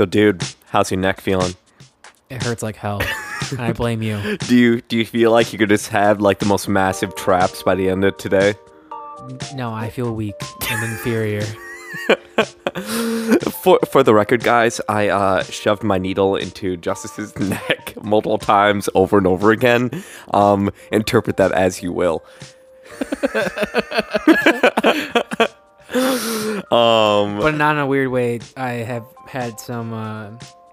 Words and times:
So, 0.00 0.06
dude, 0.06 0.42
how's 0.70 0.90
your 0.90 0.98
neck 0.98 1.20
feeling? 1.20 1.54
It 2.30 2.42
hurts 2.42 2.62
like 2.62 2.74
hell. 2.74 3.02
I 3.58 3.74
blame 3.76 4.00
you. 4.00 4.36
Do 4.38 4.56
you 4.56 4.80
do 4.80 4.96
you 4.96 5.04
feel 5.04 5.30
like 5.30 5.52
you 5.52 5.58
could 5.58 5.68
just 5.68 5.88
have 5.88 6.22
like 6.22 6.38
the 6.38 6.46
most 6.46 6.68
massive 6.68 7.14
traps 7.16 7.62
by 7.62 7.74
the 7.74 7.90
end 7.90 8.02
of 8.06 8.16
today? 8.16 8.54
No, 9.54 9.74
I 9.74 9.90
feel 9.90 10.14
weak 10.14 10.36
and 10.70 10.90
inferior. 10.90 11.42
For 13.62 13.78
for 13.92 14.02
the 14.02 14.14
record, 14.14 14.42
guys, 14.42 14.80
I 14.88 15.10
uh, 15.10 15.42
shoved 15.42 15.82
my 15.82 15.98
needle 15.98 16.34
into 16.34 16.78
Justice's 16.78 17.38
neck 17.38 17.92
multiple 18.02 18.38
times 18.38 18.88
over 18.94 19.18
and 19.18 19.26
over 19.26 19.50
again. 19.50 19.90
Um, 20.32 20.70
interpret 20.90 21.36
that 21.36 21.52
as 21.52 21.82
you 21.82 21.92
will. 21.92 22.24
um, 26.70 27.38
But 27.40 27.54
not 27.56 27.76
in 27.76 27.82
a 27.82 27.86
weird 27.86 28.08
way. 28.08 28.40
I 28.56 28.70
have 28.72 29.04
had 29.26 29.58
some. 29.58 29.92
Uh, 29.92 30.30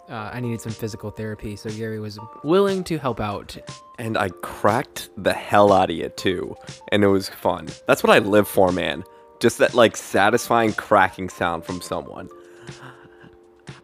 uh, 0.10 0.32
I 0.34 0.40
needed 0.40 0.62
some 0.62 0.72
physical 0.72 1.12
therapy, 1.12 1.56
so 1.56 1.70
Gary 1.70 2.00
was 2.00 2.18
willing 2.44 2.84
to 2.86 2.98
help 2.98 3.20
out. 3.20 3.58
and 4.00 4.18
I 4.18 4.30
cracked 4.30 5.10
the 5.18 5.34
hell 5.34 5.74
out 5.74 5.90
of 5.90 5.96
you 5.96 6.10
too, 6.10 6.56
and 6.92 7.04
it 7.04 7.08
was 7.08 7.28
fun. 7.30 7.68
That's 7.88 8.04
what 8.04 8.12
I 8.12 8.20
live 8.20 8.48
for, 8.48 8.72
man. 8.72 9.04
Just 9.40 9.58
that 9.58 9.74
like 9.74 9.98
satisfying 9.98 10.74
cracking 10.74 11.30
sound 11.30 11.66
from 11.66 11.82
someone. 11.82 12.30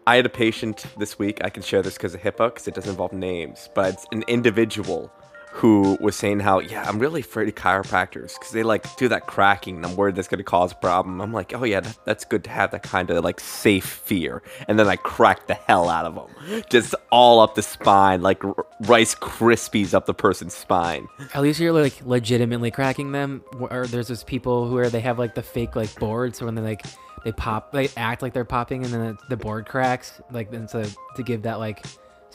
I 0.06 0.16
had 0.18 0.26
a 0.26 0.30
patient 0.30 0.86
this 0.98 1.18
week. 1.18 1.40
I 1.44 1.50
can 1.50 1.64
share 1.64 1.82
this 1.82 1.94
because 1.96 2.14
of 2.14 2.22
HIPAA, 2.22 2.54
because 2.54 2.68
it 2.68 2.74
doesn't 2.74 2.92
involve 2.92 3.14
names, 3.14 3.70
but 3.74 3.94
it's 3.94 4.06
an 4.12 4.24
individual 4.28 5.12
who 5.54 5.96
was 6.02 6.16
saying 6.16 6.40
how, 6.40 6.58
yeah, 6.58 6.84
I'm 6.90 6.98
really 6.98 7.22
afraid 7.22 7.48
of 7.48 7.54
chiropractors 7.54 8.34
because 8.34 8.52
they 8.52 8.64
like 8.64 8.96
do 8.98 9.08
that 9.10 9.28
cracking, 9.28 9.76
and 9.76 9.86
I'm 9.86 9.96
worried 9.96 10.16
that's 10.16 10.28
gonna 10.28 10.44
cause 10.44 10.72
a 10.72 10.76
problem. 10.76 11.22
I'm 11.22 11.32
like, 11.32 11.54
oh 11.54 11.64
yeah, 11.64 11.80
that, 11.80 11.98
that's 12.06 12.26
good 12.26 12.44
to 12.46 12.50
have 12.50 12.72
that 12.72 12.82
kind 12.82 13.12
of 13.12 13.24
like 13.24 13.40
safe 13.40 13.86
fear. 13.86 14.42
And 14.68 14.80
then 14.80 14.88
I 14.88 14.96
cracked 14.96 15.48
the 15.48 15.54
hell 15.54 15.90
out 15.90 16.06
of 16.06 16.16
them, 16.16 16.64
just 16.72 16.96
all 17.12 17.40
up 17.40 17.54
the 17.54 17.62
spine, 17.62 18.24
like 18.24 18.44
r- 18.44 18.66
Rice 18.82 19.14
Krispies 19.14 19.94
up 19.94 20.08
the 20.08 20.14
person's 20.16 20.56
spine. 20.56 21.08
At 21.36 21.44
least 21.44 21.60
you're 21.60 21.72
like 21.72 22.04
legitimately 22.04 22.72
cracking 22.72 23.12
them. 23.12 23.44
Or 23.70 23.86
there's 23.86 24.08
those 24.08 24.24
people 24.24 24.68
who 24.68 24.78
are 24.78 24.90
they 24.90 25.02
have 25.02 25.20
like 25.20 25.36
the 25.36 25.44
fake 25.44 25.76
like 25.76 25.94
board, 26.00 26.36
so 26.36 26.46
when 26.46 26.56
they 26.56 26.64
like 26.64 26.84
they 27.24 27.32
pop, 27.32 27.72
they 27.72 27.90
act 27.96 28.24
like 28.24 28.34
they're 28.34 28.44
popping, 28.44 28.84
and 28.84 28.92
then 28.92 29.02
the, 29.02 29.18
the 29.30 29.38
board 29.38 29.68
cracks, 29.68 30.20
like 30.32 30.50
then 30.50 30.68
so 30.68 30.84
to 31.16 31.22
give 31.22 31.44
that 31.44 31.60
like 31.60 31.86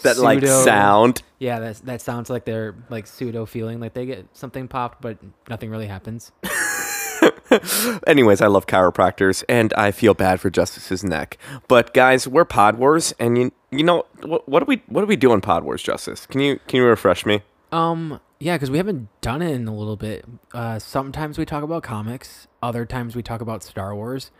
That 0.02 0.18
like 0.18 0.40
pseudo- 0.40 0.64
sound. 0.64 1.22
Yeah, 1.38 1.60
that 1.60 1.76
that 1.86 2.00
sounds 2.00 2.30
like 2.30 2.44
they're 2.44 2.74
like 2.90 3.06
pseudo 3.06 3.46
feeling 3.46 3.80
like 3.80 3.94
they 3.94 4.06
get 4.06 4.26
something 4.32 4.68
popped, 4.68 5.00
but 5.00 5.18
nothing 5.48 5.70
really 5.70 5.86
happens. 5.86 6.32
Anyways, 8.06 8.40
I 8.40 8.46
love 8.46 8.66
chiropractors, 8.66 9.42
and 9.48 9.72
I 9.74 9.90
feel 9.90 10.14
bad 10.14 10.40
for 10.40 10.50
Justice's 10.50 11.02
neck. 11.02 11.38
But 11.66 11.94
guys, 11.94 12.28
we're 12.28 12.44
Pod 12.44 12.76
Wars, 12.78 13.14
and 13.18 13.38
you 13.38 13.52
you 13.70 13.84
know 13.84 14.04
what, 14.22 14.48
what 14.48 14.60
do 14.60 14.64
we 14.66 14.82
what 14.86 15.00
do 15.02 15.06
we 15.06 15.16
do 15.16 15.32
on 15.32 15.40
Pod 15.40 15.64
Wars, 15.64 15.82
Justice? 15.82 16.26
Can 16.26 16.40
you 16.40 16.58
can 16.66 16.78
you 16.78 16.84
refresh 16.84 17.24
me? 17.24 17.42
Um, 17.72 18.20
yeah, 18.38 18.54
because 18.56 18.70
we 18.70 18.78
haven't 18.78 19.08
done 19.20 19.42
it 19.42 19.52
in 19.52 19.66
a 19.68 19.74
little 19.74 19.96
bit. 19.96 20.24
Uh, 20.52 20.78
sometimes 20.78 21.38
we 21.38 21.44
talk 21.44 21.62
about 21.62 21.82
comics, 21.82 22.46
other 22.62 22.84
times 22.86 23.16
we 23.16 23.22
talk 23.22 23.40
about 23.40 23.62
Star 23.62 23.94
Wars, 23.94 24.30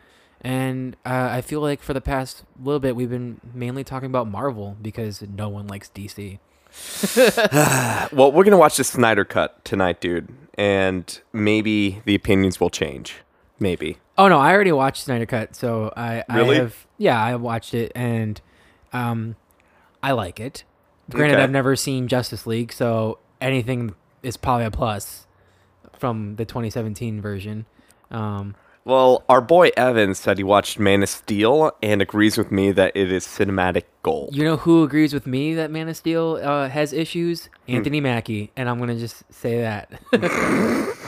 and 0.41 0.97
uh, 1.05 1.29
I 1.33 1.41
feel 1.41 1.61
like 1.61 1.83
for 1.83 1.93
the 1.95 2.01
past 2.01 2.45
little 2.63 2.81
bit 2.81 2.95
we've 2.97 3.11
been 3.11 3.41
mainly 3.55 3.85
talking 3.85 4.07
about 4.07 4.29
Marvel 4.29 4.77
because 4.81 5.23
no 5.23 5.49
one 5.49 5.67
likes 5.67 5.91
DC. 5.95 6.39
Well, 8.13 8.33
we're 8.33 8.45
gonna 8.45 8.57
watch 8.59 8.77
the 8.77 8.85
Snyder 8.85 9.25
Cut 9.25 9.65
tonight, 9.65 10.01
dude, 10.01 10.29
and 10.57 11.21
maybe 11.33 12.01
the 12.05 12.15
opinions 12.15 12.61
will 12.61 12.71
change. 12.71 13.17
Maybe. 13.61 13.99
Oh 14.17 14.29
no, 14.29 14.39
I 14.39 14.53
already 14.53 14.73
watched 14.73 15.05
Snyder 15.05 15.27
Cut, 15.27 15.57
so 15.57 15.93
I, 15.97 16.25
Really? 16.33 16.57
I 16.57 16.61
have 16.61 16.87
yeah, 16.97 17.23
I 17.23 17.35
watched 17.37 17.75
it 17.75 17.93
and 17.95 18.41
um 18.93 19.37
I 20.03 20.13
like 20.13 20.39
it. 20.41 20.65
Granted 21.11 21.35
Okay. 21.35 21.43
I've 21.43 21.51
never 21.51 21.75
seen 21.75 22.07
Justice 22.09 22.47
League, 22.47 22.73
so 22.73 23.19
anything 23.41 23.95
is 24.23 24.37
probably 24.37 24.67
a 24.67 24.71
plus 24.71 25.27
from 25.99 26.37
the 26.37 26.45
2017 26.45 27.21
version. 27.21 27.67
Um 28.11 28.55
Well, 28.89 29.23
our 29.29 29.43
boy 29.43 29.71
Evan 29.77 30.15
said 30.15 30.39
he 30.39 30.45
watched 30.45 30.79
Man 30.79 31.03
of 31.03 31.11
Steel 31.11 31.73
and 31.83 32.01
agrees 32.01 32.39
with 32.39 32.51
me 32.51 32.73
that 32.73 32.93
it 32.97 33.13
is 33.13 33.27
cinematic 33.27 33.83
gold. 34.03 34.35
you 34.35 34.43
know 34.43 34.57
who 34.57 34.83
agrees 34.83 35.13
with 35.13 35.27
me 35.27 35.53
that 35.57 35.71
Man 35.71 35.91
of 35.91 35.97
Steel 35.99 36.41
uh, 36.43 36.71
has 36.71 36.95
issues? 36.95 37.51
Hmm. 37.67 37.75
Anthony 37.75 38.01
Mackie, 38.01 38.51
and 38.57 38.67
I'm 38.67 38.79
going 38.79 38.89
to 38.89 38.99
just 38.99 39.31
say 39.31 39.61
that. 39.61 39.91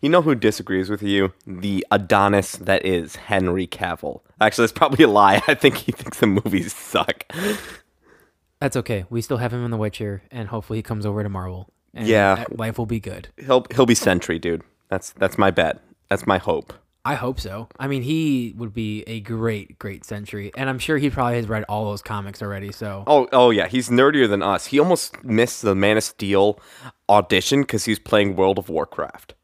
You 0.00 0.08
know 0.08 0.22
who 0.22 0.36
disagrees 0.36 0.88
with 0.88 1.02
you? 1.02 1.32
The 1.44 1.84
Adonis 1.90 2.52
that 2.52 2.86
is 2.86 3.16
Henry 3.16 3.66
Cavill. 3.66 4.20
Actually, 4.40 4.62
that's 4.62 4.72
probably 4.72 5.04
a 5.04 5.08
lie. 5.08 5.42
I 5.48 5.54
think 5.54 5.76
he 5.76 5.90
thinks 5.90 6.20
the 6.20 6.28
movies 6.28 6.72
suck. 6.72 7.24
That's 8.60 8.76
okay. 8.76 9.06
We 9.10 9.20
still 9.22 9.38
have 9.38 9.52
him 9.52 9.64
in 9.64 9.72
The 9.72 9.76
Witcher, 9.76 10.22
and 10.30 10.48
hopefully 10.48 10.78
he 10.78 10.82
comes 10.84 11.04
over 11.04 11.24
to 11.24 11.28
Marvel. 11.28 11.68
And 11.92 12.06
Yeah. 12.06 12.44
life 12.52 12.78
will 12.78 12.86
be 12.86 13.00
good. 13.00 13.28
He'll 13.44 13.66
he'll 13.74 13.86
be 13.86 13.96
Sentry, 13.96 14.38
dude. 14.38 14.62
That's 14.90 15.12
that's 15.12 15.38
my 15.38 15.50
bet. 15.50 15.80
That's 16.08 16.26
my 16.26 16.38
hope. 16.38 16.74
I 17.02 17.14
hope 17.14 17.40
so. 17.40 17.68
I 17.78 17.86
mean, 17.86 18.02
he 18.02 18.52
would 18.58 18.74
be 18.74 19.04
a 19.06 19.20
great, 19.20 19.78
great 19.78 20.04
Sentry, 20.04 20.52
and 20.54 20.68
I'm 20.68 20.78
sure 20.78 20.98
he 20.98 21.08
probably 21.08 21.36
has 21.36 21.48
read 21.48 21.64
all 21.66 21.86
those 21.86 22.02
comics 22.02 22.42
already. 22.42 22.72
So 22.72 23.04
Oh 23.06 23.26
oh 23.32 23.50
yeah, 23.50 23.68
he's 23.68 23.88
nerdier 23.88 24.28
than 24.28 24.42
us. 24.42 24.66
He 24.66 24.78
almost 24.78 25.24
missed 25.24 25.62
the 25.62 25.74
Man 25.74 25.96
of 25.96 26.04
Steel 26.04 26.60
audition 27.08 27.62
because 27.62 27.86
he's 27.86 27.98
playing 27.98 28.36
World 28.36 28.58
of 28.58 28.68
Warcraft. 28.68 29.34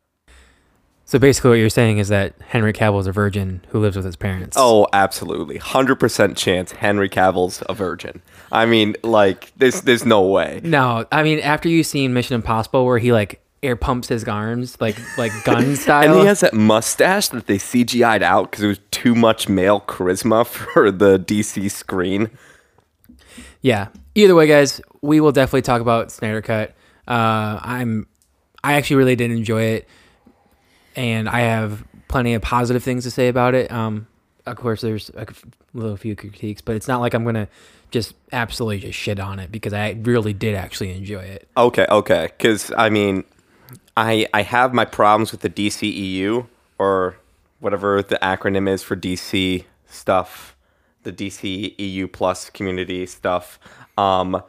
So 1.08 1.20
basically, 1.20 1.50
what 1.50 1.58
you're 1.60 1.70
saying 1.70 1.98
is 1.98 2.08
that 2.08 2.34
Henry 2.48 2.72
Cavill 2.72 2.98
is 2.98 3.06
a 3.06 3.12
virgin 3.12 3.64
who 3.68 3.78
lives 3.78 3.94
with 3.94 4.04
his 4.04 4.16
parents. 4.16 4.56
Oh, 4.58 4.88
absolutely, 4.92 5.56
hundred 5.56 5.96
percent 5.96 6.36
chance 6.36 6.72
Henry 6.72 7.08
Cavill's 7.08 7.62
a 7.68 7.74
virgin. 7.74 8.22
I 8.50 8.66
mean, 8.66 8.96
like 9.04 9.52
there's 9.56 9.82
there's 9.82 10.04
no 10.04 10.26
way. 10.26 10.60
no! 10.64 11.06
I 11.12 11.22
mean, 11.22 11.38
after 11.38 11.68
you've 11.68 11.86
seen 11.86 12.12
Mission 12.12 12.34
Impossible, 12.34 12.84
where 12.84 12.98
he 12.98 13.12
like 13.12 13.40
air 13.62 13.76
pumps 13.76 14.08
his 14.08 14.24
arms 14.24 14.80
like 14.80 14.96
like 15.18 15.32
gun 15.44 15.76
style, 15.76 16.10
And 16.10 16.20
he 16.20 16.26
has 16.26 16.40
that 16.40 16.54
mustache 16.54 17.28
that 17.30 17.46
they 17.46 17.58
CGI'd 17.58 18.22
out 18.22 18.50
because 18.50 18.64
it 18.64 18.68
was 18.68 18.80
too 18.90 19.14
much 19.14 19.48
male 19.48 19.80
charisma 19.80 20.46
for 20.46 20.90
the 20.90 21.18
DC 21.18 21.70
screen. 21.70 22.30
yeah. 23.60 23.88
Either 24.14 24.34
way, 24.34 24.46
guys, 24.46 24.80
we 25.02 25.20
will 25.20 25.32
definitely 25.32 25.60
talk 25.62 25.82
about 25.82 26.10
Snyder 26.10 26.40
Cut. 26.40 26.70
Uh, 27.06 27.60
I'm, 27.62 28.06
I 28.64 28.74
actually 28.74 28.96
really 28.96 29.14
did 29.14 29.30
enjoy 29.30 29.62
it, 29.62 29.88
and 30.96 31.28
I 31.28 31.40
have 31.40 31.84
plenty 32.08 32.32
of 32.32 32.40
positive 32.40 32.82
things 32.82 33.04
to 33.04 33.10
say 33.10 33.28
about 33.28 33.54
it. 33.54 33.70
Um, 33.70 34.06
of 34.46 34.56
course, 34.56 34.80
there's 34.80 35.10
a 35.10 35.26
little 35.74 35.98
few 35.98 36.16
critiques, 36.16 36.62
but 36.62 36.76
it's 36.76 36.88
not 36.88 37.00
like 37.00 37.12
I'm 37.12 37.24
gonna 37.24 37.48
just 37.90 38.14
absolutely 38.32 38.80
just 38.80 38.98
shit 38.98 39.20
on 39.20 39.38
it 39.38 39.52
because 39.52 39.72
I 39.74 39.98
really 40.02 40.32
did 40.32 40.54
actually 40.54 40.96
enjoy 40.96 41.22
it. 41.24 41.48
Okay, 41.56 41.86
okay. 41.90 42.28
Because 42.36 42.72
I 42.76 42.88
mean, 42.88 43.24
I 43.96 44.26
I 44.32 44.42
have 44.42 44.72
my 44.74 44.84
problems 44.84 45.32
with 45.32 45.40
the 45.40 45.50
DCEU 45.50 46.46
or 46.78 47.16
whatever 47.60 48.02
the 48.02 48.18
acronym 48.22 48.68
is 48.68 48.82
for 48.82 48.96
DC 48.96 49.64
stuff, 49.86 50.56
the 51.02 51.12
DCEU 51.12 52.12
plus 52.12 52.50
community 52.50 53.06
stuff. 53.06 53.58
Um, 53.96 54.42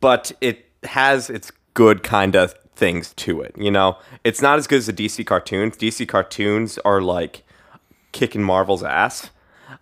but 0.00 0.32
it 0.40 0.66
has 0.84 1.30
its 1.30 1.52
good 1.74 2.02
kind 2.02 2.36
of 2.36 2.54
things 2.76 3.12
to 3.14 3.40
it. 3.40 3.54
You 3.56 3.70
know, 3.70 3.98
it's 4.22 4.40
not 4.40 4.58
as 4.58 4.66
good 4.66 4.78
as 4.78 4.86
the 4.86 4.92
DC 4.92 5.26
cartoons. 5.26 5.76
DC 5.76 6.06
cartoons 6.06 6.78
are 6.78 7.00
like 7.00 7.42
kicking 8.12 8.42
Marvel's 8.42 8.82
ass. 8.82 9.30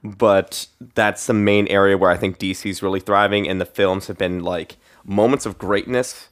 But 0.05 0.67
that's 0.95 1.27
the 1.27 1.35
main 1.35 1.69
area 1.69 1.97
where 1.97 2.11
I 2.11 2.17
think 2.17 2.39
DC's 2.39 2.83
really 2.83 2.99
thriving, 2.99 3.49
and 3.49 3.61
the 3.61 3.67
films 3.67 4.09
have 4.09 4.19
been 4.19 4.43
like 4.43 4.77
moments 5.05 5.47
of 5.47 5.59
greatness 5.59 6.29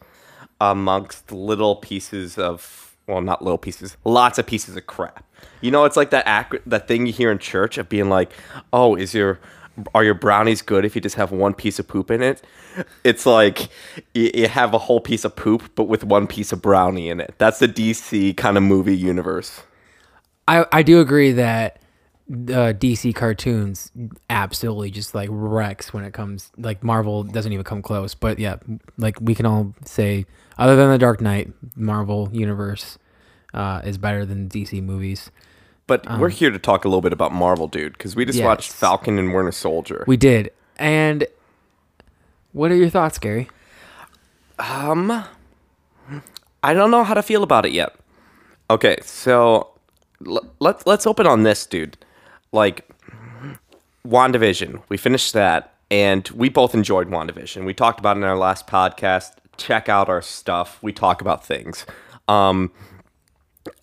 amongst 0.60 1.32
little 1.32 1.76
pieces 1.76 2.38
of 2.38 2.81
well, 3.06 3.21
not 3.21 3.43
little 3.43 3.59
pieces, 3.59 3.97
lots 4.04 4.38
of 4.38 4.47
pieces 4.47 4.76
of 4.76 4.87
crap. 4.87 5.25
You 5.60 5.71
know, 5.71 5.84
it's 5.84 5.97
like 5.97 6.10
that 6.10 6.26
ac- 6.28 6.62
that 6.66 6.87
thing 6.87 7.06
you 7.06 7.12
hear 7.12 7.32
in 7.32 7.38
church 7.38 7.76
of 7.76 7.88
being 7.88 8.09
like, 8.09 8.32
"Oh, 8.72 8.94
is 8.94 9.15
your 9.15 9.41
are 9.94 10.05
your 10.05 10.14
brownies 10.14 10.62
good 10.62 10.85
if 10.85 10.94
you 10.94 11.00
just 11.00 11.17
have 11.17 11.32
one 11.32 11.55
piece 11.55 11.79
of 11.79 11.88
poop 11.88 12.11
in 12.11 12.23
it?" 12.23 12.43
It's 13.02 13.26
like 13.26 13.69
you, 14.14 14.31
you 14.32 14.49
have 14.49 14.75
a 14.75 14.79
whole 14.79 15.00
piece 15.00 15.25
of 15.25 15.35
poop, 15.35 15.70
but 15.75 15.85
with 15.85 16.05
one 16.05 16.26
piece 16.26 16.52
of 16.52 16.62
brownie 16.62 17.08
in 17.08 17.20
it. 17.20 17.35
That's 17.38 17.58
the 17.58 17.69
DC 17.69 18.37
kind 18.37 18.56
of 18.56 18.62
movie 18.62 18.96
universe. 18.96 19.62
I 20.46 20.67
I 20.73 20.82
do 20.82 21.00
agree 21.00 21.32
that 21.32 21.80
the 22.32 22.73
DC 22.79 23.12
cartoons 23.12 23.91
absolutely 24.31 24.93
just 24.93 25.17
like 25.17 25.29
wrecks 25.32 25.93
when 25.93 26.05
it 26.05 26.15
comes 26.15 26.53
like 26.56 26.85
Marvel 26.85 27.25
doesn't 27.25 27.53
even 27.53 27.65
come 27.65 27.82
close. 27.82 28.15
But 28.15 28.38
yeah, 28.38 28.56
like 28.97 29.21
we 29.21 29.35
can 29.35 29.47
all 29.47 29.75
say, 29.85 30.27
other 30.56 30.77
than 30.77 30.91
the 30.91 30.99
Dark 30.99 31.21
Knight, 31.21 31.53
Marvel 31.75 32.29
universe 32.32 32.99
uh, 33.53 33.81
is 33.85 33.99
better 33.99 34.25
than 34.25 34.49
DC 34.49 34.81
movies. 34.81 35.32
But 35.88 36.06
we're 36.21 36.29
here 36.29 36.53
to 36.53 36.59
talk 36.61 36.85
a 36.85 36.88
little 36.88 37.00
bit 37.00 37.12
about 37.12 37.32
Marvel, 37.32 37.67
dude, 37.67 37.94
because 37.94 38.15
we 38.15 38.25
just 38.25 38.41
watched 38.41 38.71
Falcon 38.71 39.19
and 39.19 39.35
Winter 39.35 39.50
Soldier. 39.50 40.05
We 40.06 40.17
did, 40.17 40.53
and 40.76 41.26
what 42.53 42.71
are 42.71 42.76
your 42.76 42.91
thoughts, 42.91 43.19
Gary? 43.19 43.50
Um, 44.61 45.25
I 46.62 46.75
don't 46.75 46.93
know 46.93 47.03
how 47.03 47.15
to 47.15 47.25
feel 47.25 47.43
about 47.43 47.67
it 47.67 47.73
yet. 47.73 47.97
Okay, 48.71 48.99
so 49.03 49.71
l- 50.25 50.49
let's 50.61 50.87
let's 50.87 51.09
open 51.09 51.26
on 51.26 51.43
this, 51.43 51.67
dude. 51.67 51.99
Like, 52.52 52.88
WandaVision. 54.06 54.82
We 54.88 54.97
finished 54.97 55.32
that, 55.35 55.75
and 55.91 56.29
we 56.31 56.49
both 56.49 56.75
enjoyed 56.75 57.08
WandaVision. 57.08 57.64
We 57.64 57.75
talked 57.75 58.00
about 58.00 58.17
it 58.17 58.20
in 58.20 58.25
our 58.25 58.38
last 58.38 58.67
podcast. 58.67 59.32
Check 59.56 59.88
out 59.88 60.08
our 60.08 60.23
stuff. 60.23 60.79
We 60.82 60.93
talk 60.93 61.20
about 61.20 61.44
things. 61.44 61.85
Um, 62.29 62.73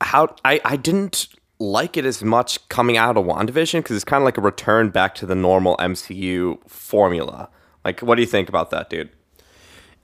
how 0.01 0.35
I, 0.43 0.59
I 0.65 0.75
didn't 0.75 1.27
like 1.59 1.97
it 1.97 2.05
as 2.05 2.23
much 2.23 2.67
coming 2.69 2.97
out 2.97 3.17
of 3.17 3.25
WandaVision 3.25 3.79
because 3.79 3.95
it's 3.95 4.05
kind 4.05 4.21
of 4.21 4.25
like 4.25 4.37
a 4.37 4.41
return 4.41 4.89
back 4.89 5.15
to 5.15 5.25
the 5.25 5.35
normal 5.35 5.75
MCU 5.77 6.57
formula. 6.69 7.49
Like, 7.83 8.01
what 8.01 8.15
do 8.15 8.21
you 8.21 8.27
think 8.27 8.49
about 8.49 8.69
that, 8.71 8.89
dude? 8.89 9.09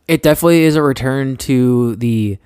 It 0.08 0.22
definitely 0.22 0.64
is 0.64 0.76
a 0.76 0.82
return 0.82 1.38
to 1.38 1.96
the 1.96 2.38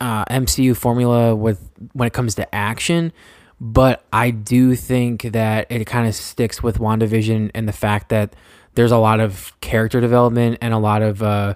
uh, 0.00 0.24
MCU 0.26 0.76
formula 0.76 1.34
with 1.34 1.70
when 1.92 2.06
it 2.06 2.12
comes 2.12 2.34
to 2.36 2.54
action, 2.54 3.12
but 3.60 4.04
I 4.12 4.30
do 4.30 4.74
think 4.74 5.22
that 5.22 5.66
it 5.70 5.86
kind 5.86 6.06
of 6.06 6.14
sticks 6.14 6.62
with 6.62 6.78
WandaVision 6.78 7.50
and 7.54 7.68
the 7.68 7.72
fact 7.72 8.10
that 8.10 8.34
there's 8.74 8.92
a 8.92 8.98
lot 8.98 9.20
of 9.20 9.58
character 9.60 10.00
development 10.00 10.58
and 10.60 10.74
a 10.74 10.78
lot 10.78 11.02
of 11.02 11.22
uh, 11.22 11.54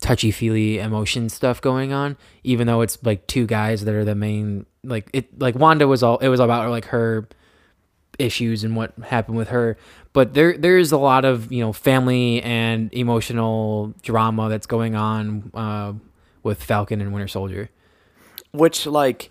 touchy 0.00 0.32
feely 0.32 0.78
emotion 0.78 1.28
stuff 1.28 1.60
going 1.60 1.92
on. 1.92 2.16
Even 2.42 2.66
though 2.66 2.80
it's 2.80 2.98
like 3.04 3.26
two 3.26 3.46
guys 3.46 3.84
that 3.84 3.94
are 3.94 4.04
the 4.04 4.16
main, 4.16 4.66
like 4.82 5.08
it, 5.12 5.38
like 5.38 5.54
Wanda 5.54 5.86
was 5.86 6.02
all 6.02 6.18
it 6.18 6.28
was 6.28 6.40
about 6.40 6.68
like 6.70 6.86
her 6.86 7.28
issues 8.18 8.64
and 8.64 8.74
what 8.76 8.92
happened 9.04 9.36
with 9.36 9.48
her. 9.48 9.76
But 10.12 10.34
there 10.34 10.58
there's 10.58 10.90
a 10.90 10.98
lot 10.98 11.24
of 11.24 11.52
you 11.52 11.60
know 11.60 11.72
family 11.72 12.42
and 12.42 12.92
emotional 12.92 13.94
drama 14.02 14.48
that's 14.48 14.66
going 14.66 14.96
on 14.96 15.52
uh, 15.54 15.92
with 16.42 16.62
Falcon 16.62 17.00
and 17.00 17.12
Winter 17.12 17.28
Soldier. 17.28 17.70
Which, 18.52 18.84
like, 18.84 19.30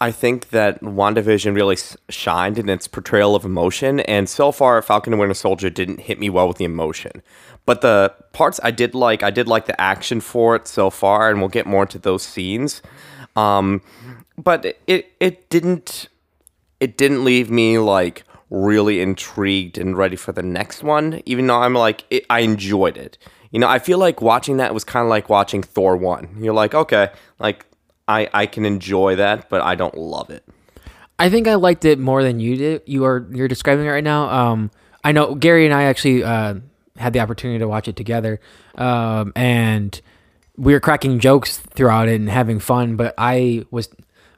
I 0.00 0.12
think 0.12 0.50
that 0.50 0.80
WandaVision 0.80 1.54
really 1.54 1.76
shined 2.08 2.58
in 2.58 2.68
its 2.68 2.86
portrayal 2.86 3.34
of 3.34 3.44
emotion, 3.44 4.00
and 4.00 4.28
so 4.28 4.52
far, 4.52 4.80
Falcon 4.80 5.12
and 5.12 5.20
Winter 5.20 5.34
Soldier 5.34 5.70
didn't 5.70 6.00
hit 6.00 6.20
me 6.20 6.30
well 6.30 6.46
with 6.46 6.58
the 6.58 6.64
emotion. 6.64 7.22
But 7.66 7.80
the 7.80 8.14
parts 8.32 8.60
I 8.62 8.70
did 8.70 8.94
like, 8.94 9.22
I 9.22 9.30
did 9.30 9.48
like 9.48 9.66
the 9.66 9.78
action 9.80 10.20
for 10.20 10.54
it 10.54 10.68
so 10.68 10.88
far, 10.88 11.30
and 11.30 11.40
we'll 11.40 11.48
get 11.48 11.66
more 11.66 11.82
into 11.82 11.98
those 11.98 12.22
scenes. 12.22 12.80
Um, 13.34 13.82
but 14.36 14.64
it 14.86 15.12
it 15.18 15.50
didn't 15.50 16.08
it 16.80 16.96
didn't 16.96 17.24
leave 17.24 17.50
me 17.50 17.78
like 17.78 18.24
really 18.50 19.00
intrigued 19.00 19.76
and 19.76 19.98
ready 19.98 20.16
for 20.16 20.32
the 20.32 20.42
next 20.42 20.82
one. 20.82 21.20
Even 21.26 21.46
though 21.46 21.60
I'm 21.60 21.74
like 21.74 22.04
it, 22.10 22.24
I 22.30 22.40
enjoyed 22.40 22.96
it. 22.96 23.18
You 23.50 23.58
know, 23.58 23.68
I 23.68 23.78
feel 23.78 23.98
like 23.98 24.22
watching 24.22 24.58
that 24.58 24.74
was 24.74 24.84
kind 24.84 25.04
of 25.04 25.10
like 25.10 25.28
watching 25.28 25.62
Thor 25.62 25.96
one. 25.96 26.36
You're 26.38 26.54
like, 26.54 26.74
okay, 26.74 27.10
like 27.38 27.66
I 28.08 28.28
I 28.32 28.46
can 28.46 28.64
enjoy 28.64 29.16
that, 29.16 29.48
but 29.48 29.60
I 29.60 29.74
don't 29.74 29.96
love 29.96 30.30
it. 30.30 30.44
I 31.18 31.30
think 31.30 31.48
I 31.48 31.54
liked 31.54 31.84
it 31.84 31.98
more 31.98 32.22
than 32.22 32.40
you 32.40 32.56
did. 32.56 32.82
You 32.86 33.04
are 33.04 33.26
you're 33.30 33.48
describing 33.48 33.86
it 33.86 33.90
right 33.90 34.04
now. 34.04 34.28
Um, 34.30 34.70
I 35.04 35.12
know 35.12 35.34
Gary 35.34 35.64
and 35.64 35.74
I 35.74 35.84
actually 35.84 36.24
uh, 36.24 36.54
had 36.96 37.12
the 37.12 37.20
opportunity 37.20 37.58
to 37.58 37.68
watch 37.68 37.88
it 37.88 37.96
together, 37.96 38.40
um, 38.76 39.32
and 39.36 40.00
we 40.56 40.72
were 40.72 40.80
cracking 40.80 41.18
jokes 41.18 41.58
throughout 41.58 42.08
it 42.08 42.16
and 42.16 42.28
having 42.28 42.58
fun. 42.60 42.96
But 42.96 43.14
I 43.18 43.64
was, 43.70 43.88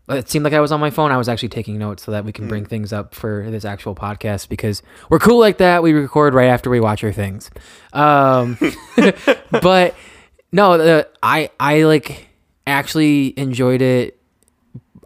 it 0.09 0.29
seemed 0.29 0.45
like 0.45 0.53
I 0.53 0.61
was 0.61 0.73
on 0.73 0.81
my 0.81 0.91
phone. 0.91 1.13
I 1.13 1.17
was 1.17 1.29
actually 1.29 1.49
taking 1.49 1.79
notes 1.79 2.03
so 2.03 2.13
that 2.13 2.25
we 2.25 2.33
can 2.33 2.49
bring 2.49 2.67
things 2.67 2.93
up 2.93 3.15
for 3.15 3.51
this 3.51 3.65
actual 3.65 3.95
podcast 3.95 4.49
because 4.49 4.83
we're 5.09 5.19
cool 5.19 5.39
like 5.39 5.59
that. 5.59 5.83
We 5.83 5.93
record 5.93 6.35
right 6.35 6.49
after 6.49 6.69
we 6.69 6.81
watch 6.81 7.03
our 7.05 7.13
things. 7.13 7.51
Um, 7.93 8.59
but 9.51 9.95
no, 10.53 10.79
the, 10.79 11.09
I 11.23 11.51
I 11.59 11.85
like 11.85 12.30
actually 12.67 13.39
enjoyed 13.39 13.83
it 13.83 14.17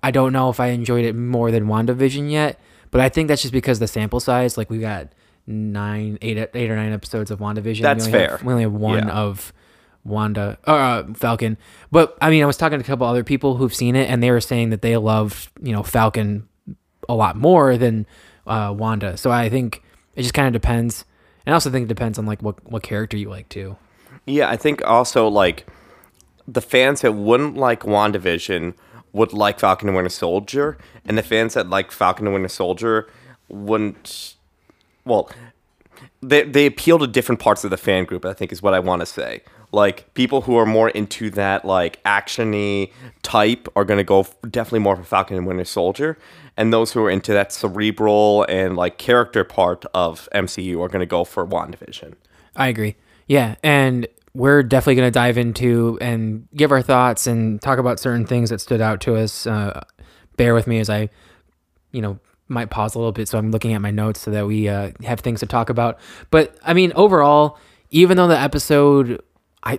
I 0.03 0.11
don't 0.11 0.35
know 0.35 0.51
if 0.51 0.61
I 0.61 0.67
enjoyed 0.69 1.07
it 1.07 1.15
more 1.15 1.51
than 1.51 1.65
WandaVision 1.65 2.31
yet, 2.31 2.61
but 2.91 3.01
I 3.01 3.09
think 3.09 3.29
that's 3.29 3.41
just 3.41 3.55
because 3.55 3.79
the 3.79 3.87
sample 3.89 4.21
size. 4.21 4.59
Like 4.59 4.69
we 4.69 4.79
got 4.79 5.09
nine, 5.47 6.19
eight, 6.21 6.37
eight 6.53 6.71
or 6.71 6.77
nine 6.77 6.93
episodes 6.93 7.31
of 7.31 7.39
WandaVision. 7.39 7.81
That's 7.81 8.05
we 8.07 8.13
only 8.13 8.19
fair. 8.27 8.31
Have, 8.37 8.43
we 8.45 8.53
only 8.53 8.65
have 8.65 8.73
one 8.73 9.07
Yeah. 9.09 9.15
of 9.15 9.53
Wanda 10.05 10.59
or 10.67 10.75
uh, 10.79 11.05
Falcon. 11.15 11.57
But 11.91 12.19
I 12.21 12.29
mean, 12.29 12.43
I 12.43 12.47
was 12.47 12.59
talking 12.59 12.79
to 12.79 12.85
a 12.85 12.87
couple 12.87 13.07
other 13.07 13.25
people 13.25 13.57
who've 13.57 13.75
seen 13.75 13.97
it, 13.97 14.11
and 14.11 14.23
they 14.23 14.31
were 14.31 14.43
saying 14.43 14.69
that 14.71 14.83
they 14.83 14.95
love 14.99 15.51
you 15.63 15.73
know 15.73 15.83
Falcon 15.83 16.47
a 17.09 17.15
lot 17.15 17.37
more 17.37 17.79
than 17.79 18.07
uh, 18.47 18.75
Wanda. 18.77 19.17
So 19.17 19.31
I 19.31 19.49
think 19.49 19.83
it 20.15 20.21
just 20.23 20.35
kind 20.35 20.47
of 20.47 20.53
depends. 20.53 21.07
And 21.47 21.53
I 21.53 21.55
also 21.55 21.71
think 21.71 21.85
it 21.85 21.89
depends 21.89 22.19
on 22.19 22.27
like 22.27 22.43
what 22.43 22.63
what 22.71 22.83
character 22.83 23.17
you 23.17 23.31
like 23.31 23.49
too. 23.49 23.79
Yeah, 24.27 24.51
I 24.51 24.57
think 24.59 24.85
also 24.85 25.29
like 25.29 25.67
the 26.47 26.61
fans 26.61 27.01
that 27.03 27.13
wouldn't 27.13 27.57
like 27.57 27.81
WandaVision 27.81 28.75
would 29.13 29.33
like 29.33 29.61
Falcon 29.61 29.89
and 29.89 29.97
Winter 29.97 30.11
Soldier, 30.11 30.77
and 31.05 31.17
the 31.17 31.23
fans 31.23 31.55
that 31.55 31.71
like 31.71 31.91
Falcon 31.93 32.27
and 32.27 32.35
Winter 32.35 32.49
Soldier 32.49 33.09
wouldn't. 33.49 34.35
Well, 35.05 35.31
they 36.23 36.43
they 36.43 36.67
appeal 36.67 36.99
to 36.99 37.07
different 37.07 37.41
parts 37.41 37.65
of 37.65 37.71
the 37.71 37.77
fan 37.77 38.05
group. 38.05 38.25
I 38.25 38.33
think 38.33 38.53
is 38.53 38.63
what 38.63 38.75
I 38.75 38.81
want 38.81 39.01
to 39.01 39.07
say. 39.07 39.43
Like 39.73 40.13
people 40.15 40.43
who 40.43 40.57
are 40.57 40.67
more 40.67 40.91
into 40.91 41.31
that 41.31 41.65
like 41.65 42.03
actiony 42.05 42.93
type 43.23 43.69
are 43.75 43.85
gonna 43.85 44.05
go 44.05 44.21
f- 44.21 44.37
definitely 44.51 44.81
more 44.81 44.97
for 44.97 45.05
Falcon 45.05 45.37
and 45.37 45.47
Winter 45.47 45.65
Soldier, 45.65 46.19
and 46.57 46.73
those 46.73 46.93
who 46.93 47.03
are 47.05 47.11
into 47.11 47.33
that 47.33 47.53
cerebral 47.53 48.45
and 48.49 48.77
like 48.77 48.99
character 48.99 49.45
part 49.45 49.85
of 49.95 50.29
MCU 50.35 50.81
are 50.81 50.89
gonna 50.89 51.07
go 51.07 51.25
for 51.25 51.47
WandaVision. 51.47 52.15
I 52.57 52.69
agree. 52.69 52.97
Yeah, 53.27 53.57
and 53.63 54.07
we're 54.35 54.63
definitely 54.63 54.97
going 54.97 55.07
to 55.07 55.13
dive 55.13 55.39
into 55.39 55.97
and 56.01 56.49
give 56.55 56.73
our 56.73 56.83
thoughts 56.83 57.27
and 57.27 57.63
talk 57.63 57.79
about 57.79 58.01
certain 58.01 58.27
things 58.27 58.51
that 58.51 58.61
stood 58.61 58.81
out 58.81 59.01
to 59.03 59.15
us. 59.15 59.47
Uh, 59.47 59.83
bear 60.37 60.55
with 60.55 60.67
me 60.67 60.81
as 60.81 60.91
I, 60.91 61.09
you 61.93 62.03
know, 62.03 62.19
might 62.49 62.69
pause 62.69 62.95
a 62.95 62.99
little 62.99 63.13
bit 63.13 63.29
so 63.29 63.39
I'm 63.39 63.51
looking 63.51 63.73
at 63.73 63.81
my 63.81 63.91
notes 63.91 64.21
so 64.21 64.31
that 64.33 64.47
we 64.47 64.69
uh, 64.69 64.91
have 65.05 65.21
things 65.21 65.41
to 65.41 65.47
talk 65.47 65.71
about. 65.71 65.99
But 66.31 66.57
I 66.63 66.75
mean, 66.75 66.93
overall, 66.97 67.59
even 67.91 68.17
though 68.17 68.27
the 68.27 68.39
episode, 68.39 69.23
I 69.63 69.79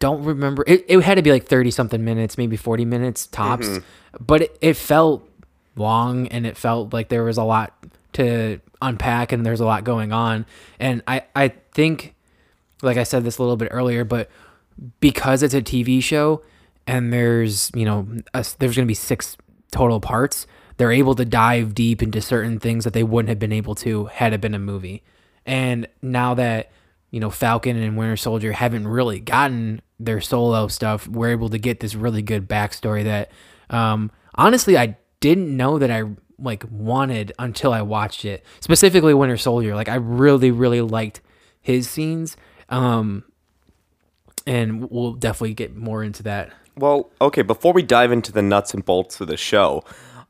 don't 0.00 0.24
remember, 0.24 0.64
it, 0.66 0.84
it 0.88 1.00
had 1.00 1.14
to 1.14 1.22
be 1.22 1.30
like 1.30 1.46
30 1.46 1.70
something 1.70 2.04
minutes, 2.04 2.36
maybe 2.36 2.56
40 2.56 2.84
minutes 2.84 3.26
tops, 3.28 3.78
but 4.20 4.42
it, 4.42 4.58
it 4.60 4.74
felt 4.74 5.28
long 5.76 6.26
and 6.28 6.44
it 6.44 6.56
felt 6.56 6.92
like 6.92 7.08
there 7.08 7.22
was 7.22 7.38
a 7.38 7.44
lot 7.44 7.72
to 8.14 8.60
unpack 8.82 9.30
and 9.30 9.46
there's 9.46 9.60
a 9.60 9.64
lot 9.64 9.84
going 9.84 10.12
on. 10.12 10.44
And 10.80 11.02
I, 11.06 11.22
I 11.36 11.48
think 11.72 12.14
like 12.82 12.96
I 12.96 13.04
said 13.04 13.24
this 13.24 13.38
a 13.38 13.42
little 13.42 13.56
bit 13.56 13.68
earlier, 13.70 14.04
but 14.04 14.28
because 15.00 15.42
it's 15.42 15.54
a 15.54 15.62
TV 15.62 16.02
show 16.02 16.42
and 16.86 17.12
there's, 17.12 17.70
you 17.74 17.84
know, 17.84 18.06
a, 18.34 18.44
there's 18.58 18.76
going 18.76 18.86
to 18.86 18.90
be 18.90 18.94
six 18.94 19.36
total 19.70 20.00
parts, 20.00 20.46
they're 20.76 20.92
able 20.92 21.14
to 21.14 21.24
dive 21.24 21.74
deep 21.74 22.02
into 22.02 22.20
certain 22.20 22.58
things 22.58 22.84
that 22.84 22.92
they 22.92 23.02
wouldn't 23.02 23.28
have 23.28 23.38
been 23.38 23.52
able 23.52 23.74
to 23.76 24.06
had 24.06 24.32
it 24.32 24.40
been 24.40 24.54
a 24.54 24.58
movie. 24.58 25.02
And 25.46 25.86
now 26.00 26.34
that, 26.34 26.70
you 27.10 27.20
know, 27.20 27.30
Falcon 27.30 27.76
and 27.76 27.96
Winter 27.96 28.16
Soldier 28.16 28.52
haven't 28.52 28.88
really 28.88 29.20
gotten 29.20 29.80
their 30.00 30.20
solo 30.20 30.68
stuff, 30.68 31.06
we're 31.06 31.30
able 31.30 31.48
to 31.50 31.58
get 31.58 31.80
this 31.80 31.94
really 31.94 32.22
good 32.22 32.48
backstory 32.48 33.04
that, 33.04 33.30
um, 33.70 34.10
honestly, 34.34 34.76
I 34.76 34.96
didn't 35.20 35.56
know 35.56 35.78
that 35.78 35.90
I 35.90 36.04
like 36.38 36.64
wanted 36.70 37.32
until 37.38 37.72
I 37.72 37.82
watched 37.82 38.24
it. 38.24 38.44
Specifically 38.60 39.14
Winter 39.14 39.36
Soldier. 39.36 39.74
Like 39.74 39.88
I 39.88 39.96
really, 39.96 40.50
really 40.50 40.80
liked 40.80 41.20
his 41.60 41.88
scenes. 41.88 42.36
Um, 42.72 43.24
and 44.46 44.90
we'll 44.90 45.12
definitely 45.12 45.54
get 45.54 45.76
more 45.76 46.02
into 46.02 46.24
that. 46.24 46.50
Well, 46.76 47.10
okay. 47.20 47.42
Before 47.42 47.72
we 47.72 47.82
dive 47.82 48.10
into 48.10 48.32
the 48.32 48.42
nuts 48.42 48.74
and 48.74 48.84
bolts 48.84 49.20
of 49.20 49.28
the 49.28 49.36
show, 49.36 49.84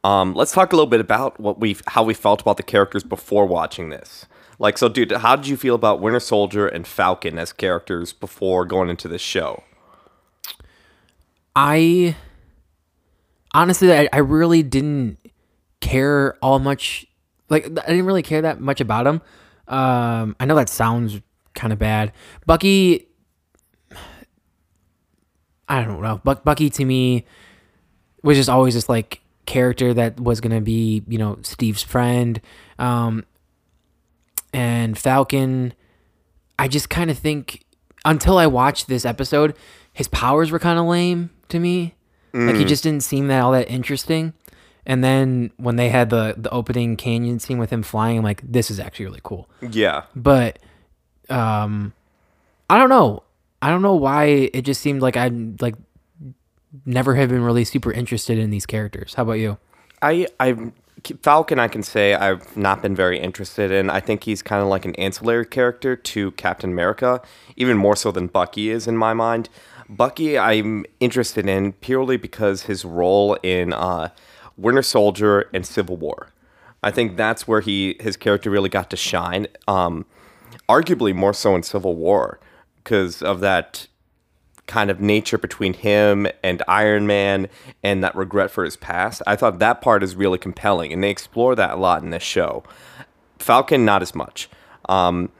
um, 0.05 0.35
let's 0.35 0.53
talk 0.53 0.73
a 0.73 0.77
little 0.77 0.91
bit 0.91 1.01
about 1.01 1.39
what 1.39 1.61
we 1.61 1.77
how 1.87 2.03
we 2.03 2.13
felt 2.13 2.43
about 2.43 2.57
the 2.57 2.63
characters 2.63 3.05
before 3.05 3.47
watching 3.47 3.91
this. 3.91 4.27
Like, 4.59 4.77
so, 4.77 4.89
dude, 4.89 5.13
how 5.13 5.37
did 5.37 5.47
you 5.47 5.57
feel 5.57 5.75
about 5.75 6.01
Winter 6.01 6.21
Soldier 6.21 6.67
and 6.67 6.87
Falcon 6.87 7.39
as 7.39 7.53
characters 7.53 8.13
before 8.13 8.65
going 8.65 8.91
into 8.91 9.09
this 9.09 9.23
show? 9.23 9.63
I 11.55 12.17
honestly, 13.55 13.93
I, 13.93 14.09
I 14.13 14.19
really 14.19 14.63
didn't 14.63 15.19
care 15.81 16.37
all 16.43 16.59
much. 16.59 17.07
Like, 17.49 17.67
I 17.67 17.87
didn't 17.89 18.07
really 18.07 18.23
care 18.23 18.43
that 18.43 18.61
much 18.61 18.81
about 18.81 19.05
them. 19.05 19.23
Um, 19.69 20.37
I 20.41 20.45
know 20.45 20.55
that 20.57 20.69
sounds 20.69 21.21
kind 21.55 21.73
of 21.73 21.79
bad. 21.79 22.13
Bucky, 22.47 23.09
I 25.69 25.83
don't 25.85 26.03
know. 26.03 26.21
Buck, 26.25 26.45
Bucky 26.45 26.71
to 26.71 26.85
me 26.85 27.25
was 28.23 28.37
just 28.37 28.49
always 28.49 28.75
this 28.75 28.89
like 28.89 29.21
character 29.47 29.95
that 29.95 30.21
was 30.21 30.41
gonna 30.41 30.61
be, 30.61 31.03
you 31.09 31.19
know, 31.19 31.39
Steve's 31.43 31.83
friend. 31.83 32.41
Um, 32.79 33.25
and 34.53 34.99
Falcon, 34.99 35.73
I 36.59 36.69
just 36.69 36.91
kind 36.91 37.11
of 37.11 37.19
think 37.19 37.65
until 38.05 38.39
I 38.39 38.47
watched 38.47 38.87
this 38.89 39.05
episode, 39.05 39.57
his 39.93 40.09
powers 40.09 40.51
were 40.51 40.59
kind 40.59 40.79
of 40.79 40.87
lame 40.87 41.31
to 41.49 41.59
me. 41.59 41.95
Like 42.35 42.57
he 42.57 42.65
just 42.65 42.83
didn't 42.83 43.03
seem 43.03 43.29
that 43.29 43.41
all 43.41 43.53
that 43.53 43.69
interesting. 43.69 44.33
And 44.87 45.05
then 45.05 45.53
when 45.59 45.77
they 45.77 45.91
had 45.91 46.11
the 46.11 46.35
the 46.37 46.51
opening 46.51 46.97
canyon 46.97 47.39
scene 47.39 47.59
with 47.59 47.71
him 47.71 47.83
flying, 47.83 48.19
I'm 48.19 48.25
like, 48.25 48.41
this 48.43 48.71
is 48.71 48.81
actually 48.81 49.05
really 49.07 49.21
cool. 49.23 49.49
Yeah, 49.61 50.05
But 50.17 50.59
um 51.29 51.93
I 52.69 52.79
don't 52.79 52.89
know. 52.89 53.23
I 53.61 53.69
don't 53.69 53.83
know 53.83 53.95
why 53.95 54.25
it 54.53 54.63
just 54.63 54.81
seemed 54.81 55.03
like 55.03 55.17
I'm 55.17 55.57
like 55.61 55.75
never 56.87 57.15
have 57.15 57.29
been 57.29 57.43
really 57.43 57.65
super 57.65 57.93
interested 57.93 58.39
in 58.39 58.51
these 58.51 58.67
characters. 58.67 59.15
How 59.15 59.23
about 59.23 59.35
you? 59.35 59.59
I 60.01 60.27
I 60.41 60.73
Falcon, 61.21 61.59
I 61.59 61.69
can 61.69 61.83
say 61.83 62.15
I've 62.15 62.57
not 62.57 62.81
been 62.81 62.95
very 62.95 63.19
interested 63.19 63.71
in. 63.71 63.91
I 63.91 64.01
think 64.01 64.25
he's 64.25 64.43
kind 64.43 64.63
of 64.63 64.69
like 64.69 64.85
an 64.85 64.95
ancillary 64.97 65.47
character 65.47 65.97
to 65.97 66.31
Captain 66.33 66.71
America, 66.71 67.21
even 67.57 67.77
more 67.77 67.97
so 67.97 68.13
than 68.13 68.29
Bucky 68.29 68.71
is 68.71 68.87
in 68.87 68.97
my 68.97 69.13
mind. 69.13 69.49
Bucky, 69.89 70.39
I'm 70.39 70.87
interested 71.01 71.49
in 71.49 71.73
purely 71.75 72.17
because 72.17 72.63
his 72.63 72.85
role 72.85 73.35
in 73.43 73.73
uh, 73.73 74.11
Winter 74.57 74.83
Soldier 74.83 75.49
and 75.53 75.67
Civil 75.67 75.97
War. 75.97 76.29
I 76.83 76.91
think 76.91 77.17
that's 77.17 77.47
where 77.47 77.61
he 77.61 77.97
his 78.01 78.17
character 78.17 78.51
really 78.51 78.69
got 78.69 78.91
to 78.91 78.97
shine. 78.97 79.49
Um, 79.69 80.07
arguably 80.73 81.15
more 81.15 81.35
so 81.35 81.55
in 81.55 81.63
Civil 81.63 81.97
War 81.97 82.41
because 82.77 83.23
of 83.23 83.41
that 83.41 83.87
kind 84.67 84.91
of 84.91 85.01
nature 85.01 85.39
between 85.39 85.75
him 85.75 86.27
and 86.43 86.63
Iron 86.67 87.07
Man 87.07 87.49
and 87.83 88.03
that 88.03 88.15
regret 88.15 88.51
for 88.51 88.65
his 88.65 88.77
past. 88.77 89.23
I 89.27 89.37
thought 89.37 89.59
that 89.59 89.83
part 89.83 90.03
is 90.03 90.15
really 90.17 90.39
compelling, 90.39 90.93
and 90.93 91.03
they 91.03 91.11
explore 91.11 91.55
that 91.57 91.73
a 91.73 91.77
lot 91.77 92.03
in 92.03 92.11
this 92.11 92.23
show. 92.23 92.63
Falcon, 93.39 93.85
not 93.85 94.03
as 94.03 94.15
much. 94.15 94.49
Um, 94.89 95.31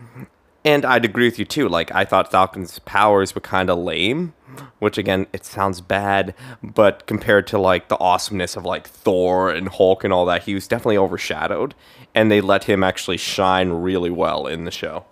and 0.65 0.85
I'd 0.85 1.05
agree 1.05 1.27
with 1.27 1.39
you 1.39 1.45
too. 1.45 1.69
Like, 1.69 1.93
I 1.95 2.05
thought 2.05 2.31
Falcon's 2.31 2.79
powers 2.81 3.35
were 3.35 3.41
kind 3.41 3.71
of 3.71 3.79
lame, 3.79 4.35
which 4.81 4.99
again, 4.99 5.27
it 5.33 5.45
sounds 5.45 5.81
bad, 5.81 6.35
but 6.63 7.07
compared 7.07 7.47
to 7.49 7.59
like 7.59 7.89
the 7.89 7.99
awesomeness 7.99 8.57
of 8.57 8.65
like 8.65 8.87
Thor 8.87 9.51
and 9.51 9.69
Hulk 9.69 10.05
and 10.05 10.13
all 10.13 10.27
that, 10.27 10.43
he 10.43 10.55
was 10.55 10.69
definitely 10.69 10.99
overshadowed. 10.99 11.75
And 12.15 12.31
they 12.31 12.41
let 12.41 12.65
him 12.65 12.85
actually 12.85 13.17
shine 13.17 13.71
really 13.71 14.11
well 14.11 14.47
in 14.47 14.65
the 14.65 14.71
show. 14.71 15.07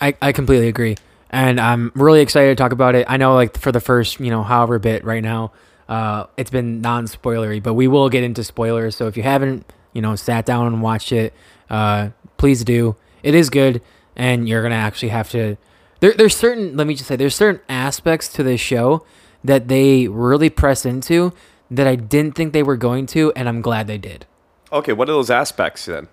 I, 0.00 0.14
I 0.20 0.32
completely 0.32 0.68
agree. 0.68 0.96
And 1.30 1.58
I'm 1.58 1.90
really 1.94 2.20
excited 2.20 2.56
to 2.56 2.62
talk 2.62 2.72
about 2.72 2.94
it. 2.94 3.06
I 3.08 3.16
know, 3.16 3.34
like, 3.34 3.58
for 3.58 3.72
the 3.72 3.80
first, 3.80 4.20
you 4.20 4.30
know, 4.30 4.42
however 4.42 4.78
bit 4.78 5.04
right 5.04 5.22
now, 5.22 5.52
uh, 5.88 6.26
it's 6.36 6.50
been 6.50 6.80
non 6.80 7.06
spoilery, 7.06 7.62
but 7.62 7.74
we 7.74 7.88
will 7.88 8.08
get 8.08 8.22
into 8.22 8.44
spoilers. 8.44 8.96
So 8.96 9.06
if 9.08 9.16
you 9.16 9.22
haven't, 9.22 9.70
you 9.92 10.00
know, 10.00 10.14
sat 10.16 10.46
down 10.46 10.68
and 10.68 10.82
watched 10.82 11.12
it, 11.12 11.34
uh, 11.70 12.10
please 12.36 12.64
do. 12.64 12.96
It 13.22 13.34
is 13.34 13.50
good, 13.50 13.82
and 14.14 14.48
you're 14.48 14.62
going 14.62 14.70
to 14.70 14.76
actually 14.76 15.08
have 15.08 15.30
to. 15.30 15.56
There, 16.00 16.12
there's 16.12 16.36
certain, 16.36 16.76
let 16.76 16.86
me 16.86 16.94
just 16.94 17.08
say, 17.08 17.16
there's 17.16 17.34
certain 17.34 17.60
aspects 17.68 18.28
to 18.34 18.42
this 18.42 18.60
show 18.60 19.04
that 19.42 19.68
they 19.68 20.08
really 20.08 20.50
press 20.50 20.86
into 20.86 21.32
that 21.70 21.86
I 21.86 21.96
didn't 21.96 22.34
think 22.34 22.52
they 22.52 22.62
were 22.62 22.76
going 22.76 23.06
to, 23.06 23.32
and 23.34 23.48
I'm 23.48 23.60
glad 23.60 23.86
they 23.86 23.98
did. 23.98 24.26
Okay, 24.72 24.92
what 24.92 25.08
are 25.08 25.12
those 25.12 25.30
aspects 25.30 25.86
then? 25.86 26.08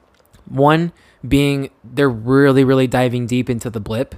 One 0.46 0.92
being 1.28 1.70
they're 1.84 2.10
really, 2.10 2.64
really 2.64 2.88
diving 2.88 3.28
deep 3.28 3.50
into 3.50 3.70
the 3.70 3.80
blip 3.80 4.16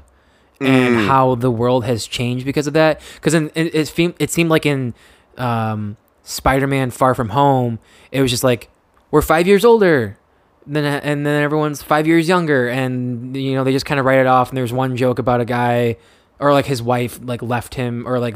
and 0.60 1.08
how 1.08 1.36
the 1.36 1.52
world 1.52 1.86
has 1.86 2.08
changed 2.08 2.46
because 2.46 2.68
of 2.68 2.74
that. 2.74 3.02
Because 3.16 3.34
it, 3.34 3.52
it, 3.56 4.00
it 4.20 4.32
seemed 4.32 4.50
like 4.50 4.66
in 4.66 4.94
um, 5.38 5.98
Spider-Man: 6.24 6.92
Far 6.92 7.16
From 7.16 7.30
Home, 7.30 7.80
it 8.12 8.22
was 8.22 8.32
just 8.32 8.44
like 8.44 8.70
we're 9.12 9.22
five 9.22 9.48
years 9.48 9.66
older, 9.66 10.18
then 10.66 10.86
and 10.86 11.26
then 11.26 11.44
everyone's 11.44 11.82
five 11.82 12.08
years 12.08 12.28
younger, 12.28 12.70
and 12.70 13.36
you 13.36 13.54
know 13.54 13.64
they 13.64 13.72
just 13.72 13.86
kind 13.86 14.00
of 14.00 14.06
write 14.06 14.20
it 14.20 14.28
off. 14.28 14.50
And 14.50 14.58
there's 14.58 14.74
one 14.74 14.96
joke 14.96 15.20
about 15.20 15.42
a 15.42 15.46
guy 15.46 15.98
or 16.40 16.52
like 16.54 16.66
his 16.66 16.82
wife 16.82 17.20
like 17.24 17.42
left 17.42 17.76
him 17.76 18.08
or 18.08 18.20
like 18.20 18.36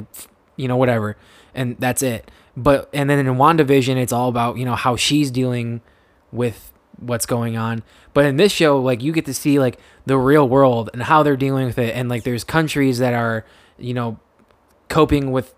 you 0.56 0.68
know 0.68 0.78
whatever, 0.78 1.18
and 1.56 1.78
that's 1.80 2.02
it. 2.02 2.30
But 2.56 2.90
and 2.94 3.10
then 3.10 3.20
in 3.20 3.36
WandaVision, 3.36 3.98
it's 3.98 4.12
all 4.12 4.30
about 4.30 4.58
you 4.58 4.66
know 4.66 4.76
how 4.76 4.96
she's 4.96 5.32
dealing 5.32 5.82
with 6.32 6.72
what's 6.98 7.26
going 7.26 7.58
on. 7.58 7.84
But 8.14 8.26
in 8.26 8.38
this 8.38 8.52
show, 8.52 8.80
like 8.80 9.02
you 9.02 9.12
get 9.12 9.26
to 9.26 9.34
see 9.34 9.60
like 9.60 9.80
the 10.06 10.18
real 10.18 10.48
world 10.48 10.90
and 10.94 11.04
how 11.04 11.24
they're 11.24 11.38
dealing 11.38 11.66
with 11.66 11.78
it, 11.78 11.96
and 11.96 12.10
like 12.10 12.24
there's 12.24 12.44
countries 12.44 13.00
that 13.00 13.14
are 13.14 13.46
you 13.78 13.94
know 13.94 14.20
coping 14.90 15.32
with 15.32 15.54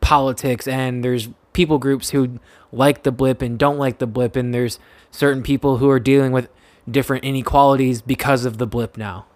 politics, 0.00 0.68
and 0.68 1.04
there's 1.04 1.28
people 1.52 1.78
groups 1.78 2.10
who 2.10 2.38
like 2.72 3.02
the 3.02 3.12
blip 3.12 3.42
and 3.42 3.58
don't 3.58 3.78
like 3.78 3.98
the 3.98 4.06
blip, 4.06 4.36
and 4.36 4.52
there's 4.52 4.78
certain 5.10 5.42
people 5.42 5.78
who 5.78 5.88
are 5.90 6.00
dealing 6.00 6.32
with 6.32 6.48
different 6.88 7.24
inequalities 7.24 8.02
because 8.02 8.44
of 8.44 8.58
the 8.58 8.66
blip 8.66 8.96
now. 8.96 9.26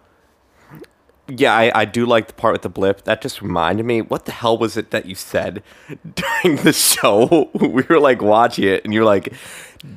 Yeah, 1.31 1.55
I, 1.55 1.71
I 1.75 1.85
do 1.85 2.07
like 2.07 2.27
the 2.27 2.33
part 2.33 2.53
with 2.53 2.63
the 2.63 2.69
blip. 2.69 3.05
That 3.05 3.23
just 3.23 3.41
reminded 3.41 3.87
me, 3.87 4.03
what 4.03 4.25
the 4.25 4.33
hell 4.33 4.59
was 4.59 4.77
it 4.77 4.91
that 4.91 5.07
you 5.07 5.15
said 5.15 5.63
during 6.15 6.57
the 6.57 6.73
show? 6.73 7.51
We 7.61 7.83
were 7.89 8.01
like 8.01 8.21
watching 8.21 8.65
it, 8.65 8.85
and 8.85 8.93
you're 8.93 9.05
like, 9.05 9.33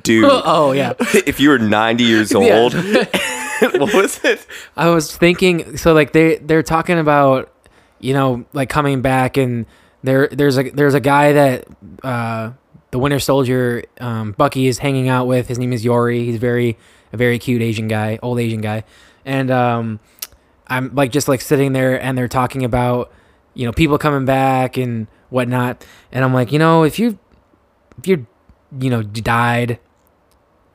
dude, 0.02 0.24
oh 0.30 0.72
yeah. 0.72 0.94
if 0.98 1.40
you 1.40 1.48
were 1.50 1.58
90 1.58 2.04
years 2.04 2.34
old, 2.34 2.74
what 2.74 3.94
was 3.94 4.22
it? 4.24 4.46
I 4.76 4.88
was 4.90 5.16
thinking 5.16 5.76
so 5.76 5.92
like 5.92 6.12
they 6.12 6.36
they're 6.36 6.62
talking 6.62 6.98
about 6.98 7.52
you 8.00 8.12
know 8.12 8.44
like 8.52 8.68
coming 8.68 9.02
back 9.02 9.36
and 9.36 9.66
there 10.02 10.28
there's 10.28 10.58
a 10.58 10.70
there's 10.70 10.94
a 10.94 11.00
guy 11.00 11.32
that 11.32 11.66
uh 12.02 12.52
the 12.90 12.98
Winter 12.98 13.18
Soldier 13.18 13.84
um 14.00 14.32
Bucky 14.32 14.66
is 14.66 14.78
hanging 14.78 15.08
out 15.08 15.26
with 15.26 15.48
his 15.48 15.58
name 15.58 15.72
is 15.72 15.84
Yori 15.84 16.24
he's 16.24 16.36
very 16.36 16.76
a 17.12 17.16
very 17.16 17.38
cute 17.38 17.62
Asian 17.62 17.88
guy 17.88 18.18
old 18.22 18.38
Asian 18.38 18.60
guy 18.60 18.84
and 19.24 19.50
um 19.50 20.00
I'm 20.66 20.94
like 20.94 21.12
just 21.12 21.28
like 21.28 21.40
sitting 21.40 21.72
there 21.72 22.00
and 22.00 22.16
they're 22.16 22.28
talking 22.28 22.64
about 22.64 23.12
you 23.54 23.66
know 23.66 23.72
people 23.72 23.98
coming 23.98 24.24
back 24.24 24.76
and 24.76 25.06
whatnot. 25.30 25.84
And 26.12 26.24
I'm 26.24 26.34
like 26.34 26.52
you 26.52 26.58
know 26.58 26.84
if 26.84 26.98
you 26.98 27.18
if 27.98 28.06
you 28.06 28.26
you 28.78 28.90
know 28.90 29.02
died 29.02 29.78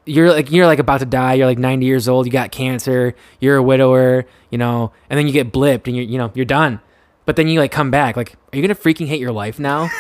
you're 0.06 0.32
like 0.32 0.52
you're 0.52 0.66
like 0.66 0.80
about 0.80 1.02
to 1.02 1.06
die. 1.06 1.36
You're 1.36 1.46
like 1.46 1.60
90 1.60 1.86
years 1.86 2.08
old. 2.08 2.26
You 2.26 2.32
got 2.32 2.52
cancer. 2.52 3.16
You're 3.40 3.58
a 3.58 3.64
widower 3.64 4.26
you 4.50 4.58
know 4.58 4.92
and 5.10 5.18
then 5.18 5.28
you 5.28 5.34
get 5.34 5.52
blipped 5.52 5.88
and 5.88 5.96
you're 5.96 6.06
you 6.06 6.18
know 6.18 6.32
you're 6.34 6.46
done. 6.46 6.80
But 7.26 7.36
then 7.36 7.48
you 7.48 7.60
like 7.60 7.72
come 7.72 7.92
back. 7.92 8.16
Like 8.18 8.36
are 8.52 8.58
you 8.58 8.62
gonna 8.62 8.76
freaking 8.76 9.08
hate 9.08 9.20
your 9.20 9.32
life 9.32 9.60
now? 9.60 9.90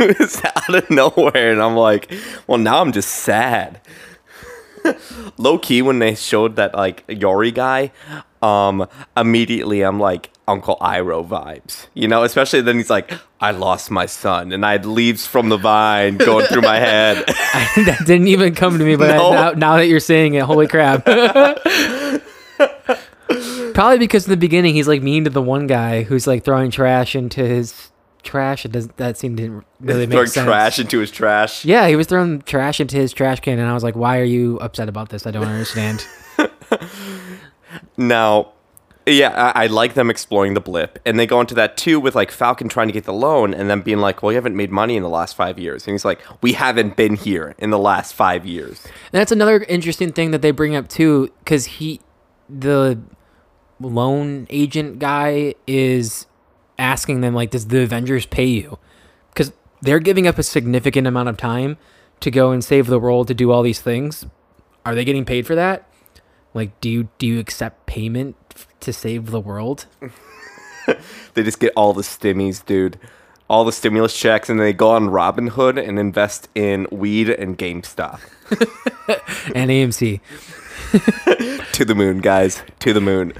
It 0.00 0.18
was 0.18 0.42
out 0.42 0.74
of 0.74 0.88
nowhere, 0.88 1.52
and 1.52 1.60
I'm 1.60 1.76
like, 1.76 2.10
well, 2.46 2.56
now 2.56 2.80
I'm 2.80 2.90
just 2.90 3.10
sad. 3.10 3.82
Low 5.38 5.58
key, 5.58 5.82
when 5.82 5.98
they 5.98 6.14
showed 6.14 6.56
that 6.56 6.74
like 6.74 7.04
Yori 7.08 7.50
guy, 7.50 7.92
um, 8.42 8.86
immediately 9.16 9.82
I'm 9.82 10.00
like 10.00 10.30
Uncle 10.48 10.76
Iroh 10.80 11.26
vibes, 11.28 11.86
you 11.94 12.08
know. 12.08 12.24
Especially 12.24 12.60
then 12.60 12.76
he's 12.76 12.90
like, 12.90 13.12
I 13.40 13.50
lost 13.52 13.90
my 13.90 14.06
son, 14.06 14.52
and 14.52 14.64
I 14.64 14.72
had 14.72 14.86
leaves 14.86 15.26
from 15.26 15.48
the 15.48 15.56
vine 15.58 16.16
going 16.16 16.46
through 16.46 16.62
my 16.62 16.78
head. 16.78 17.18
that 17.26 18.02
didn't 18.06 18.28
even 18.28 18.54
come 18.54 18.78
to 18.78 18.84
me 18.84 18.96
but 18.96 19.08
No. 19.08 19.32
now, 19.32 19.50
now 19.52 19.76
that 19.76 19.86
you're 19.86 20.00
saying 20.00 20.34
it 20.34 20.42
holy 20.42 20.66
crap 20.66 21.04
probably 23.74 23.98
because 23.98 24.26
in 24.26 24.30
the 24.30 24.36
beginning 24.36 24.74
he's 24.74 24.88
like 24.88 25.02
mean 25.02 25.24
to 25.24 25.30
the 25.30 25.42
one 25.42 25.66
guy 25.66 26.02
who's 26.02 26.26
like 26.26 26.44
throwing 26.44 26.70
trash 26.70 27.14
into 27.14 27.40
his 27.46 27.90
trash 28.22 28.64
it 28.64 28.72
doesn't 28.72 28.96
that 28.96 29.16
seemed 29.16 29.36
didn't 29.36 29.64
really 29.80 30.06
make 30.06 30.12
Throwing 30.14 30.26
sense 30.28 30.46
trash 30.46 30.78
into 30.78 30.98
his 30.98 31.10
trash. 31.10 31.64
yeah 31.64 31.88
he 31.88 31.96
was 31.96 32.06
throwing 32.06 32.42
trash 32.42 32.80
into 32.80 32.96
his 32.96 33.12
trash 33.12 33.40
can 33.40 33.58
and 33.58 33.68
i 33.68 33.74
was 33.74 33.82
like 33.82 33.96
why 33.96 34.18
are 34.18 34.24
you 34.24 34.58
upset 34.58 34.88
about 34.88 35.08
this 35.08 35.26
i 35.26 35.30
don't 35.30 35.46
understand 35.46 36.04
Now, 37.96 38.52
yeah, 39.06 39.30
I, 39.54 39.64
I 39.64 39.66
like 39.66 39.94
them 39.94 40.10
exploring 40.10 40.54
the 40.54 40.60
blip, 40.60 40.98
and 41.04 41.18
they 41.18 41.26
go 41.26 41.40
into 41.40 41.54
that 41.54 41.76
too 41.76 42.00
with 42.00 42.14
like 42.14 42.30
Falcon 42.30 42.68
trying 42.68 42.88
to 42.88 42.92
get 42.92 43.04
the 43.04 43.12
loan, 43.12 43.54
and 43.54 43.68
then 43.70 43.80
being 43.82 43.98
like, 43.98 44.22
"Well, 44.22 44.32
you 44.32 44.36
haven't 44.36 44.56
made 44.56 44.70
money 44.70 44.96
in 44.96 45.02
the 45.02 45.08
last 45.08 45.36
five 45.36 45.58
years," 45.58 45.86
and 45.86 45.94
he's 45.94 46.04
like, 46.04 46.20
"We 46.42 46.54
haven't 46.54 46.96
been 46.96 47.16
here 47.16 47.54
in 47.58 47.70
the 47.70 47.78
last 47.78 48.14
five 48.14 48.44
years." 48.46 48.84
And 48.84 48.92
That's 49.20 49.32
another 49.32 49.62
interesting 49.64 50.12
thing 50.12 50.30
that 50.32 50.42
they 50.42 50.50
bring 50.50 50.74
up 50.74 50.88
too, 50.88 51.30
because 51.44 51.66
he, 51.66 52.00
the 52.48 52.98
loan 53.80 54.46
agent 54.50 54.98
guy, 54.98 55.54
is 55.66 56.26
asking 56.80 57.20
them 57.20 57.34
like, 57.34 57.50
"Does 57.50 57.68
the 57.68 57.82
Avengers 57.82 58.26
pay 58.26 58.46
you?" 58.46 58.78
Because 59.32 59.52
they're 59.82 60.00
giving 60.00 60.26
up 60.26 60.38
a 60.38 60.42
significant 60.42 61.06
amount 61.06 61.28
of 61.28 61.36
time 61.36 61.76
to 62.20 62.30
go 62.30 62.50
and 62.50 62.64
save 62.64 62.86
the 62.86 62.98
world 62.98 63.28
to 63.28 63.34
do 63.34 63.52
all 63.52 63.62
these 63.62 63.80
things. 63.80 64.26
Are 64.84 64.94
they 64.94 65.04
getting 65.04 65.24
paid 65.24 65.46
for 65.46 65.54
that? 65.54 65.86
Like, 66.54 66.80
do 66.80 66.90
you 66.90 67.08
do 67.18 67.26
you 67.26 67.38
accept 67.38 67.86
payment 67.86 68.36
to 68.80 68.92
save 68.92 69.30
the 69.30 69.40
world? 69.40 69.86
They 71.34 71.42
just 71.42 71.60
get 71.60 71.72
all 71.76 71.92
the 71.92 72.02
stimmies, 72.02 72.64
dude. 72.64 72.98
All 73.48 73.64
the 73.64 73.72
stimulus 73.72 74.16
checks, 74.16 74.48
and 74.48 74.60
they 74.60 74.72
go 74.72 74.90
on 74.90 75.08
Robinhood 75.08 75.80
and 75.80 75.98
invest 75.98 76.48
in 76.54 76.86
weed 76.90 77.28
and 77.28 77.58
GameStop. 77.58 78.20
and 79.54 79.70
AMC. 79.70 80.20
to 81.72 81.84
the 81.84 81.94
moon, 81.94 82.18
guys. 82.18 82.62
To 82.80 82.92
the 82.92 83.00
moon. 83.00 83.32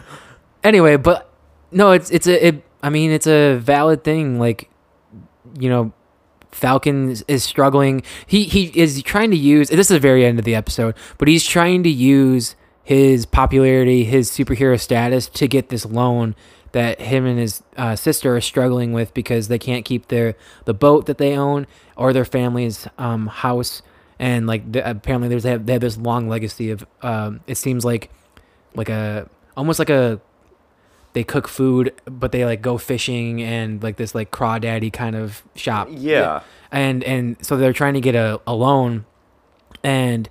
anyway, 0.65 0.97
but 0.97 1.33
no, 1.71 1.93
it's 1.93 2.11
it's 2.11 2.27
a 2.27 2.49
it, 2.49 2.65
I 2.83 2.91
mean 2.91 3.11
it's 3.11 3.27
a 3.27 3.57
valid 3.57 4.05
thing. 4.05 4.39
Like 4.39 4.71
you 5.59 5.69
know, 5.69 5.93
Falcon 6.53 7.17
is, 7.29 7.45
struggling. 7.45 8.03
He 8.27 8.45
he 8.45 8.67
is 8.75 9.03
trying 9.03 9.31
to 9.31 9.37
use. 9.37 9.69
This 9.69 9.91
is 9.91 9.95
the 9.95 10.01
very 10.01 10.25
end 10.25 10.39
of 10.39 10.45
the 10.45 10.55
episode, 10.55 10.95
but 11.19 11.29
he's 11.29 11.47
trying 11.47 11.83
to 11.85 11.91
use 11.91 12.57
his 12.83 13.27
popularity, 13.27 14.05
his 14.05 14.31
superhero 14.31 14.79
status, 14.79 15.29
to 15.29 15.47
get 15.47 15.69
this 15.69 15.87
loan 15.87 16.35
that 16.73 17.01
him 17.01 17.27
and 17.27 17.39
his 17.39 17.63
uh, 17.77 17.97
sister 17.97 18.37
are 18.37 18.41
struggling 18.41 18.93
with 18.93 19.13
because 19.15 19.49
they 19.49 19.59
can't 19.59 19.85
keep 19.85 20.09
their 20.09 20.35
the 20.65 20.75
boat 20.75 21.07
that 21.07 21.19
they 21.19 21.37
own 21.37 21.67
or 21.97 22.13
their 22.13 22.25
family's 22.25 22.87
um, 22.99 23.27
house. 23.29 23.83
And 24.19 24.47
like 24.47 24.71
the, 24.71 24.89
apparently, 24.89 25.29
there's 25.29 25.45
they 25.45 25.51
have, 25.51 25.67
they 25.67 25.73
have 25.75 25.83
this 25.83 25.97
long 25.97 26.29
legacy 26.29 26.71
of. 26.71 26.87
Um, 27.03 27.41
it 27.47 27.57
seems 27.57 27.85
like 27.85 28.11
like 28.75 28.89
a 28.89 29.29
almost 29.57 29.79
like 29.79 29.91
a 29.91 30.21
they 31.13 31.25
cook 31.25 31.49
food, 31.49 31.95
but 32.05 32.33
they 32.33 32.45
like 32.45 32.63
go 32.63 32.79
fishing 32.79 33.43
and 33.43 33.83
like 33.83 33.97
this 33.97 34.15
like 34.15 34.31
crawdaddy 34.31 34.93
kind 34.93 35.17
of 35.17 35.43
shop. 35.55 35.89
Yeah. 35.91 36.43
and 36.71 37.03
and 37.05 37.37
so 37.45 37.57
they're 37.57 37.73
trying 37.73 37.95
to 37.95 38.01
get 38.01 38.15
a, 38.15 38.41
a 38.47 38.55
loan, 38.55 39.07
and 39.83 40.29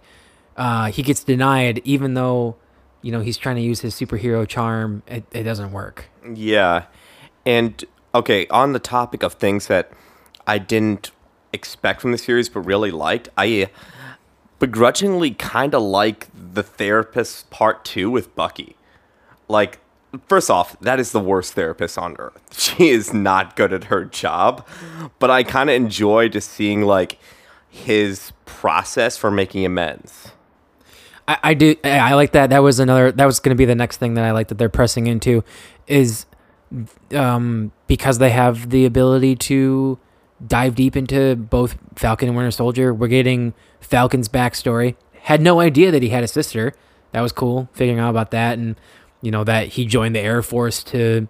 uh, 0.58 0.92
he 0.92 1.04
gets 1.04 1.24
denied, 1.24 1.82
even 1.84 2.14
though 2.14 2.56
you 3.02 3.12
know 3.12 3.22
he's 3.22 3.38
trying 3.38 3.58
to 3.58 3.62
use 3.62 3.82
his 3.82 3.94
superhero 3.94 4.48
charm. 4.48 5.04
It, 5.08 5.26
it 5.32 5.44
doesn't 5.44 5.72
work. 5.72 6.06
Yeah. 6.34 6.86
And 7.46 7.84
okay, 8.14 8.48
on 8.48 8.74
the 8.74 8.80
topic 8.80 9.24
of 9.24 9.34
things 9.34 9.68
that 9.68 9.92
I 10.48 10.58
didn't 10.58 11.12
expect 11.52 12.02
from 12.02 12.12
the 12.12 12.18
series 12.18 12.50
but 12.50 12.62
really 12.62 12.92
liked, 12.92 13.30
I 13.38 13.70
begrudgingly 14.60 15.32
kind 15.32 15.74
of 15.74 15.82
like 15.82 16.28
the 16.34 16.64
therapist 16.64 17.50
part 17.50 17.84
2 17.86 18.12
with 18.12 18.36
Bucky. 18.36 18.76
Like 19.48 19.80
first 20.28 20.50
off, 20.50 20.80
that 20.80 21.00
is 21.00 21.12
the 21.12 21.20
worst 21.20 21.54
therapist 21.54 21.98
on 21.98 22.16
earth. 22.20 22.42
She 22.60 22.90
is 22.90 23.14
not 23.14 23.56
good 23.56 23.74
at 23.74 23.86
her 23.86 24.06
job, 24.06 24.66
but 25.20 25.30
I 25.30 25.44
kind 25.44 25.70
of 25.70 25.76
enjoy 25.76 26.30
just 26.30 26.50
seeing 26.50 26.82
like 26.82 27.20
his 27.70 28.32
process 28.46 29.18
for 29.18 29.32
making 29.32 29.66
amends. 29.66 30.32
I, 31.44 31.54
do 31.54 31.76
I 31.84 32.00
I 32.00 32.14
like 32.16 32.32
that. 32.32 32.50
That 32.50 32.64
was 32.64 32.80
another. 32.80 33.12
That 33.12 33.26
was 33.26 33.40
going 33.40 33.56
to 33.56 33.58
be 33.58 33.66
the 33.66 33.76
next 33.76 33.98
thing 33.98 34.16
that 34.16 34.26
I 34.26 34.32
like 34.32 34.48
that 34.48 34.58
they're 34.58 34.68
pressing 34.68 35.08
into, 35.08 35.44
is 35.88 36.26
um 37.14 37.72
because 37.88 38.18
they 38.18 38.32
have 38.32 38.70
the 38.70 38.86
ability 38.86 39.36
to 39.36 40.00
dive 40.46 40.76
deep 40.76 40.96
into 40.96 41.36
both 41.36 41.78
Falcon 41.96 42.30
and 42.30 42.38
Winter 42.38 42.52
Soldier. 42.52 42.94
We're 42.94 43.08
getting 43.08 43.54
Falcon's 43.80 44.28
backstory. 44.28 44.96
Had 45.22 45.42
no 45.42 45.60
idea 45.60 45.92
that 45.92 46.02
he 46.02 46.10
had 46.10 46.24
a 46.24 46.28
sister. 46.28 46.74
That 47.12 47.22
was 47.22 47.32
cool 47.32 47.70
figuring 47.74 48.00
out 48.00 48.10
about 48.10 48.32
that, 48.32 48.58
and 48.58 48.76
you 49.22 49.32
know 49.32 49.44
that 49.44 49.68
he 49.68 49.86
joined 49.86 50.16
the 50.16 50.20
Air 50.20 50.42
Force 50.42 50.84
to, 50.86 51.28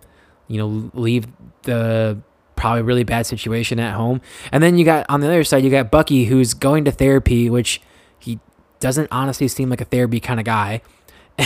you 0.48 0.58
know, 0.58 0.91
leave 0.93 1.27
the 1.63 2.19
probably 2.60 2.81
really 2.81 3.03
bad 3.03 3.25
situation 3.25 3.79
at 3.79 3.96
home. 3.96 4.22
And 4.51 4.62
then 4.62 4.77
you 4.77 4.86
got 4.86 5.05
on 5.10 5.22
the 5.22 5.27
other 5.27 5.43
side, 5.43 5.63
you 5.63 5.72
got 5.72 5.89
Bucky 5.89 6.25
who's 6.25 6.53
going 6.53 6.86
to 6.86 6.91
therapy, 6.91 7.50
which 7.50 7.81
he 8.19 8.39
doesn't 8.79 9.08
honestly 9.12 9.48
seem 9.48 9.69
like 9.69 9.81
a 9.81 9.86
therapy 9.86 10.19
kind 10.19 10.39
of 10.39 10.46
guy. 10.46 10.81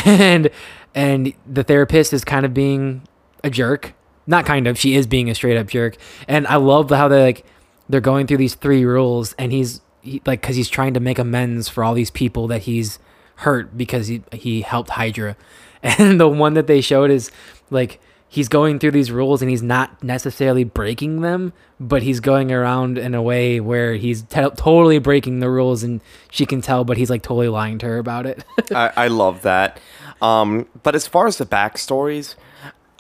And 0.05 0.49
and 0.95 1.33
the 1.45 1.63
therapist 1.63 2.13
is 2.13 2.23
kind 2.23 2.47
of 2.47 2.53
being 2.53 3.03
a 3.43 3.51
jerk. 3.51 3.93
Not 4.25 4.43
kind 4.43 4.65
of, 4.65 4.77
she 4.77 4.95
is 4.95 5.05
being 5.05 5.29
a 5.29 5.35
straight 5.35 5.55
up 5.55 5.67
jerk. 5.67 5.97
And 6.27 6.47
I 6.47 6.55
love 6.55 6.89
how 6.89 7.07
they 7.07 7.21
like 7.21 7.45
they're 7.87 8.01
going 8.01 8.25
through 8.25 8.37
these 8.37 8.55
three 8.55 8.85
rules 8.85 9.33
and 9.37 9.51
he's 9.51 9.81
he, 10.01 10.19
like 10.25 10.41
cuz 10.41 10.55
he's 10.55 10.69
trying 10.69 10.95
to 10.95 10.99
make 10.99 11.19
amends 11.19 11.69
for 11.69 11.83
all 11.83 11.93
these 11.93 12.09
people 12.09 12.47
that 12.47 12.63
he's 12.63 12.97
hurt 13.37 13.77
because 13.77 14.07
he 14.07 14.23
he 14.31 14.61
helped 14.61 14.89
Hydra. 14.89 15.37
And 15.83 16.19
the 16.19 16.29
one 16.29 16.53
that 16.53 16.67
they 16.67 16.81
showed 16.81 17.11
is 17.11 17.29
like 17.69 17.99
he's 18.33 18.47
going 18.47 18.79
through 18.79 18.89
these 18.89 19.11
rules 19.11 19.41
and 19.43 19.51
he's 19.51 19.61
not 19.61 20.01
necessarily 20.03 20.63
breaking 20.63 21.21
them, 21.21 21.53
but 21.79 22.01
he's 22.01 22.19
going 22.19 22.51
around 22.51 22.97
in 22.97 23.13
a 23.13 23.21
way 23.21 23.59
where 23.59 23.93
he's 23.93 24.23
te- 24.23 24.49
totally 24.55 24.97
breaking 24.97 25.39
the 25.39 25.49
rules 25.49 25.83
and 25.83 26.01
she 26.31 26.45
can 26.45 26.59
tell, 26.59 26.83
but 26.83 26.97
he's 26.97 27.11
like 27.11 27.21
totally 27.21 27.47
lying 27.47 27.77
to 27.77 27.85
her 27.85 27.99
about 27.99 28.25
it. 28.25 28.43
I, 28.73 28.91
I 28.95 29.07
love 29.07 29.43
that. 29.43 29.79
Um, 30.19 30.67
but 30.81 30.95
as 30.95 31.05
far 31.05 31.27
as 31.27 31.37
the 31.37 31.45
backstories, 31.45 32.33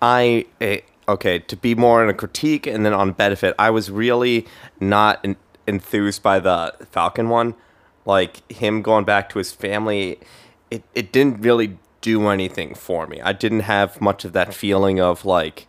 I 0.01 0.45
eh, 0.61 0.81
okay 1.07 1.39
to 1.39 1.55
be 1.55 1.73
more 1.73 2.03
in 2.03 2.09
a 2.09 2.13
critique 2.13 2.67
and 2.67 2.85
then 2.85 2.93
on 2.93 3.13
benefit. 3.13 3.55
I 3.57 3.69
was 3.69 3.89
really 3.89 4.45
not 4.79 5.19
en- 5.23 5.37
enthused 5.65 6.21
by 6.21 6.39
the 6.39 6.75
Falcon 6.91 7.29
one, 7.29 7.55
like 8.05 8.49
him 8.51 8.81
going 8.83 9.05
back 9.05 9.29
to 9.29 9.39
his 9.39 9.51
family. 9.51 10.19
It 10.69 10.83
it 10.93 11.11
didn't 11.11 11.41
really 11.41 11.79
do 12.03 12.27
anything 12.27 12.75
for 12.75 13.07
me. 13.07 13.19
I 13.21 13.33
didn't 13.33 13.61
have 13.61 13.99
much 13.99 14.25
of 14.25 14.33
that 14.33 14.53
feeling 14.53 14.99
of 14.99 15.25
like 15.25 15.67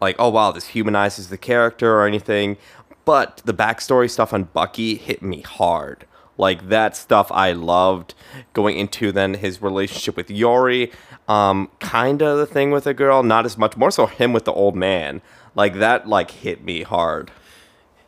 like 0.00 0.14
oh 0.18 0.28
wow 0.28 0.52
this 0.52 0.68
humanizes 0.68 1.28
the 1.28 1.38
character 1.38 1.96
or 1.96 2.06
anything. 2.06 2.56
But 3.04 3.42
the 3.44 3.54
backstory 3.54 4.08
stuff 4.08 4.32
on 4.32 4.44
Bucky 4.44 4.94
hit 4.94 5.22
me 5.22 5.40
hard. 5.40 6.06
Like 6.36 6.68
that 6.68 6.96
stuff 6.96 7.32
I 7.32 7.52
loved 7.52 8.14
going 8.52 8.78
into 8.78 9.10
then 9.10 9.34
his 9.34 9.60
relationship 9.60 10.16
with 10.16 10.30
Yori, 10.30 10.92
um, 11.28 11.70
kind 11.80 12.22
of 12.22 12.38
the 12.38 12.46
thing 12.46 12.70
with 12.70 12.84
the 12.84 12.94
girl, 12.94 13.22
not 13.22 13.44
as 13.44 13.58
much, 13.58 13.76
more 13.76 13.90
so 13.90 14.06
him 14.06 14.32
with 14.32 14.44
the 14.44 14.52
old 14.52 14.76
man. 14.76 15.20
Like 15.54 15.74
that, 15.74 16.08
like 16.08 16.30
hit 16.30 16.62
me 16.64 16.82
hard. 16.82 17.30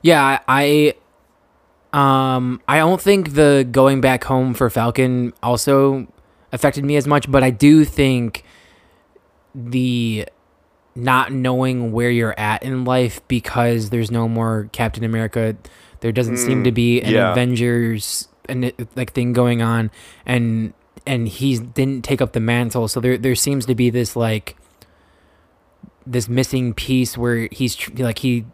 Yeah, 0.03 0.41
I 0.47 0.95
um 1.93 2.61
I 2.69 2.79
don't 2.79 3.01
think 3.01 3.35
the 3.35 3.67
going 3.71 4.01
back 4.01 4.25
home 4.25 4.55
for 4.55 4.71
Falcon 4.71 5.33
also 5.43 6.07
affected 6.53 6.85
me 6.85 6.97
as 6.97 7.07
much, 7.07 7.31
but 7.31 7.43
I 7.43 7.51
do 7.51 7.85
think 7.85 8.45
the 9.55 10.27
not 10.95 11.33
knowing 11.33 11.93
where 11.93 12.11
you're 12.11 12.39
at 12.39 12.63
in 12.63 12.85
life 12.85 13.27
because 13.29 13.91
there's 13.91 14.11
no 14.11 14.29
more 14.29 14.69
Captain 14.73 15.05
America, 15.05 15.57
there 16.01 16.13
doesn't 16.13 16.37
seem 16.37 16.65
to 16.65 16.71
mm, 16.71 16.75
be 16.75 17.01
an 17.01 17.13
yeah. 17.15 17.33
Avengers 17.33 18.29
and 18.49 18.73
like 18.97 19.13
thing 19.13 19.33
going 19.33 19.63
on 19.63 19.91
and 20.27 20.75
and 21.07 21.29
he 21.29 21.59
didn't 21.59 22.03
take 22.03 22.21
up 22.21 22.33
the 22.33 22.41
mantle, 22.41 22.89
so 22.89 23.01
there 23.01 23.19
there 23.19 23.35
seems 23.35 23.67
to 23.67 23.75
be 23.75 23.91
this 23.91 24.15
like 24.15 24.57
this 26.07 26.29
missing 26.29 26.75
piece 26.75 27.17
where 27.17 27.49
he's 27.51 27.75
tr- 27.75 27.91
like 28.03 28.19
he 28.19 28.45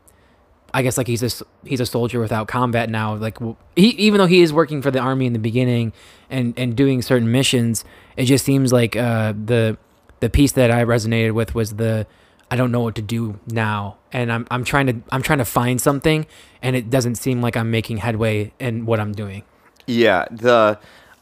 I 0.74 0.82
guess 0.82 0.98
like 0.98 1.06
he's 1.06 1.22
a 1.22 1.44
he's 1.64 1.80
a 1.80 1.86
soldier 1.86 2.20
without 2.20 2.48
combat 2.48 2.90
now. 2.90 3.14
Like 3.14 3.38
he 3.74 3.88
even 3.90 4.18
though 4.18 4.26
he 4.26 4.42
is 4.42 4.52
working 4.52 4.82
for 4.82 4.90
the 4.90 4.98
army 4.98 5.26
in 5.26 5.32
the 5.32 5.38
beginning 5.38 5.92
and 6.28 6.54
and 6.58 6.76
doing 6.76 7.02
certain 7.02 7.30
missions, 7.30 7.84
it 8.16 8.24
just 8.24 8.44
seems 8.44 8.72
like 8.72 8.94
uh, 8.94 9.32
the 9.32 9.78
the 10.20 10.28
piece 10.28 10.52
that 10.52 10.70
I 10.70 10.84
resonated 10.84 11.32
with 11.32 11.54
was 11.54 11.76
the 11.76 12.06
I 12.50 12.56
don't 12.56 12.72
know 12.72 12.80
what 12.80 12.94
to 12.96 13.02
do 13.02 13.38
now, 13.46 13.96
and 14.12 14.32
I'm 14.32 14.46
I'm 14.50 14.64
trying 14.64 14.86
to 14.86 14.96
I'm 15.10 15.22
trying 15.22 15.38
to 15.38 15.44
find 15.44 15.80
something, 15.80 16.26
and 16.62 16.76
it 16.76 16.90
doesn't 16.90 17.16
seem 17.16 17.40
like 17.40 17.56
I'm 17.56 17.70
making 17.70 17.98
headway 17.98 18.52
in 18.58 18.86
what 18.86 19.00
I'm 19.00 19.12
doing. 19.12 19.44
Yeah, 19.86 20.26
the 20.30 20.78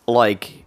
like 0.07 0.65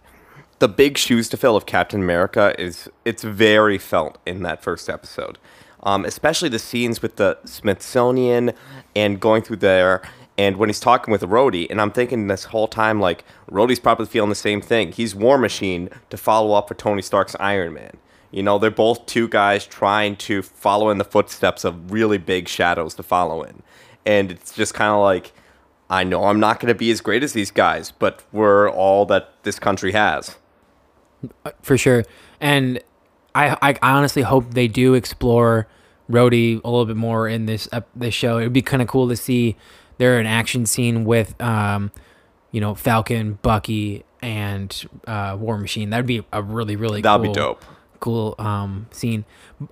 the 0.58 0.68
big 0.68 0.98
shoes 0.98 1.28
to 1.30 1.36
fill 1.36 1.56
of 1.56 1.66
Captain 1.66 2.02
America 2.02 2.54
is 2.58 2.88
it's 3.04 3.24
very 3.24 3.78
felt 3.78 4.18
in 4.26 4.42
that 4.42 4.62
first 4.62 4.88
episode. 4.88 5.38
Um, 5.82 6.04
especially 6.04 6.50
the 6.50 6.58
scenes 6.58 7.00
with 7.00 7.16
the 7.16 7.38
Smithsonian 7.44 8.52
and 8.94 9.18
going 9.18 9.42
through 9.42 9.56
there 9.56 10.02
and 10.40 10.56
when 10.56 10.70
he's 10.70 10.80
talking 10.80 11.12
with 11.12 11.20
Rhodey, 11.20 11.66
and 11.68 11.82
I'm 11.82 11.90
thinking 11.90 12.26
this 12.28 12.44
whole 12.44 12.66
time 12.66 12.98
like 12.98 13.24
Rhodey's 13.50 13.78
probably 13.78 14.06
feeling 14.06 14.30
the 14.30 14.34
same 14.34 14.62
thing. 14.62 14.90
He's 14.90 15.14
War 15.14 15.36
Machine 15.36 15.90
to 16.08 16.16
follow 16.16 16.54
up 16.54 16.66
for 16.66 16.74
Tony 16.74 17.02
Stark's 17.02 17.36
Iron 17.38 17.74
Man. 17.74 17.98
You 18.30 18.42
know, 18.42 18.58
they're 18.58 18.70
both 18.70 19.04
two 19.04 19.28
guys 19.28 19.66
trying 19.66 20.16
to 20.16 20.40
follow 20.40 20.88
in 20.88 20.96
the 20.96 21.04
footsteps 21.04 21.62
of 21.62 21.92
really 21.92 22.16
big 22.16 22.48
shadows 22.48 22.94
to 22.94 23.02
follow 23.02 23.42
in. 23.42 23.62
And 24.06 24.30
it's 24.30 24.54
just 24.54 24.72
kind 24.72 24.90
of 24.92 25.00
like, 25.00 25.34
I 25.90 26.04
know 26.04 26.24
I'm 26.24 26.40
not 26.40 26.58
going 26.58 26.72
to 26.72 26.78
be 26.78 26.90
as 26.90 27.02
great 27.02 27.22
as 27.22 27.34
these 27.34 27.50
guys, 27.50 27.90
but 27.90 28.24
we're 28.32 28.70
all 28.70 29.04
that 29.06 29.34
this 29.42 29.58
country 29.58 29.92
has. 29.92 30.38
for 31.60 31.76
sure. 31.76 32.04
And 32.40 32.82
I, 33.34 33.56
I 33.62 33.78
honestly 33.82 34.22
hope 34.22 34.54
they 34.54 34.68
do 34.68 34.94
explore 34.94 35.66
Rhodey 36.10 36.62
a 36.62 36.68
little 36.68 36.86
bit 36.86 36.96
more 36.96 37.28
in 37.28 37.46
this 37.46 37.68
ep- 37.72 37.88
this 37.94 38.14
show. 38.14 38.38
It 38.38 38.44
would 38.44 38.52
be 38.52 38.62
kind 38.62 38.82
of 38.82 38.88
cool 38.88 39.08
to 39.08 39.16
see 39.16 39.56
there 39.98 40.18
an 40.18 40.26
action 40.26 40.66
scene 40.66 41.04
with, 41.04 41.40
um, 41.40 41.92
you 42.50 42.60
know, 42.60 42.74
Falcon, 42.74 43.38
Bucky, 43.42 44.04
and 44.22 44.88
uh, 45.06 45.36
War 45.38 45.56
Machine. 45.58 45.90
That'd 45.90 46.06
be 46.06 46.24
a 46.32 46.42
really 46.42 46.76
really 46.76 47.00
That'd 47.00 47.24
cool, 47.24 47.32
be 47.32 47.38
dope. 47.38 47.64
cool 48.00 48.34
um, 48.38 48.86
scene. 48.90 49.24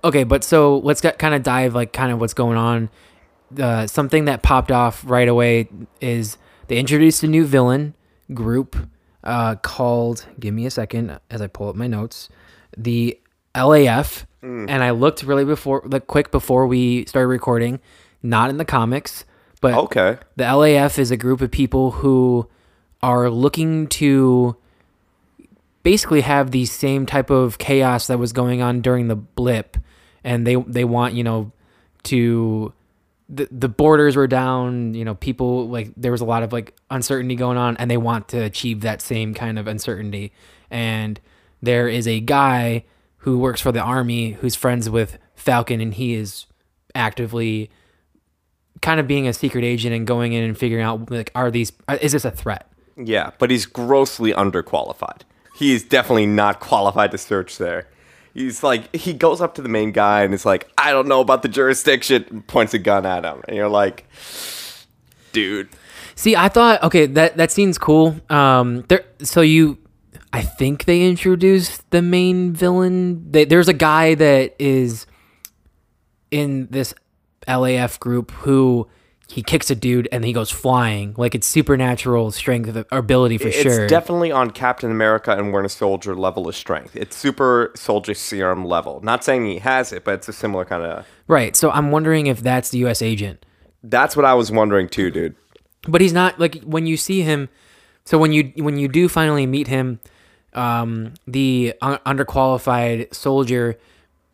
Okay, 0.03 0.23
but 0.23 0.43
so 0.43 0.77
let's 0.77 1.01
get, 1.01 1.19
kind 1.19 1.33
of 1.35 1.43
dive 1.43 1.75
like 1.75 1.93
kind 1.93 2.11
of 2.11 2.19
what's 2.19 2.33
going 2.33 2.57
on. 2.57 2.89
Uh, 3.59 3.87
something 3.87 4.25
that 4.25 4.43
popped 4.43 4.71
off 4.71 5.03
right 5.05 5.27
away 5.27 5.67
is 5.99 6.37
they 6.67 6.77
introduced 6.77 7.23
a 7.23 7.27
new 7.27 7.45
villain 7.45 7.95
group 8.33 8.77
uh, 9.23 9.55
called. 9.55 10.25
Give 10.39 10.53
me 10.53 10.65
a 10.65 10.71
second 10.71 11.19
as 11.29 11.41
I 11.41 11.47
pull 11.47 11.67
up 11.69 11.75
my 11.75 11.87
notes. 11.87 12.29
The 12.77 13.19
LAF, 13.55 14.25
mm. 14.43 14.69
and 14.69 14.83
I 14.83 14.91
looked 14.91 15.23
really 15.23 15.45
before, 15.45 15.81
like 15.85 16.07
quick 16.07 16.31
before 16.31 16.67
we 16.67 17.05
started 17.05 17.27
recording. 17.27 17.79
Not 18.21 18.49
in 18.49 18.57
the 18.57 18.65
comics, 18.65 19.23
but 19.61 19.73
Okay. 19.73 20.17
the 20.35 20.43
LAF 20.43 20.99
is 20.99 21.09
a 21.09 21.17
group 21.17 21.39
of 21.41 21.51
people 21.51 21.91
who 21.91 22.49
are 23.01 23.29
looking 23.29 23.87
to 23.87 24.57
basically 25.83 26.21
have 26.21 26.51
the 26.51 26.65
same 26.65 27.05
type 27.05 27.29
of 27.29 27.57
chaos 27.57 28.07
that 28.07 28.19
was 28.19 28.33
going 28.33 28.61
on 28.61 28.81
during 28.81 29.07
the 29.07 29.15
blip 29.15 29.77
and 30.23 30.45
they 30.45 30.55
they 30.55 30.83
want, 30.83 31.13
you 31.13 31.23
know, 31.23 31.51
to 32.03 32.73
the 33.29 33.47
the 33.51 33.69
borders 33.69 34.15
were 34.15 34.27
down, 34.27 34.93
you 34.93 35.05
know, 35.05 35.15
people 35.15 35.69
like 35.69 35.91
there 35.95 36.11
was 36.11 36.21
a 36.21 36.25
lot 36.25 36.43
of 36.43 36.51
like 36.51 36.75
uncertainty 36.89 37.35
going 37.35 37.57
on 37.57 37.77
and 37.77 37.89
they 37.89 37.97
want 37.97 38.27
to 38.29 38.37
achieve 38.37 38.81
that 38.81 39.01
same 39.01 39.33
kind 39.33 39.57
of 39.57 39.67
uncertainty. 39.67 40.33
And 40.69 41.19
there 41.61 41.87
is 41.87 42.07
a 42.07 42.19
guy 42.19 42.83
who 43.19 43.37
works 43.39 43.61
for 43.61 43.71
the 43.71 43.81
army 43.81 44.31
who's 44.31 44.55
friends 44.55 44.89
with 44.89 45.17
Falcon 45.35 45.81
and 45.81 45.93
he 45.93 46.13
is 46.13 46.45
actively 46.95 47.69
kind 48.81 48.99
of 48.99 49.07
being 49.07 49.27
a 49.27 49.33
secret 49.33 49.63
agent 49.63 49.93
and 49.93 50.07
going 50.07 50.33
in 50.33 50.43
and 50.43 50.57
figuring 50.57 50.83
out 50.83 51.09
like 51.11 51.31
are 51.35 51.51
these 51.51 51.71
is 52.01 52.13
this 52.13 52.25
a 52.25 52.31
threat 52.31 52.69
Yeah, 52.97 53.31
but 53.37 53.49
he's 53.51 53.65
grossly 53.65 54.33
underqualified. 54.33 55.21
He 55.55 55.73
is 55.73 55.83
definitely 55.83 56.25
not 56.25 56.59
qualified 56.59 57.11
to 57.11 57.17
search 57.17 57.57
there. 57.57 57.87
he's 58.33 58.63
like 58.63 58.93
he 58.95 59.13
goes 59.13 59.41
up 59.41 59.55
to 59.55 59.61
the 59.61 59.69
main 59.69 59.91
guy 59.91 60.23
and 60.23 60.33
it's 60.33 60.45
like 60.45 60.69
I 60.77 60.91
don't 60.91 61.07
know 61.07 61.19
about 61.19 61.41
the 61.41 61.49
jurisdiction, 61.49 62.43
points 62.47 62.73
a 62.73 62.79
gun 62.79 63.05
at 63.05 63.25
him, 63.25 63.41
and 63.47 63.57
you're 63.57 63.69
like, 63.69 64.05
dude. 65.33 65.69
See, 66.15 66.35
I 66.35 66.49
thought 66.49 66.83
okay 66.83 67.05
that 67.05 67.37
that 67.37 67.51
scene's 67.51 67.77
cool. 67.77 68.15
Um, 68.29 68.83
there. 68.89 69.05
So 69.21 69.41
you, 69.41 69.77
I 70.31 70.41
think 70.41 70.85
they 70.85 71.07
introduced 71.07 71.89
the 71.91 72.01
main 72.01 72.53
villain. 72.53 73.31
They, 73.31 73.45
there's 73.45 73.67
a 73.67 73.73
guy 73.73 74.15
that 74.15 74.55
is 74.59 75.05
in 76.31 76.67
this 76.69 76.93
LAF 77.47 77.99
group 77.99 78.31
who 78.31 78.87
he 79.27 79.41
kicks 79.43 79.69
a 79.69 79.75
dude 79.75 80.07
and 80.11 80.23
he 80.25 80.33
goes 80.33 80.49
flying 80.51 81.13
like 81.17 81.35
it's 81.35 81.45
supernatural 81.47 82.31
strength 82.31 82.75
or 82.91 82.97
ability 82.97 83.37
for 83.37 83.47
It's 83.47 83.57
sure. 83.57 83.83
It's 83.83 83.89
definitely 83.89 84.31
on 84.31 84.51
Captain 84.51 84.89
America 84.91 85.31
and 85.35 85.53
Winter 85.53 85.69
Soldier 85.69 86.15
level 86.15 86.47
of 86.47 86.55
strength. 86.55 86.95
It's 86.95 87.15
super 87.15 87.71
soldier 87.75 88.13
serum 88.13 88.65
level. 88.65 89.01
Not 89.01 89.23
saying 89.23 89.45
he 89.45 89.59
has 89.59 89.91
it, 89.93 90.03
but 90.03 90.15
it's 90.15 90.29
a 90.29 90.33
similar 90.33 90.65
kind 90.65 90.83
of. 90.83 91.05
right. 91.27 91.55
So 91.55 91.69
I'm 91.71 91.91
wondering 91.91 92.27
if 92.27 92.41
that's 92.41 92.69
the 92.69 92.79
U.S. 92.79 93.01
agent. 93.01 93.45
That's 93.83 94.15
what 94.15 94.25
I 94.25 94.33
was 94.33 94.51
wondering 94.51 94.89
too, 94.89 95.09
dude. 95.09 95.35
but 95.87 96.01
he's 96.01 96.13
not 96.13 96.39
like 96.39 96.61
when 96.63 96.85
you 96.85 96.97
see 96.97 97.21
him 97.21 97.49
so 98.05 98.17
when 98.17 98.33
you 98.33 98.51
when 98.57 98.77
you 98.77 98.87
do 98.87 99.07
finally 99.07 99.45
meet 99.45 99.67
him 99.67 99.99
um 100.53 101.13
the 101.27 101.73
un- 101.81 101.99
underqualified 102.05 103.13
soldier 103.13 103.77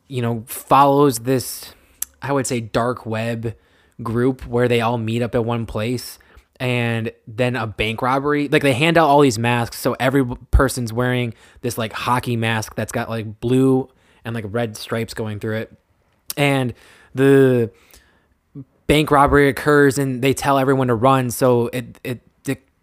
you 0.08 0.22
know 0.22 0.44
follows 0.48 1.20
this 1.20 1.74
i 2.22 2.32
would 2.32 2.48
say 2.48 2.60
dark 2.60 3.06
web 3.06 3.56
group 4.04 4.46
where 4.48 4.68
they 4.68 4.82
all 4.82 4.98
meet 4.98 5.22
up 5.22 5.36
at 5.36 5.44
one 5.46 5.66
place 5.66 6.20
and 6.60 7.12
then 7.28 7.56
a 7.56 7.68
bank 7.68 8.02
robbery. 8.02 8.48
Like 8.48 8.62
they 8.62 8.74
hand 8.74 8.98
out 8.98 9.08
all 9.08 9.22
these 9.22 9.40
masks 9.40 9.78
so 9.78 9.96
every 10.00 10.26
person's 10.52 10.94
wearing 10.94 11.34
this 11.62 11.78
like 11.78 11.94
hockey 11.94 12.36
mask 12.36 12.76
that's 12.76 12.92
got 12.92 13.10
like 13.10 13.40
blue 13.40 13.90
and 14.24 14.34
like 14.34 14.46
red 14.48 14.78
stripes 14.78 15.14
going 15.14 15.40
through 15.40 15.58
it. 15.58 15.78
And 16.38 16.74
the 17.14 17.72
bank 18.88 19.12
robbery 19.12 19.50
occurs 19.50 19.98
and 19.98 20.22
they 20.22 20.34
tell 20.34 20.58
everyone 20.58 20.88
to 20.88 20.96
run 20.96 21.32
so 21.32 21.68
it 21.68 22.00
it, 22.04 22.22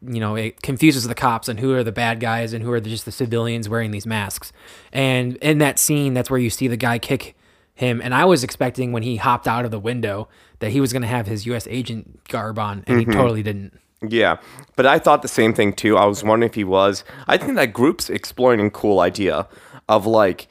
you 0.07 0.21
know 0.21 0.35
it 0.35 0.61
confuses 0.63 1.07
the 1.07 1.15
cops 1.15 1.49
and 1.49 1.61
who 1.61 1.75
are 1.75 1.85
the 1.85 1.93
bad 1.93 2.21
guys 2.21 2.53
and 2.53 2.65
who 2.65 2.73
are 2.73 2.81
just 2.81 3.05
the 3.05 3.13
civilians 3.13 3.69
wearing 3.69 3.91
these 3.91 4.07
masks 4.07 4.53
and 4.93 5.37
in 5.37 5.59
that 5.59 5.79
scene 5.79 6.15
that's 6.15 6.31
where 6.31 6.41
you 6.41 6.51
see 6.51 6.69
the 6.69 6.77
guy 6.77 6.99
kick 6.99 7.37
him 7.75 8.01
and 8.03 8.15
i 8.15 8.25
was 8.25 8.43
expecting 8.43 8.93
when 8.93 9.03
he 9.03 9.17
hopped 9.17 9.47
out 9.47 9.65
of 9.65 9.71
the 9.71 9.79
window 9.79 10.29
that 10.59 10.71
he 10.71 10.81
was 10.81 10.93
going 10.93 11.03
to 11.03 11.09
have 11.09 11.27
his 11.27 11.47
us 11.47 11.67
agent 11.69 12.23
garb 12.29 12.59
on 12.59 12.85
and 12.87 12.99
he 12.99 13.05
mm-hmm. 13.05 13.19
totally 13.19 13.43
didn't 13.43 13.79
Yeah, 14.05 14.39
but 14.75 14.85
I 14.85 14.99
thought 14.99 15.23
the 15.23 15.29
same 15.29 15.55
thing 15.55 15.73
too. 15.75 15.97
I 15.97 16.07
was 16.07 16.25
wondering 16.25 16.51
if 16.51 16.57
he 16.57 16.65
was. 16.65 17.05
I 17.29 17.37
think 17.37 17.55
that 17.55 17.73
group's 17.73 18.11
exploring 18.11 18.61
a 18.61 18.71
cool 18.71 18.99
idea 18.99 19.47
of 19.89 20.07
like 20.07 20.49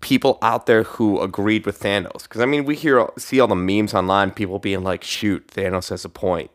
people 0.00 0.38
out 0.42 0.66
there 0.66 0.82
who 0.82 1.20
agreed 1.20 1.64
with 1.64 1.80
Thanos. 1.80 2.24
Because 2.24 2.40
I 2.40 2.46
mean, 2.46 2.64
we 2.64 2.76
hear 2.76 3.08
see 3.18 3.40
all 3.40 3.48
the 3.48 3.56
memes 3.56 3.94
online, 3.94 4.30
people 4.30 4.58
being 4.58 4.84
like, 4.84 5.02
"Shoot, 5.02 5.48
Thanos 5.48 5.88
has 5.88 6.04
a 6.04 6.08
point," 6.08 6.50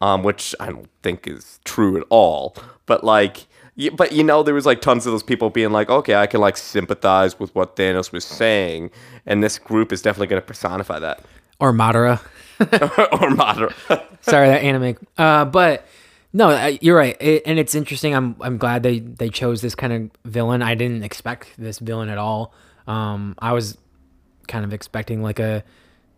um, 0.00 0.22
which 0.22 0.54
I 0.60 0.66
don't 0.70 0.88
think 1.02 1.26
is 1.26 1.60
true 1.64 1.96
at 1.96 2.04
all. 2.10 2.56
But 2.86 3.04
like. 3.04 3.46
But 3.94 4.10
you 4.10 4.24
know, 4.24 4.42
there 4.42 4.54
was 4.54 4.66
like 4.66 4.80
tons 4.80 5.06
of 5.06 5.12
those 5.12 5.22
people 5.22 5.50
being 5.50 5.70
like, 5.70 5.88
"Okay, 5.88 6.16
I 6.16 6.26
can 6.26 6.40
like 6.40 6.56
sympathize 6.56 7.38
with 7.38 7.54
what 7.54 7.76
Thanos 7.76 8.10
was 8.10 8.24
saying," 8.24 8.90
and 9.24 9.40
this 9.40 9.56
group 9.56 9.92
is 9.92 10.02
definitely 10.02 10.26
going 10.26 10.42
to 10.42 10.46
personify 10.46 10.98
that, 10.98 11.24
or 11.60 11.72
madara 11.72 12.18
or 12.60 13.30
Madara. 13.36 13.72
sorry 14.20 14.48
that 14.48 14.62
anime 14.64 14.96
uh 15.16 15.44
but 15.44 15.86
no 16.32 16.48
I- 16.48 16.80
you're 16.82 16.96
right 16.96 17.16
it, 17.22 17.42
and 17.46 17.56
it's 17.56 17.76
interesting 17.76 18.16
i'm 18.16 18.34
i'm 18.40 18.58
glad 18.58 18.82
they 18.82 18.98
they 18.98 19.28
chose 19.28 19.60
this 19.62 19.76
kind 19.76 19.92
of 19.92 20.10
villain 20.28 20.60
i 20.60 20.74
didn't 20.74 21.04
expect 21.04 21.50
this 21.56 21.78
villain 21.78 22.08
at 22.08 22.18
all 22.18 22.52
um 22.88 23.36
i 23.38 23.52
was 23.52 23.78
kind 24.48 24.64
of 24.64 24.72
expecting 24.72 25.22
like 25.22 25.38
a 25.38 25.62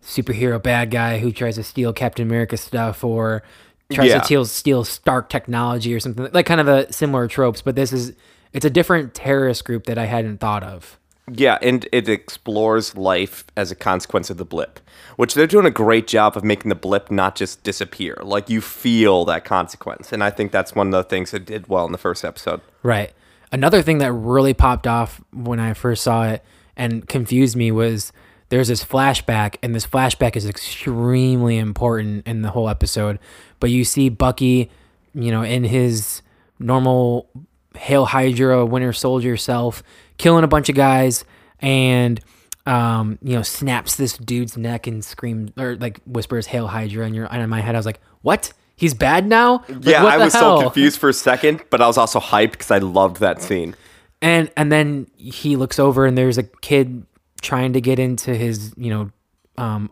superhero 0.03 0.63
bad 0.63 0.91
guy 0.91 1.19
who 1.19 1.31
tries 1.31 1.57
to 1.57 1.63
steal 1.63 1.93
captain 1.93 2.27
america 2.27 2.57
stuff 2.57 3.05
or 3.05 3.43
tries 3.93 4.09
Yeah. 4.09 4.19
to 4.21 4.25
steal 4.25 4.45
steal 4.45 4.85
stark 4.85 5.29
technology 5.29 5.95
or 5.95 6.01
something 6.01 6.29
like 6.33 6.47
kind 6.47 6.61
of 6.61 6.69
a 6.69 6.93
similar 6.93 7.27
tropes 7.29 7.63
but 7.63 7.75
this 7.77 7.93
is 7.93 8.13
it's 8.53 8.65
a 8.65 8.71
different 8.71 9.15
terrorist 9.15 9.65
group 9.65 9.85
that 9.87 9.99
i 9.99 10.07
hadn't 10.07 10.39
thought 10.39 10.63
of 10.63 10.99
Yeah, 11.33 11.59
and 11.63 11.87
it 11.93 12.09
explores 12.09 12.97
life 12.97 13.45
as 13.57 13.71
a 13.71 13.77
consequence 13.77 14.31
of 14.31 14.37
the 14.37 14.45
blip, 14.45 14.81
which 15.17 15.35
they're 15.35 15.47
doing 15.47 15.65
a 15.67 15.71
great 15.71 16.09
job 16.09 16.37
of 16.37 16.43
making 16.43 16.71
the 16.71 16.75
blip 16.75 17.09
not 17.09 17.37
just 17.37 17.63
disappear. 17.63 18.17
Like 18.21 18.51
you 18.51 18.61
feel 18.61 19.25
that 19.27 19.45
consequence, 19.45 20.13
and 20.13 20.25
I 20.25 20.31
think 20.31 20.51
that's 20.51 20.75
one 20.75 20.89
of 20.89 20.93
the 20.93 21.05
things 21.09 21.31
that 21.31 21.45
did 21.47 21.69
well 21.69 21.87
in 21.87 21.93
the 21.93 21.99
first 21.99 22.25
episode. 22.25 22.61
Right. 22.83 23.13
Another 23.53 23.81
thing 23.81 23.99
that 23.99 24.13
really 24.13 24.55
popped 24.55 24.89
off 24.89 25.21
when 25.33 25.61
I 25.61 25.73
first 25.75 26.03
saw 26.03 26.25
it 26.27 26.43
and 26.77 27.07
confused 27.07 27.55
me 27.55 27.71
was 27.71 28.13
there's 28.51 28.69
this 28.69 28.85
flashback, 28.85 29.57
and 29.63 29.75
this 29.75 29.87
flashback 29.87 30.37
is 30.37 30.47
extremely 30.47 31.57
important 31.57 32.27
in 32.27 32.43
the 32.43 32.51
whole 32.51 32.69
episode. 32.69 33.19
But 33.61 33.71
you 33.71 33.85
see 33.85 34.09
Bucky, 34.09 34.71
you 35.15 35.31
know, 35.31 35.43
in 35.43 35.65
his 35.65 36.21
normal 36.59 37.29
Hail 37.77 38.05
Hydra 38.05 38.67
Winter 38.67 38.93
Soldier 38.93 39.37
self, 39.37 39.83
killing 40.19 40.45
a 40.45 40.49
bunch 40.49 40.69
of 40.69 40.75
guys, 40.75 41.25
and 41.61 42.21
um, 42.67 43.19
you 43.23 43.35
know, 43.35 43.43
snaps 43.43 43.97
this 43.97 44.19
dude's 44.19 44.57
neck 44.57 44.87
and 44.87 45.05
screams 45.05 45.53
or 45.57 45.77
like 45.77 46.01
whispers 46.05 46.47
"Hail 46.47 46.67
Hydra," 46.67 47.07
and 47.07 47.15
you're 47.15 47.27
and 47.27 47.43
in 47.43 47.49
my 47.49 47.61
head 47.61 47.75
I 47.75 47.79
was 47.79 47.87
like, 47.87 48.01
"What? 48.23 48.53
He's 48.77 48.95
bad 48.95 49.27
now?" 49.27 49.65
Like, 49.69 49.85
yeah, 49.85 50.05
I 50.05 50.19
was 50.19 50.33
hell? 50.33 50.59
so 50.59 50.63
confused 50.65 50.99
for 50.99 51.09
a 51.09 51.15
second, 51.15 51.63
but 51.71 51.81
I 51.81 51.87
was 51.87 51.97
also 51.97 52.19
hyped 52.19 52.53
because 52.53 52.71
I 52.71 52.79
loved 52.79 53.21
that 53.21 53.41
scene. 53.43 53.77
and 54.21 54.51
and 54.57 54.73
then 54.73 55.07
he 55.17 55.57
looks 55.57 55.79
over 55.79 56.05
and 56.05 56.19
there's 56.19 56.37
a 56.37 56.43
kid 56.43 57.07
trying 57.41 57.73
to 57.73 57.81
get 57.81 57.99
into 57.99 58.35
his 58.35 58.73
you 58.77 58.91
know 58.91 59.11
um 59.59 59.91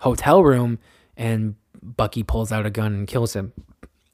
hotel 0.00 0.42
room 0.42 0.78
and 1.16 1.54
bucky 1.82 2.22
pulls 2.22 2.52
out 2.52 2.66
a 2.66 2.70
gun 2.70 2.94
and 2.94 3.06
kills 3.06 3.34
him. 3.34 3.52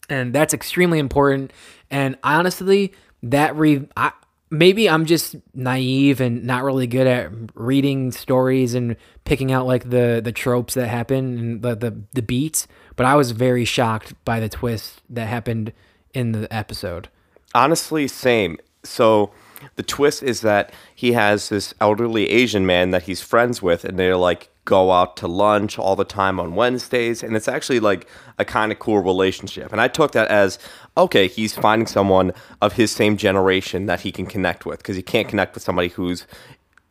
And 0.08 0.32
that's 0.32 0.52
extremely 0.52 0.98
important. 0.98 1.52
And 1.90 2.16
honestly 2.22 2.92
that 3.22 3.54
re 3.56 3.86
I, 3.96 4.12
maybe 4.50 4.88
i'm 4.88 5.04
just 5.04 5.36
naive 5.52 6.20
and 6.22 6.44
not 6.44 6.64
really 6.64 6.86
good 6.86 7.06
at 7.06 7.30
reading 7.54 8.10
stories 8.12 8.74
and 8.74 8.96
picking 9.24 9.52
out 9.52 9.66
like 9.66 9.90
the 9.90 10.22
the 10.24 10.32
tropes 10.32 10.72
that 10.72 10.88
happen 10.88 11.38
and 11.38 11.62
the 11.62 11.76
the, 11.76 12.02
the 12.14 12.22
beats 12.22 12.66
but 12.96 13.04
i 13.04 13.14
was 13.14 13.32
very 13.32 13.66
shocked 13.66 14.14
by 14.24 14.40
the 14.40 14.48
twist 14.48 15.02
that 15.10 15.26
happened 15.26 15.72
in 16.14 16.32
the 16.32 16.52
episode. 16.52 17.08
Honestly, 17.54 18.08
same. 18.08 18.58
So 18.84 19.32
the 19.76 19.82
twist 19.82 20.22
is 20.22 20.40
that 20.42 20.72
he 20.94 21.12
has 21.12 21.48
this 21.48 21.74
elderly 21.80 22.28
Asian 22.30 22.66
man 22.66 22.90
that 22.90 23.04
he's 23.04 23.20
friends 23.20 23.62
with, 23.62 23.84
and 23.84 23.98
they're 23.98 24.16
like 24.16 24.50
go 24.64 24.92
out 24.92 25.16
to 25.16 25.26
lunch 25.26 25.78
all 25.78 25.96
the 25.96 26.04
time 26.04 26.38
on 26.38 26.54
Wednesdays, 26.54 27.22
and 27.22 27.36
it's 27.36 27.48
actually 27.48 27.80
like 27.80 28.06
a 28.38 28.44
kind 28.44 28.70
of 28.70 28.78
cool 28.78 29.00
relationship. 29.00 29.72
And 29.72 29.80
I 29.80 29.88
took 29.88 30.12
that 30.12 30.28
as 30.28 30.58
okay, 30.96 31.28
he's 31.28 31.54
finding 31.54 31.86
someone 31.86 32.32
of 32.60 32.74
his 32.74 32.90
same 32.90 33.16
generation 33.16 33.86
that 33.86 34.00
he 34.00 34.12
can 34.12 34.26
connect 34.26 34.66
with 34.66 34.78
because 34.78 34.96
he 34.96 35.02
can't 35.02 35.28
connect 35.28 35.54
with 35.54 35.62
somebody 35.62 35.88
who's 35.88 36.26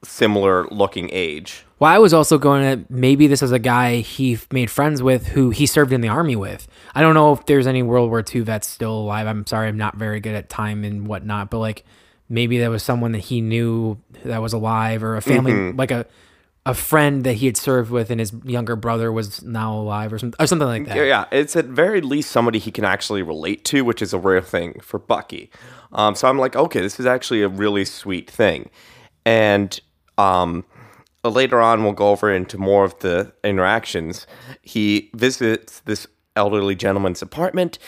similar 0.04 0.66
looking 0.68 1.10
age. 1.12 1.66
Well, 1.80 1.92
I 1.92 1.98
was 1.98 2.14
also 2.14 2.38
going 2.38 2.66
at 2.66 2.90
maybe 2.90 3.28
this 3.28 3.42
is 3.42 3.52
a 3.52 3.60
guy 3.60 3.98
he 3.98 4.38
made 4.52 4.70
friends 4.70 5.02
with 5.02 5.28
who 5.28 5.50
he 5.50 5.66
served 5.66 5.94
in 5.94 6.02
the 6.02 6.08
army 6.08 6.36
with. 6.36 6.68
I 6.94 7.02
don't 7.02 7.14
know 7.14 7.34
if 7.34 7.46
there's 7.46 7.68
any 7.68 7.84
World 7.84 8.10
War 8.10 8.24
II 8.24 8.42
vets 8.42 8.68
still 8.68 8.94
alive. 8.94 9.28
I'm 9.28 9.46
sorry, 9.46 9.68
I'm 9.68 9.78
not 9.78 9.96
very 9.96 10.20
good 10.20 10.36
at 10.36 10.50
time 10.50 10.84
and 10.84 11.08
whatnot, 11.08 11.50
but 11.50 11.60
like 11.60 11.86
maybe 12.30 12.58
there 12.58 12.70
was 12.70 12.84
someone 12.84 13.12
that 13.12 13.20
he 13.20 13.42
knew 13.42 13.98
that 14.24 14.42
was 14.42 14.54
alive 14.54 15.04
or 15.04 15.18
a 15.18 15.22
family, 15.22 15.74
like 15.74 15.92
a 15.92 16.06
a 16.66 16.74
friend 16.74 17.24
that 17.24 17.34
he 17.34 17.48
had 17.48 17.58
served 17.58 17.90
with 17.90 18.12
and 18.12 18.20
his 18.20 18.34
younger 18.44 18.76
brother 18.76 19.12
was 19.12 19.42
now 19.42 19.74
alive 19.74 20.14
or, 20.14 20.20
some, 20.20 20.34
or 20.40 20.46
something 20.46 20.68
like 20.68 20.86
that. 20.86 20.98
Yeah, 20.98 21.04
yeah, 21.04 21.26
it's 21.32 21.56
at 21.56 21.66
very 21.66 22.00
least 22.02 22.30
somebody 22.32 22.60
he 22.60 22.70
can 22.70 22.86
actually 22.86 23.24
relate 23.24 23.66
to, 23.66 23.84
which 23.84 24.02
is 24.02 24.14
a 24.14 24.20
rare 24.20 24.42
thing 24.42 24.80
for 24.82 25.00
Bucky. 25.00 25.50
Um, 25.94 26.16
so 26.16 26.28
I'm 26.28 26.38
like, 26.38 26.56
okay, 26.56 26.82
this 26.82 27.00
is 27.00 27.06
actually 27.06 27.42
a 27.42 27.48
really 27.48 27.86
sweet 27.86 28.30
thing. 28.30 28.70
And 29.26 29.80
um, 30.18 30.64
later 31.24 31.60
on, 31.60 31.84
we'll 31.84 31.94
go 31.94 32.10
over 32.10 32.32
into 32.32 32.58
more 32.58 32.84
of 32.84 33.00
the 33.00 33.34
interactions. 33.44 34.28
He 34.62 35.10
visits 35.16 35.80
this 35.82 36.06
elderly 36.36 36.76
gentleman's 36.76 37.22
apartment 37.22 37.80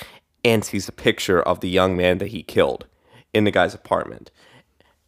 and 0.43 0.65
sees 0.65 0.89
a 0.89 0.91
picture 0.91 1.41
of 1.41 1.59
the 1.59 1.69
young 1.69 1.95
man 1.95 2.17
that 2.17 2.29
he 2.29 2.41
killed 2.41 2.87
in 3.33 3.43
the 3.43 3.51
guy's 3.51 3.73
apartment. 3.73 4.31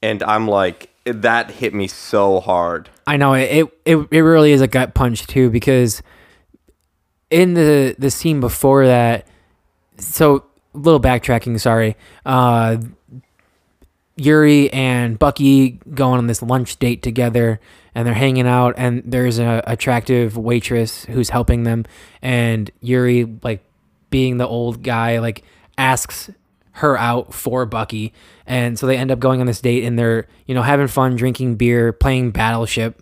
And 0.01 0.21
I'm 0.23 0.47
like, 0.47 0.89
that 1.05 1.51
hit 1.51 1.73
me 1.73 1.87
so 1.87 2.39
hard. 2.39 2.89
I 3.05 3.17
know 3.17 3.33
it, 3.33 3.67
it 3.85 4.07
it 4.11 4.19
really 4.19 4.51
is 4.51 4.61
a 4.61 4.67
gut 4.67 4.93
punch 4.93 5.27
too 5.27 5.49
because 5.49 6.01
in 7.29 7.55
the 7.55 7.95
the 7.97 8.09
scene 8.09 8.39
before 8.39 8.85
that 8.85 9.27
so 9.97 10.45
little 10.73 10.99
backtracking 10.99 11.59
sorry 11.59 11.95
uh 12.25 12.77
Yuri 14.15 14.71
and 14.71 15.17
Bucky 15.17 15.79
going 15.93 16.19
on 16.19 16.27
this 16.27 16.43
lunch 16.43 16.77
date 16.77 17.01
together 17.01 17.59
and 17.95 18.05
they're 18.05 18.13
hanging 18.13 18.47
out 18.47 18.75
and 18.77 19.01
there's 19.03 19.39
a 19.39 19.63
attractive 19.65 20.37
waitress 20.37 21.05
who's 21.05 21.29
helping 21.29 21.63
them 21.63 21.85
and 22.21 22.71
Yuri 22.79 23.25
like 23.41 23.63
being 24.11 24.37
the 24.37 24.47
old 24.47 24.83
guy 24.83 25.19
like 25.19 25.43
asks 25.77 26.29
her 26.73 26.97
out 26.97 27.33
for 27.33 27.65
Bucky. 27.65 28.13
And 28.45 28.77
so 28.77 28.87
they 28.87 28.97
end 28.97 29.11
up 29.11 29.19
going 29.19 29.39
on 29.39 29.47
this 29.47 29.61
date 29.61 29.83
and 29.83 29.97
they're, 29.97 30.27
you 30.47 30.55
know, 30.55 30.63
having 30.63 30.87
fun, 30.87 31.15
drinking 31.15 31.55
beer, 31.55 31.93
playing 31.93 32.31
Battleship. 32.31 33.01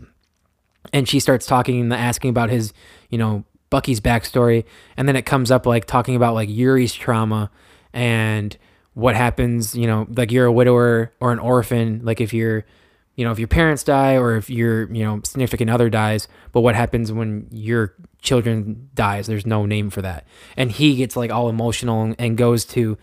And 0.92 1.08
she 1.08 1.20
starts 1.20 1.46
talking 1.46 1.80
and 1.80 1.94
asking 1.94 2.30
about 2.30 2.50
his, 2.50 2.74
you 3.10 3.18
know, 3.18 3.46
Bucky's 3.70 4.02
backstory. 4.02 4.66
And 4.98 5.08
then 5.08 5.16
it 5.16 5.26
comes 5.26 5.52
up 5.52 5.66
like 5.66 5.86
talking 5.86 6.16
about 6.16 6.34
like 6.34 6.50
Yuri's 6.50 6.94
trauma 6.94 7.50
and 7.94 8.58
what 8.94 9.16
happens, 9.16 9.74
you 9.74 9.88
know, 9.88 10.06
like 10.16 10.32
you're 10.32 10.46
a 10.46 10.52
widower 10.52 11.14
or 11.22 11.32
an 11.32 11.40
orphan, 11.40 12.02
like 12.04 12.20
if 12.20 12.34
you're, 12.34 12.66
you 13.16 13.24
know, 13.24 13.32
if 13.32 13.40
your 13.40 13.48
parents 13.48 13.84
die 13.84 14.18
or 14.18 14.36
if 14.36 14.50
your, 14.50 14.92
you 14.94 15.04
know, 15.06 15.22
significant 15.24 15.70
other 15.70 15.90
dies, 15.90 16.28
but 16.52 16.62
what 16.62 16.76
happens 16.76 17.12
when 17.12 17.48
your 17.52 17.94
children 18.22 18.90
dies? 18.94 19.28
There's 19.28 19.46
no 19.46 19.66
name 19.66 19.90
for 19.90 20.02
that. 20.02 20.26
And 20.58 20.72
he 20.72 20.98
gets 20.98 21.16
like 21.16 21.32
all 21.32 21.48
emotional 21.48 22.14
and 22.20 22.38
goes 22.38 22.66
to 22.66 22.98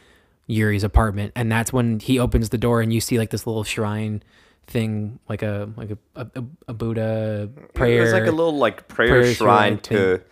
Yuri's 0.48 0.82
apartment. 0.82 1.32
And 1.36 1.52
that's 1.52 1.72
when 1.72 2.00
he 2.00 2.18
opens 2.18 2.48
the 2.48 2.58
door 2.58 2.80
and 2.80 2.92
you 2.92 3.00
see 3.00 3.18
like 3.18 3.30
this 3.30 3.46
little 3.46 3.64
shrine 3.64 4.22
thing, 4.66 5.20
like 5.28 5.42
a, 5.42 5.70
like 5.76 5.90
a, 5.92 5.98
a, 6.16 6.44
a 6.68 6.74
Buddha 6.74 7.48
prayer. 7.74 8.02
It's 8.02 8.12
like 8.12 8.26
a 8.26 8.32
little 8.32 8.56
like 8.56 8.88
prayer, 8.88 9.08
prayer 9.08 9.34
shrine 9.34 9.74
shrine 9.74 9.78
to 9.80 10.22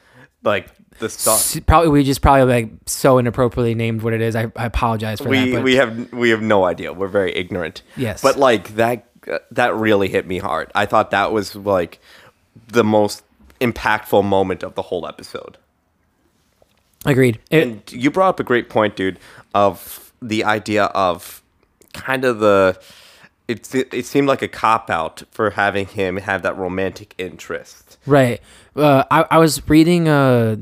like 0.43 0.69
the 0.99 1.09
stuff. 1.09 1.65
Probably 1.67 1.91
we 1.91 2.03
just 2.03 2.23
probably 2.23 2.45
like 2.45 2.71
so 2.87 3.19
inappropriately 3.19 3.75
named 3.75 4.03
what 4.03 4.15
it 4.15 4.23
is. 4.23 4.35
I, 4.35 4.51
I 4.57 4.67
apologize 4.67 5.21
for 5.21 5.29
we 5.29 5.51
that. 5.51 5.57
But 5.57 5.63
we 5.63 5.77
have 5.77 6.13
we 6.13 6.31
have 6.31 6.43
no 6.43 6.65
idea. 6.65 6.93
We're 6.93 7.09
very 7.09 7.35
ignorant. 7.37 7.83
Yes. 7.97 8.23
But 8.23 8.39
like 8.39 8.75
that 8.77 9.07
that 9.51 9.75
really 9.75 10.09
hit 10.09 10.27
me 10.27 10.39
hard. 10.39 10.73
I 10.75 10.87
thought 10.87 11.11
that 11.11 11.31
was 11.33 11.55
like 11.55 12.01
the 12.69 12.85
most 12.85 13.23
impactful 13.61 14.25
moment 14.25 14.63
of 14.63 14.75
the 14.75 14.83
whole 14.83 15.07
episode. 15.07 15.59
agreed. 17.05 17.39
It, 17.51 17.63
And 17.63 17.93
you 17.93 18.11
brought 18.11 18.31
up 18.31 18.41
a 18.41 18.45
great 18.45 18.69
point, 18.69 18.97
dude, 18.97 19.19
of 19.55 20.06
the 20.21 20.45
idea 20.45 20.85
of 20.87 21.43
kind 21.93 22.25
of 22.25 22.41
the 22.41 22.79
it 23.49 23.73
it 23.75 24.07
seemed 24.07 24.29
like 24.29 24.43
a 24.43 24.49
cop 24.49 24.91
out 24.91 25.23
for 25.31 25.51
having 25.51 25.87
him 25.87 26.17
have 26.17 26.43
that 26.43 26.57
romantic 26.57 27.15
interest. 27.19 27.99
Right. 28.07 28.41
Uh, 28.75 29.05
I, 29.11 29.25
I 29.31 29.39
was 29.39 29.69
reading 29.69 30.09
a 30.09 30.59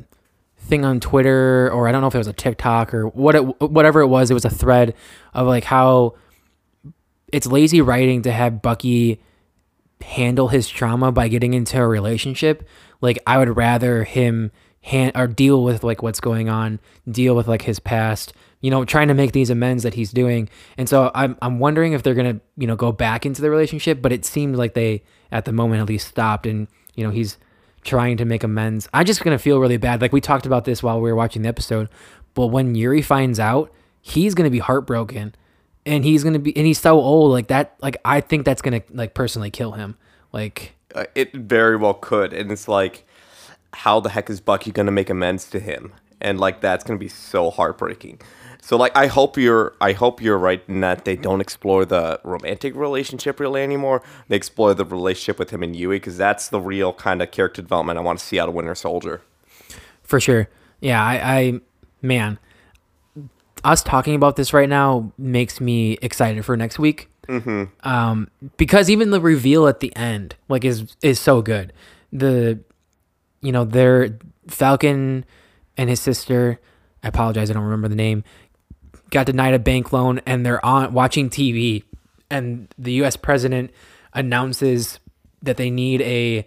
thing 0.58 0.84
on 0.84 1.00
Twitter, 1.00 1.70
or 1.72 1.88
I 1.88 1.92
don't 1.92 2.00
know 2.00 2.06
if 2.08 2.14
it 2.14 2.18
was 2.18 2.26
a 2.26 2.32
TikTok 2.32 2.94
or 2.94 3.08
what 3.08 3.34
it, 3.34 3.60
whatever 3.60 4.00
it 4.00 4.08
was. 4.08 4.30
It 4.30 4.34
was 4.34 4.44
a 4.44 4.50
thread 4.50 4.94
of 5.32 5.46
like 5.46 5.64
how 5.64 6.14
it's 7.32 7.46
lazy 7.46 7.80
writing 7.80 8.22
to 8.22 8.32
have 8.32 8.62
Bucky 8.62 9.20
handle 10.02 10.48
his 10.48 10.68
trauma 10.68 11.10
by 11.10 11.28
getting 11.28 11.54
into 11.54 11.80
a 11.80 11.86
relationship. 11.86 12.68
Like 13.00 13.18
I 13.26 13.38
would 13.38 13.56
rather 13.56 14.04
him 14.04 14.52
hand 14.82 15.12
or 15.14 15.26
deal 15.26 15.64
with 15.64 15.82
like 15.82 16.02
what's 16.02 16.20
going 16.20 16.48
on, 16.48 16.80
deal 17.10 17.34
with 17.34 17.48
like 17.48 17.62
his 17.62 17.80
past, 17.80 18.34
you 18.64 18.70
know, 18.70 18.84
trying 18.84 19.08
to 19.08 19.14
make 19.14 19.32
these 19.32 19.50
amends 19.50 19.82
that 19.82 19.92
he's 19.92 20.10
doing. 20.10 20.48
And 20.78 20.88
so 20.88 21.10
I'm 21.14 21.36
I'm 21.42 21.58
wondering 21.58 21.92
if 21.92 22.02
they're 22.02 22.14
gonna 22.14 22.40
you 22.56 22.66
know 22.66 22.76
go 22.76 22.92
back 22.92 23.26
into 23.26 23.42
the 23.42 23.50
relationship, 23.50 24.00
but 24.00 24.10
it 24.10 24.24
seemed 24.24 24.56
like 24.56 24.72
they 24.72 25.02
at 25.30 25.44
the 25.44 25.52
moment 25.52 25.82
at 25.82 25.88
least 25.88 26.08
stopped, 26.08 26.46
and 26.46 26.66
you 26.94 27.04
know 27.04 27.10
he's 27.10 27.36
trying 27.82 28.16
to 28.16 28.24
make 28.24 28.42
amends. 28.42 28.88
I'm 28.94 29.04
just 29.04 29.22
gonna 29.22 29.38
feel 29.38 29.58
really 29.58 29.76
bad. 29.76 30.00
Like 30.00 30.12
we 30.14 30.20
talked 30.20 30.46
about 30.46 30.64
this 30.64 30.82
while 30.82 30.98
we 31.00 31.10
were 31.10 31.16
watching 31.16 31.42
the 31.42 31.48
episode, 31.48 31.90
but 32.32 32.46
when 32.46 32.74
Yuri 32.74 33.02
finds 33.02 33.38
out, 33.38 33.70
he's 34.00 34.34
gonna 34.34 34.48
be 34.50 34.60
heartbroken 34.60 35.34
and 35.86 36.02
he's 36.02 36.24
gonna 36.24 36.38
be 36.38 36.56
and 36.56 36.66
he's 36.66 36.80
so 36.80 36.98
old 36.98 37.30
like 37.30 37.48
that 37.48 37.74
like 37.82 37.98
i 38.06 38.18
think 38.20 38.46
that's 38.46 38.62
gonna 38.62 38.80
like 38.92 39.12
personally 39.12 39.50
kill 39.50 39.72
him 39.72 39.96
like 40.32 40.74
Uh, 40.94 41.04
it 41.14 41.32
very 41.34 41.76
well 41.76 41.94
could, 41.94 42.32
and 42.32 42.50
it's 42.50 42.68
like, 42.68 43.06
how 43.74 44.00
the 44.00 44.08
heck 44.10 44.30
is 44.30 44.40
Bucky 44.40 44.70
gonna 44.72 44.92
make 44.92 45.10
amends 45.10 45.50
to 45.50 45.60
him? 45.60 45.92
And 46.20 46.40
like 46.40 46.60
that's 46.60 46.84
gonna 46.84 46.98
be 46.98 47.08
so 47.08 47.50
heartbreaking. 47.50 48.20
So 48.64 48.78
like 48.78 48.96
I 48.96 49.08
hope 49.08 49.36
you're 49.36 49.74
I 49.80 49.92
hope 49.92 50.22
you're 50.22 50.38
right 50.38 50.62
in 50.68 50.80
that 50.80 51.04
they 51.04 51.16
don't 51.16 51.42
explore 51.42 51.84
the 51.84 52.18
romantic 52.24 52.74
relationship 52.74 53.38
really 53.38 53.62
anymore. 53.62 54.02
They 54.28 54.36
explore 54.36 54.72
the 54.72 54.86
relationship 54.86 55.38
with 55.38 55.50
him 55.50 55.62
and 55.62 55.76
Yui 55.76 55.96
because 55.96 56.16
that's 56.16 56.48
the 56.48 56.60
real 56.60 56.94
kind 56.94 57.20
of 57.20 57.30
character 57.30 57.60
development 57.60 57.98
I 57.98 58.02
want 58.02 58.20
to 58.20 58.24
see 58.24 58.38
out 58.40 58.48
of 58.48 58.54
Winter 58.54 58.74
Soldier. 58.74 59.20
for 60.04 60.20
sure 60.20 60.48
yeah 60.80 61.02
i 61.02 61.38
i 61.38 61.60
man 62.02 62.38
us 63.64 63.82
talking 63.82 64.14
about 64.14 64.36
this 64.36 64.52
right 64.52 64.68
now 64.68 65.12
makes 65.18 65.60
me 65.60 65.98
excited 66.02 66.44
for 66.44 66.56
next 66.56 66.78
week 66.78 67.08
mm-hmm. 67.26 67.64
um 67.88 68.30
because 68.56 68.88
even 68.88 69.10
the 69.10 69.20
reveal 69.20 69.66
at 69.66 69.80
the 69.80 69.94
end 69.96 70.36
like 70.48 70.64
is 70.64 70.94
is 71.02 71.18
so 71.18 71.42
good 71.42 71.72
the 72.12 72.60
you 73.40 73.50
know 73.50 73.64
their 73.64 74.18
falcon 74.46 75.24
and 75.76 75.88
his 75.88 75.98
sister 75.98 76.60
i 77.02 77.08
apologize 77.08 77.50
i 77.50 77.54
don't 77.54 77.64
remember 77.64 77.88
the 77.88 77.96
name 77.96 78.22
got 79.14 79.26
denied 79.26 79.54
a 79.54 79.58
bank 79.58 79.92
loan 79.92 80.20
and 80.26 80.44
they're 80.44 80.64
on 80.64 80.92
watching 80.92 81.30
tv 81.30 81.82
and 82.30 82.68
the 82.76 82.92
us 82.92 83.16
president 83.16 83.70
announces 84.12 85.00
that 85.42 85.56
they 85.56 85.70
need 85.70 86.02
a 86.02 86.46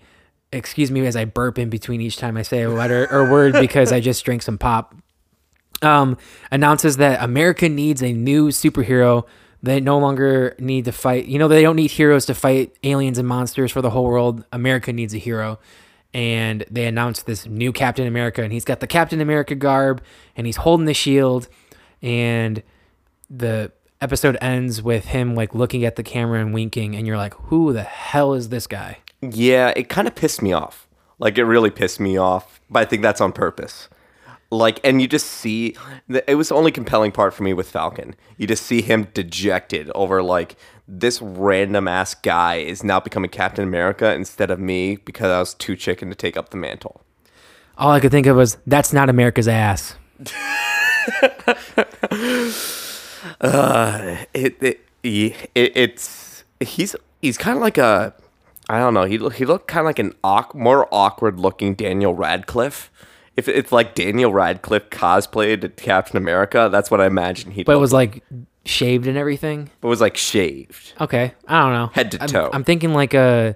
excuse 0.52 0.92
me 0.92 1.06
as 1.06 1.16
i 1.16 1.26
burp 1.26 1.58
in 1.58 1.70
between 1.70 2.02
each 2.02 2.18
time 2.18 2.38
i 2.38 2.42
say 2.42 2.62
a 2.62 2.70
letter 2.70 3.08
or 3.12 3.32
word 3.32 3.54
because 3.60 3.92
i 3.92 4.00
just 4.00 4.24
drank 4.24 4.42
some 4.42 4.58
pop 4.58 4.94
um, 5.82 6.18
announces 6.52 6.98
that 6.98 7.22
America 7.22 7.70
needs 7.70 8.02
a 8.02 8.14
new 8.14 8.50
superhero. 8.50 9.26
They 9.64 9.80
no 9.80 9.98
longer 9.98 10.56
need 10.60 10.86
to 10.86 10.92
fight. 10.92 11.26
You 11.26 11.40
know, 11.40 11.48
they 11.48 11.62
don't 11.62 11.76
need 11.76 11.92
heroes 11.92 12.26
to 12.28 12.36
fight 12.36 12.76
aliens 12.84 13.18
and 13.18 13.28
monsters 13.28 13.72
for 13.72 13.82
the 13.82 13.90
whole 13.90 14.06
world. 14.06 14.46
America 14.52 14.94
needs 14.94 15.14
a 15.14 15.18
hero. 15.18 15.60
And 16.14 16.66
they 16.72 16.86
announced 16.86 17.26
this 17.26 17.46
new 17.46 17.72
Captain 17.72 18.08
America, 18.08 18.42
and 18.42 18.54
he's 18.54 18.66
got 18.66 18.80
the 18.80 18.88
Captain 18.88 19.20
America 19.22 19.56
garb, 19.56 20.02
and 20.36 20.48
he's 20.48 20.58
holding 20.58 20.86
the 20.86 20.94
shield. 20.94 21.48
And 22.02 22.64
the 23.30 23.72
episode 24.02 24.38
ends 24.42 24.82
with 24.82 25.06
him 25.06 25.36
like 25.36 25.56
looking 25.56 25.86
at 25.86 25.96
the 25.96 26.04
camera 26.04 26.40
and 26.40 26.54
winking, 26.54 26.96
and 26.96 27.08
you're 27.08 27.18
like, 27.18 27.34
who 27.36 27.74
the 27.74 27.84
hell 27.84 28.34
is 28.34 28.50
this 28.50 28.68
guy? 28.68 29.00
Yeah, 29.22 29.74
it 29.76 29.90
kind 29.90 30.08
of 30.08 30.16
pissed 30.16 30.42
me 30.42 30.54
off. 30.54 30.88
Like 31.20 31.38
it 31.38 31.46
really 31.46 31.72
pissed 31.72 32.00
me 32.00 32.18
off, 32.18 32.62
but 32.70 32.80
I 32.80 32.86
think 32.86 33.02
that's 33.02 33.22
on 33.22 33.32
purpose. 33.32 33.90
Like, 34.50 34.80
and 34.84 35.02
you 35.02 35.08
just 35.08 35.28
see 35.28 35.76
the, 36.08 36.30
it 36.30 36.36
was 36.36 36.50
the 36.50 36.56
only 36.56 36.72
compelling 36.72 37.12
part 37.12 37.34
for 37.34 37.44
me 37.44 37.54
with 37.54 37.70
Falcon. 37.70 38.16
You 38.38 38.48
just 38.48 38.66
see 38.66 38.82
him 38.82 39.08
dejected 39.14 39.92
over 39.94 40.24
like 40.24 40.56
this 40.88 41.22
random 41.22 41.88
ass 41.88 42.16
guy 42.16 42.56
is 42.56 42.84
now 42.84 43.00
becoming 43.00 43.30
Captain 43.30 43.64
America 43.64 44.14
instead 44.14 44.50
of 44.50 44.60
me 44.60 44.96
because 44.96 45.32
I 45.32 45.40
was 45.40 45.54
too 45.54 45.76
chicken 45.76 46.10
to 46.10 46.16
take 46.16 46.38
up 46.38 46.50
the 46.50 46.58
mantle. 46.58 47.02
All 47.78 47.92
I 47.92 48.00
could 48.00 48.12
think 48.12 48.26
of 48.26 48.38
was, 48.38 48.58
that's 48.66 48.94
not 48.94 49.10
America's 49.10 49.48
ass. 49.48 49.96
Uh, 53.42 54.18
it, 54.34 54.56
it, 54.62 54.80
it 55.04 55.36
it's 55.54 56.44
he's 56.60 56.96
he's 57.22 57.38
kind 57.38 57.58
of 57.58 57.62
like 57.62 57.78
a 57.78 58.14
I 58.70 58.80
don't 58.80 58.94
know. 58.94 59.06
He 59.06 59.18
he 59.36 59.46
looked 59.46 59.68
kind 59.68 59.82
of 59.82 59.86
like 59.86 60.00
an 60.00 60.14
awk, 60.24 60.54
more 60.54 60.88
awkward 60.92 61.40
looking 61.40 61.74
Daniel 61.74 62.14
Radcliffe. 62.14 62.92
If 63.36 63.48
it's 63.48 63.72
like 63.72 63.96
Daniel 63.96 64.34
Radcliffe 64.34 64.90
cosplayed 64.90 65.62
to 65.62 65.70
Captain 65.70 66.18
America, 66.18 66.70
that's 66.72 66.90
what 66.90 67.00
I 67.00 67.06
imagine 67.06 67.52
he. 67.52 67.64
But 67.64 67.76
it 67.76 67.80
was 67.80 67.94
like 67.94 68.24
shaved 68.66 69.08
and 69.08 69.18
everything. 69.18 69.70
But 69.80 69.88
it 69.88 69.90
was 69.90 70.02
like 70.02 70.18
shaved. 70.18 70.94
Okay, 71.00 71.34
I 71.48 71.60
don't 71.62 71.74
know. 71.74 71.88
Head 71.94 72.12
to 72.12 72.24
I'm, 72.24 72.28
toe. 72.28 72.50
I'm 72.52 72.64
thinking 72.64 72.94
like 72.94 73.14
a, 73.14 73.56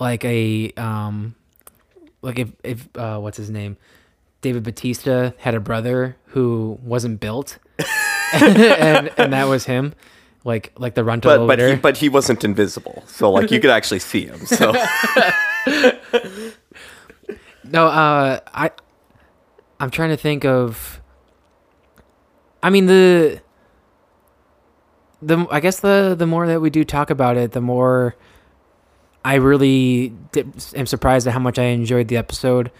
like 0.00 0.24
a 0.24 0.72
um, 0.72 1.34
like 2.22 2.38
if 2.38 2.52
if 2.64 2.88
uh, 2.96 3.18
what's 3.18 3.36
his 3.36 3.50
name, 3.50 3.76
David 4.42 4.62
Batista 4.62 5.32
had 5.38 5.54
a 5.54 5.60
brother 5.60 6.16
who 6.26 6.78
wasn't 6.82 7.20
built, 7.20 7.58
and 8.32 9.10
and 9.18 9.32
that 9.32 9.48
was 9.48 9.64
him, 9.66 9.94
like 10.44 10.72
like 10.76 10.94
the 10.94 11.02
Runto 11.02 11.22
But 11.22 11.46
but 11.46 11.58
he, 11.58 11.74
but 11.76 11.96
he 11.96 12.08
wasn't 12.08 12.44
invisible, 12.44 13.02
so 13.06 13.30
like 13.30 13.50
you 13.50 13.60
could 13.60 13.70
actually 13.70 14.00
see 14.00 14.26
him. 14.26 14.46
So 14.46 14.72
No, 17.64 17.86
uh, 17.86 18.40
I, 18.52 18.70
I'm 19.78 19.90
trying 19.90 20.10
to 20.10 20.16
think 20.16 20.44
of. 20.44 21.00
I 22.62 22.70
mean 22.70 22.86
the. 22.86 23.40
The 25.22 25.46
I 25.50 25.60
guess 25.60 25.80
the 25.80 26.14
the 26.18 26.26
more 26.26 26.46
that 26.46 26.60
we 26.60 26.70
do 26.70 26.84
talk 26.84 27.10
about 27.10 27.36
it, 27.36 27.52
the 27.52 27.60
more. 27.60 28.16
I 29.22 29.34
really 29.34 30.14
am 30.74 30.86
surprised 30.86 31.26
at 31.26 31.34
how 31.34 31.38
much 31.38 31.58
I 31.58 31.64
enjoyed 31.64 32.08
the 32.08 32.16
episode. 32.16 32.70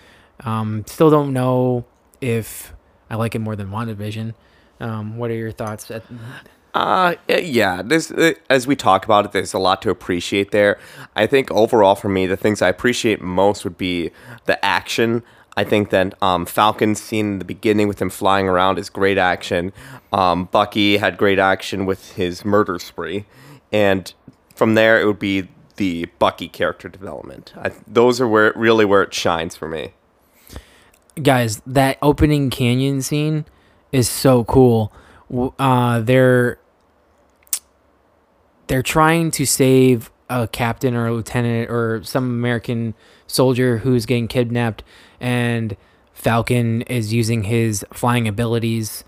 Um, 0.44 0.84
still 0.86 1.10
don't 1.10 1.32
know 1.32 1.84
if 2.20 2.72
I 3.08 3.16
like 3.16 3.34
it 3.34 3.40
more 3.40 3.56
than 3.56 3.70
WandaVision. 3.70 4.34
Um, 4.80 5.16
what 5.18 5.30
are 5.30 5.34
your 5.34 5.52
thoughts? 5.52 5.90
At, 5.90 6.04
Uh, 6.72 7.16
yeah, 7.28 7.82
there's, 7.82 8.12
uh, 8.12 8.32
as 8.48 8.66
we 8.66 8.76
talk 8.76 9.04
about 9.04 9.24
it, 9.24 9.32
there's 9.32 9.52
a 9.52 9.58
lot 9.58 9.82
to 9.82 9.90
appreciate 9.90 10.52
there. 10.52 10.78
I 11.16 11.26
think 11.26 11.50
overall 11.50 11.96
for 11.96 12.08
me, 12.08 12.26
the 12.26 12.36
things 12.36 12.62
I 12.62 12.68
appreciate 12.68 13.20
most 13.20 13.64
would 13.64 13.76
be 13.76 14.12
the 14.46 14.64
action. 14.64 15.22
I 15.56 15.64
think 15.64 15.90
that 15.90 16.14
um, 16.22 16.46
Falcon's 16.46 17.02
scene 17.02 17.32
in 17.32 17.38
the 17.40 17.44
beginning 17.44 17.88
with 17.88 18.00
him 18.00 18.08
flying 18.08 18.48
around 18.48 18.78
is 18.78 18.88
great 18.88 19.18
action. 19.18 19.72
Um, 20.12 20.44
Bucky 20.44 20.98
had 20.98 21.18
great 21.18 21.40
action 21.40 21.86
with 21.86 22.12
his 22.12 22.44
murder 22.44 22.78
spree. 22.78 23.26
And 23.72 24.12
from 24.54 24.74
there, 24.74 25.00
it 25.00 25.06
would 25.06 25.18
be 25.18 25.48
the 25.76 26.06
Bucky 26.18 26.48
character 26.48 26.88
development. 26.88 27.52
I, 27.56 27.72
those 27.86 28.20
are 28.20 28.28
where 28.28 28.52
really 28.54 28.84
where 28.84 29.02
it 29.02 29.12
shines 29.12 29.56
for 29.56 29.68
me. 29.68 29.94
Guys, 31.22 31.60
that 31.66 31.98
opening 32.02 32.50
canyon 32.50 33.02
scene 33.02 33.44
is 33.92 34.08
so 34.08 34.44
cool. 34.44 34.92
uh, 35.58 36.00
they're 36.00 36.58
they're 38.66 38.82
trying 38.82 39.32
to 39.32 39.44
save 39.44 40.10
a 40.28 40.46
captain 40.46 40.94
or 40.94 41.08
a 41.08 41.12
lieutenant 41.12 41.68
or 41.70 42.02
some 42.04 42.24
American 42.24 42.94
soldier 43.26 43.78
who's 43.78 44.06
getting 44.06 44.28
kidnapped, 44.28 44.84
and 45.18 45.76
Falcon 46.12 46.82
is 46.82 47.12
using 47.12 47.44
his 47.44 47.84
flying 47.92 48.28
abilities 48.28 49.04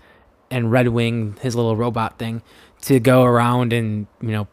and 0.51 0.71
Red 0.71 0.89
Wing, 0.89 1.37
his 1.41 1.55
little 1.55 1.75
robot 1.75 2.19
thing, 2.19 2.41
to 2.81 2.99
go 2.99 3.23
around 3.23 3.71
and 3.71 4.07
you 4.21 4.31
know 4.31 4.47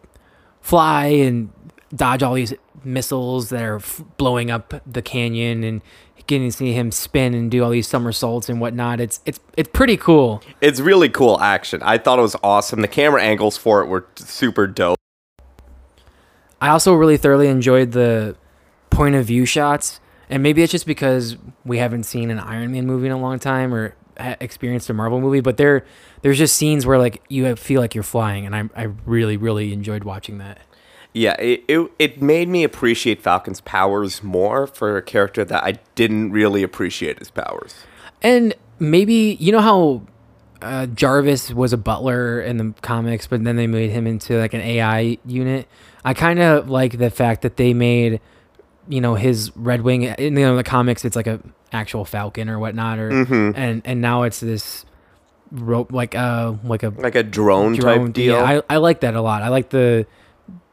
fly 0.61 1.07
and 1.07 1.51
dodge 1.95 2.23
all 2.23 2.35
these 2.35 2.55
missiles 2.85 3.51
that 3.51 3.63
are 3.63 3.81
blowing 4.17 4.51
up 4.51 4.75
the 4.87 5.03
canyon 5.03 5.65
and 5.65 5.83
getting 6.31 6.49
to 6.49 6.57
see 6.57 6.73
him 6.73 6.91
spin 6.91 7.35
and 7.35 7.51
do 7.51 7.63
all 7.63 7.71
these 7.71 7.89
somersaults 7.89 8.49
and 8.49 8.61
whatnot. 8.61 9.01
It's 9.01 9.21
it's 9.27 9.41
it's 9.57 9.69
pretty 9.73 9.99
cool. 9.99 10.43
It's 10.61 10.81
really 10.81 11.11
cool 11.11 11.39
action. 11.41 11.83
I 11.83 11.99
thought 11.99 12.19
it 12.19 12.23
was 12.23 12.37
awesome. 12.43 12.81
The 12.81 12.89
camera 12.89 13.23
angles 13.23 13.59
for 13.59 13.83
it 13.83 13.87
were 13.87 14.07
super 14.15 14.67
dope. 14.67 14.97
I 16.63 16.69
also 16.69 16.95
really 16.95 17.17
thoroughly 17.17 17.49
enjoyed 17.49 17.93
the 17.93 18.37
point 18.91 19.17
of 19.17 19.27
view 19.27 19.45
shots, 19.45 20.01
and 20.29 20.43
maybe 20.43 20.63
it's 20.63 20.73
just 20.73 20.87
because 20.87 21.37
we 21.65 21.79
haven't 21.79 22.05
seen 22.05 22.31
an 22.31 22.39
Iron 22.39 22.73
Man 22.73 22.87
movie 22.87 23.07
in 23.07 23.13
a 23.13 23.19
long 23.19 23.39
time 23.39 23.75
or 23.75 23.97
experienced 24.17 24.89
a 24.89 24.95
Marvel 24.95 25.21
movie, 25.21 25.41
but 25.41 25.57
there 25.57 25.85
there's 26.23 26.39
just 26.39 26.57
scenes 26.57 26.87
where 26.87 26.99
like 26.99 27.23
you 27.29 27.57
feel 27.57 27.81
like 27.81 27.95
you're 27.95 28.05
flying, 28.05 28.47
and 28.47 28.55
I 28.55 28.69
I 28.77 28.93
really 29.05 29.37
really 29.37 29.73
enjoyed 29.73 30.05
watching 30.05 30.39
that. 30.39 30.61
Yeah, 31.13 31.35
it, 31.41 31.65
it 31.67 31.91
it 31.99 32.23
made 32.23 32.49
me 32.49 32.63
appreciate 32.63 33.21
Falcon's 33.21 33.61
powers 33.61 34.23
more 34.23 34.67
for 34.67 34.97
a 34.97 35.03
character 35.03 35.45
that 35.45 35.65
I 35.65 35.79
didn't 35.95 36.31
really 36.31 36.63
appreciate 36.63 37.19
his 37.19 37.31
powers. 37.31 37.75
And 38.23 38.55
maybe 38.79 39.37
you 39.41 39.51
know 39.51 39.61
how 39.61 40.03
uh, 40.63 40.87
Jarvis 40.87 41.53
was 41.53 41.73
a 41.73 41.77
butler 41.77 42.41
in 42.41 42.59
the 42.59 42.75
comics, 42.83 43.27
but 43.27 43.43
then 43.43 43.57
they 43.57 43.67
made 43.67 43.91
him 43.91 44.07
into 44.07 44.39
like 44.39 44.55
an 44.55 44.61
AI 44.61 45.19
unit. 45.27 45.67
I 46.05 46.15
kind 46.15 46.39
of 46.39 46.71
like 46.71 46.99
the 46.99 47.11
fact 47.11 47.43
that 47.43 47.57
they 47.57 47.75
made 47.75 48.21
you 48.89 49.01
know 49.01 49.15
his 49.15 49.51
Red 49.57 49.83
Wing 49.83 50.03
in 50.03 50.37
you 50.37 50.47
know, 50.47 50.57
the 50.57 50.65
comics. 50.65 51.05
It's 51.05 51.17
like 51.17 51.27
a 51.27 51.41
actual 51.73 52.05
Falcon 52.05 52.49
or 52.49 52.59
whatnot, 52.59 52.99
or 52.99 53.11
and 53.11 53.83
and 53.85 54.01
now 54.01 54.23
it's 54.23 54.41
this 54.41 54.85
rope 55.51 55.93
like 55.93 56.15
uh 56.15 56.55
like 56.63 56.85
a 56.85 56.91
Like 56.91 57.17
a 57.17 57.23
drone, 57.25 57.75
drone 57.75 58.07
type 58.07 58.13
deal. 58.15 58.35
Yeah, 58.37 58.63
I 58.69 58.75
I 58.75 58.77
like 58.77 59.01
that 59.01 59.15
a 59.15 59.21
lot. 59.21 59.43
I 59.43 59.49
like 59.49 59.71
the. 59.71 60.07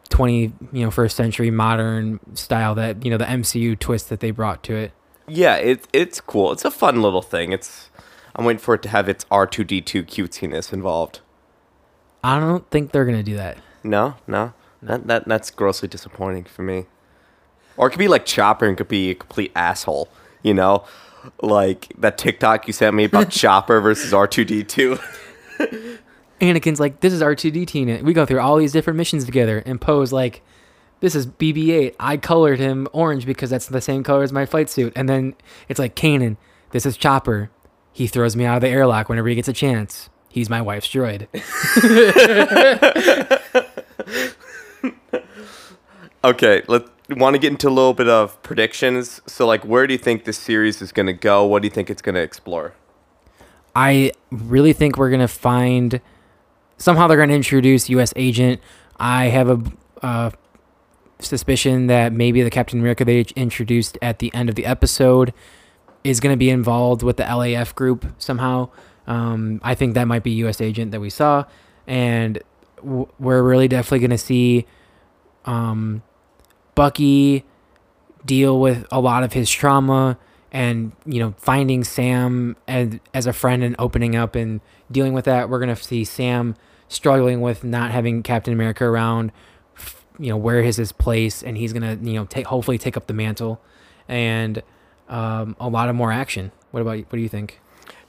20 0.07 0.53
you 0.71 0.83
know 0.85 0.91
first 0.91 1.15
century 1.15 1.51
modern 1.51 2.19
style 2.35 2.75
that 2.75 3.03
you 3.03 3.11
know 3.11 3.17
the 3.17 3.25
MCU 3.25 3.77
twist 3.77 4.09
that 4.09 4.19
they 4.19 4.31
brought 4.31 4.63
to 4.63 4.75
it. 4.75 4.91
yeah, 5.27 5.55
it 5.55 5.87
it's 5.93 6.21
cool. 6.21 6.51
It's 6.51 6.65
a 6.65 6.71
fun 6.71 7.01
little 7.01 7.21
thing. 7.21 7.51
It's 7.51 7.89
I'm 8.35 8.45
waiting 8.45 8.59
for 8.59 8.75
it 8.75 8.83
to 8.83 8.89
have 8.89 9.09
its 9.09 9.25
R2D2 9.25 10.05
cutesiness 10.05 10.71
involved. 10.71 11.21
I 12.23 12.39
don't 12.39 12.69
think 12.69 12.91
they're 12.91 13.05
to 13.05 13.23
do 13.23 13.35
that. 13.35 13.57
No, 13.83 14.15
no. 14.27 14.53
That, 14.81 15.07
that 15.07 15.27
that's 15.27 15.49
grossly 15.49 15.87
disappointing 15.87 16.43
for 16.43 16.61
me. 16.61 16.85
Or 17.77 17.87
it 17.87 17.91
could 17.91 17.99
be 17.99 18.07
like 18.07 18.25
Chopper 18.25 18.67
and 18.67 18.77
could 18.77 18.87
be 18.87 19.11
a 19.11 19.15
complete 19.15 19.51
asshole, 19.55 20.09
you 20.43 20.53
know? 20.53 20.83
Like 21.41 21.93
that 21.97 22.17
TikTok 22.17 22.67
you 22.67 22.73
sent 22.73 22.95
me 22.95 23.05
about 23.05 23.29
Chopper 23.31 23.81
versus 23.81 24.13
R2D2. 24.13 25.99
Anakin's 26.41 26.79
like, 26.79 26.99
this 26.99 27.13
is 27.13 27.21
R2D2. 27.21 28.03
We 28.03 28.13
go 28.13 28.25
through 28.25 28.39
all 28.39 28.57
these 28.57 28.71
different 28.71 28.97
missions 28.97 29.25
together. 29.25 29.63
And 29.65 29.81
Poe's 29.81 30.13
like, 30.13 30.41
this 30.99 31.15
is 31.15 31.27
BB-8. 31.27 31.95
I 31.99 32.17
colored 32.17 32.59
him 32.59 32.87
orange 32.93 33.25
because 33.25 33.49
that's 33.49 33.67
the 33.67 33.81
same 33.81 34.03
color 34.03 34.23
as 34.23 34.31
my 34.31 34.45
flight 34.45 34.69
suit. 34.69 34.93
And 34.95 35.07
then 35.07 35.35
it's 35.67 35.79
like, 35.79 35.95
Kanan, 35.95 36.37
this 36.71 36.85
is 36.85 36.97
Chopper. 36.97 37.49
He 37.91 38.07
throws 38.07 38.35
me 38.35 38.45
out 38.45 38.57
of 38.57 38.61
the 38.61 38.69
airlock 38.69 39.09
whenever 39.09 39.27
he 39.27 39.35
gets 39.35 39.47
a 39.47 39.53
chance. 39.53 40.09
He's 40.29 40.49
my 40.49 40.61
wife's 40.61 40.87
droid. 40.87 41.27
Okay, 46.23 46.63
let 46.67 46.83
want 47.11 47.35
to 47.35 47.39
get 47.39 47.51
into 47.51 47.69
a 47.69 47.69
little 47.69 47.93
bit 47.93 48.09
of 48.09 48.41
predictions. 48.43 49.21
So 49.27 49.47
like 49.47 49.63
where 49.63 49.87
do 49.87 49.93
you 49.93 49.97
think 49.97 50.25
this 50.25 50.37
series 50.37 50.81
is 50.81 50.91
going 50.91 51.05
to 51.05 51.13
go? 51.13 51.45
What 51.45 51.61
do 51.61 51.67
you 51.67 51.69
think 51.69 51.89
it's 51.89 52.01
going 52.01 52.15
to 52.15 52.21
explore? 52.21 52.73
I 53.77 54.11
really 54.31 54.73
think 54.73 54.97
we're 54.97 55.11
gonna 55.11 55.27
find 55.27 56.01
somehow 56.77 57.07
they're 57.07 57.17
gonna 57.17 57.33
introduce 57.33 57.89
U.S. 57.89 58.13
Agent. 58.15 58.61
I 58.99 59.25
have 59.25 59.49
a 59.49 60.05
uh, 60.05 60.31
suspicion 61.19 61.87
that 61.87 62.13
maybe 62.13 62.41
the 62.41 62.49
Captain 62.49 62.79
America 62.79 63.05
they 63.05 63.25
introduced 63.35 63.97
at 64.01 64.19
the 64.19 64.33
end 64.33 64.49
of 64.49 64.55
the 64.55 64.65
episode 64.65 65.33
is 66.03 66.19
gonna 66.19 66.37
be 66.37 66.49
involved 66.49 67.03
with 67.03 67.17
the 67.17 67.23
LAF 67.23 67.75
group 67.75 68.05
somehow. 68.17 68.69
Um, 69.07 69.61
I 69.63 69.75
think 69.75 69.93
that 69.93 70.05
might 70.05 70.23
be 70.23 70.31
U.S. 70.31 70.61
Agent 70.61 70.91
that 70.91 70.99
we 70.99 71.09
saw, 71.09 71.45
and 71.85 72.41
w- 72.77 73.07
we're 73.19 73.41
really 73.43 73.67
definitely 73.67 73.99
gonna 73.99 74.17
see 74.17 74.65
um, 75.45 76.03
Bucky 76.75 77.45
deal 78.25 78.59
with 78.59 78.85
a 78.91 78.99
lot 78.99 79.23
of 79.23 79.33
his 79.33 79.49
trauma 79.49 80.17
and 80.51 80.91
you 81.05 81.19
know 81.19 81.33
finding 81.37 81.83
Sam 81.83 82.55
as 82.67 82.99
as 83.13 83.27
a 83.27 83.33
friend 83.33 83.63
and 83.63 83.75
opening 83.79 84.15
up 84.15 84.35
and 84.35 84.61
dealing 84.91 85.13
with 85.13 85.25
that. 85.25 85.49
We're 85.49 85.59
gonna 85.59 85.75
see 85.75 86.03
Sam 86.03 86.55
struggling 86.87 87.41
with 87.41 87.63
not 87.63 87.91
having 87.91 88.23
Captain 88.23 88.53
America 88.53 88.85
around. 88.85 89.31
You 90.19 90.29
know 90.29 90.37
where 90.37 90.59
is 90.59 90.77
his 90.77 90.91
place, 90.91 91.43
and 91.43 91.57
he's 91.57 91.73
gonna 91.73 91.97
you 92.01 92.13
know 92.13 92.25
take 92.25 92.47
hopefully 92.47 92.77
take 92.77 92.97
up 92.97 93.07
the 93.07 93.13
mantle, 93.13 93.61
and 94.07 94.63
um, 95.09 95.55
a 95.59 95.69
lot 95.69 95.89
of 95.89 95.95
more 95.95 96.11
action. 96.11 96.51
What 96.71 96.81
about 96.81 96.93
you? 96.93 97.03
What 97.03 97.17
do 97.17 97.21
you 97.21 97.29
think? 97.29 97.59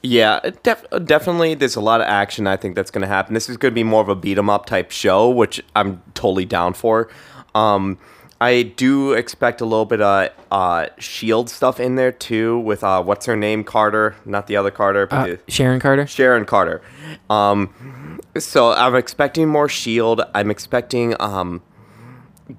Yeah, 0.01 0.39
def- 0.63 0.85
definitely. 1.05 1.55
There's 1.55 1.75
a 1.75 1.81
lot 1.81 1.99
of 2.01 2.07
action. 2.07 2.47
I 2.47 2.55
think 2.55 2.75
that's 2.75 2.89
going 2.91 3.01
to 3.01 3.07
happen. 3.07 3.33
This 3.33 3.49
is 3.49 3.57
going 3.57 3.71
to 3.71 3.75
be 3.75 3.83
more 3.83 4.01
of 4.01 4.07
a 4.07 4.15
beat 4.15 4.37
'em 4.37 4.49
up 4.49 4.65
type 4.65 4.91
show, 4.91 5.29
which 5.29 5.61
I'm 5.75 6.01
totally 6.13 6.45
down 6.45 6.73
for. 6.73 7.09
Um, 7.53 7.97
I 8.41 8.63
do 8.63 9.11
expect 9.13 9.59
a 9.59 9.65
little 9.65 9.85
bit 9.85 9.99
of 10.01 10.29
uh, 10.49 10.87
Shield 10.97 11.49
stuff 11.49 11.79
in 11.79 11.95
there 11.95 12.11
too, 12.13 12.57
with 12.59 12.83
uh, 12.83 13.03
what's 13.03 13.25
her 13.25 13.35
name, 13.35 13.63
Carter, 13.65 14.15
not 14.25 14.47
the 14.47 14.55
other 14.55 14.71
Carter, 14.71 15.07
but 15.07 15.15
Uh, 15.29 15.35
the- 15.45 15.51
Sharon 15.51 15.79
Carter. 15.81 16.07
Sharon 16.07 16.45
Carter. 16.45 16.81
Um, 17.29 18.19
so 18.37 18.71
I'm 18.71 18.95
expecting 18.95 19.49
more 19.49 19.67
Shield. 19.67 20.21
I'm 20.33 20.49
expecting 20.49 21.15
um, 21.19 21.61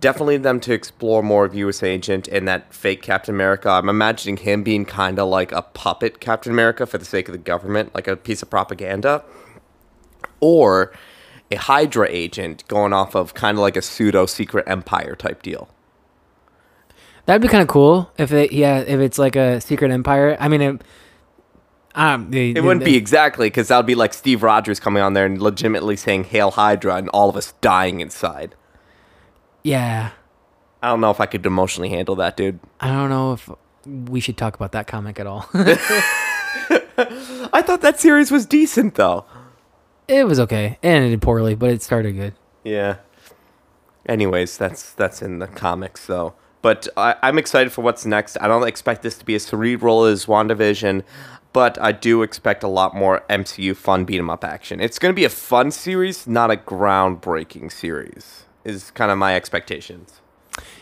definitely 0.01 0.37
them 0.37 0.61
to 0.61 0.75
explore 0.75 1.23
more 1.23 1.47
of 1.47 1.55
U.S. 1.55 1.83
Agent 1.83 2.29
and 2.29 2.47
that 2.47 2.75
fake 2.75 3.01
Captain 3.01 3.35
America. 3.35 3.71
I'm 3.71 3.88
imagining 3.88 4.37
him 4.37 4.62
being 4.62 4.85
kind 4.85 5.19
of 5.19 5.29
like 5.31 5.51
a 5.51 5.62
puppet 5.62 6.21
Captain 6.21 6.53
America 6.53 6.85
for 6.85 6.99
the 6.99 7.07
sake 7.07 7.27
of 7.29 7.33
the 7.33 7.38
government, 7.38 7.95
like 7.95 8.07
a 8.07 8.16
piece 8.16 8.43
of 8.43 8.51
propaganda, 8.51 9.25
or 10.40 10.93
a 11.51 11.57
Hydra 11.57 12.09
agent 12.11 12.67
going 12.69 12.93
off 12.93 13.15
of 13.15 13.35
kind 13.35 13.57
of 13.57 13.61
like 13.61 13.77
a 13.77 13.83
pseudo 13.83 14.27
secret 14.27 14.65
empire 14.69 15.17
type 15.17 15.43
deal. 15.43 15.69
That'd 17.27 17.43
be 17.43 17.49
kind 17.49 17.63
of 17.63 17.69
cool 17.69 18.11
if 18.19 18.33
it 18.33 18.53
yeah 18.53 18.79
if 18.81 19.01
it's 19.01 19.19
like 19.19 19.37
a 19.37 19.61
secret 19.61 19.91
empire. 19.91 20.37
I 20.41 20.49
mean, 20.49 20.61
it, 20.61 20.83
um, 21.95 22.31
the, 22.31 22.57
It 22.57 22.63
wouldn't 22.63 22.85
be 22.85 22.97
exactly 22.97 23.47
because 23.47 23.69
that 23.69 23.77
would 23.77 23.87
be 23.87 23.95
like 23.95 24.15
Steve 24.15 24.43
Rogers 24.43 24.81
coming 24.81 25.03
on 25.03 25.15
there 25.15 25.27
and 25.27 25.41
legitimately 25.41 25.97
saying 25.97 26.25
"Hail 26.25 26.53
Hydra" 26.53 26.97
and 26.97 27.09
all 27.11 27.29
of 27.29 27.37
us 27.37 27.53
dying 27.61 28.01
inside. 28.01 28.55
Yeah, 29.63 30.11
I 30.83 30.89
don't 30.89 31.01
know 31.01 31.11
if 31.11 31.21
I 31.21 31.27
could 31.27 31.45
emotionally 31.45 31.91
handle 31.91 32.17
that, 32.17 32.37
dude. 32.37 32.61
I 32.81 32.89
don't 32.89 33.11
know 33.11 33.33
if 33.33 33.51
we 33.87 34.21
should 34.21 34.37
talk 34.37 34.55
about 34.55 34.73
that 34.73 34.87
comic 34.87 35.21
at 35.21 35.27
all. 35.27 35.49
I 37.53 37.63
thought 37.63 37.81
that 37.83 37.99
series 37.99 38.31
was 38.31 38.47
decent 38.47 38.95
though. 38.95 39.25
It 40.11 40.25
was 40.27 40.40
okay. 40.40 40.79
It 40.83 40.88
ended 40.88 41.23
poorly, 41.23 41.55
but 41.55 41.70
it 41.70 41.83
started 41.83 42.12
good. 42.12 42.35
Yeah. 42.64 42.96
Anyways, 44.07 44.59
that's 44.59 44.92
that's 44.92 45.23
in 45.23 45.38
the 45.38 45.46
comics 45.46 46.07
though. 46.07 46.35
But 46.62 46.88
I, 46.96 47.14
I'm 47.23 47.38
excited 47.38 47.73
for 47.73 47.83
what's 47.83 48.05
next. 48.05 48.37
I 48.40 48.49
don't 48.49 48.66
expect 48.66 49.03
this 49.03 49.16
to 49.18 49.25
be 49.25 49.35
as 49.35 49.44
cerebral 49.44 50.05
as 50.05 50.27
WandaVision, 50.27 51.05
but 51.55 51.81
I 51.81 51.92
do 51.92 52.23
expect 52.23 52.62
a 52.62 52.68
lot 52.68 52.94
more 52.94 53.23
MCU 53.31 53.75
fun 53.75 54.05
beat 54.05 54.18
'em 54.18 54.29
up 54.29 54.44
action. 54.44 54.81
It's 54.81 54.99
going 54.99 55.12
to 55.12 55.16
be 55.16 55.25
a 55.25 55.31
fun 55.31 55.70
series, 55.70 56.27
not 56.27 56.51
a 56.51 56.57
groundbreaking 56.57 57.73
series. 57.73 58.44
Is 58.64 58.90
kind 58.90 59.11
of 59.11 59.16
my 59.16 59.35
expectations. 59.37 60.20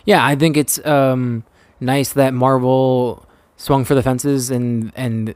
Yeah, 0.04 0.24
I 0.26 0.34
think 0.34 0.56
it's 0.56 0.84
um, 0.84 1.44
nice 1.78 2.12
that 2.14 2.34
Marvel 2.34 3.24
swung 3.56 3.84
for 3.84 3.94
the 3.94 4.02
fences 4.02 4.50
and 4.50 4.92
and 4.96 5.34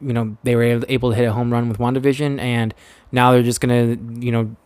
you 0.00 0.12
know 0.12 0.36
they 0.42 0.54
were 0.54 0.62
able- 0.62 0.86
able 0.88 1.10
to 1.10 1.16
hit 1.16 1.24
a 1.26 1.32
home 1.32 1.52
run 1.52 1.68
with 1.68 1.78
WandaVision, 1.78 2.40
and 2.40 2.72
now 3.12 3.32
they're 3.32 3.42
just 3.42 3.60
gonna 3.60 3.96
you 4.18 4.32
know 4.32 4.56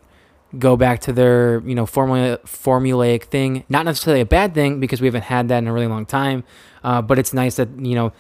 go 0.59 0.77
back 0.77 1.01
to 1.01 1.13
their 1.13 1.61
you 1.67 1.75
know 1.75 1.87
formula 1.87 2.39
formulaic 2.45 3.25
thing. 3.25 3.65
Not 3.69 3.85
necessarily 3.85 4.21
a 4.21 4.27
bad 4.27 4.55
thing 4.55 4.81
because 4.81 5.01
we 5.01 5.07
haven't 5.07 5.25
had 5.25 5.49
that 5.49 5.59
in 5.59 5.69
a 5.69 5.73
really 5.73 5.89
long 5.89 6.07
time, 6.07 6.45
uh, 6.83 7.03
but 7.03 7.19
it's 7.19 7.33
nice 7.33 7.57
that 7.57 7.69
you 7.79 7.95
know 7.95 8.13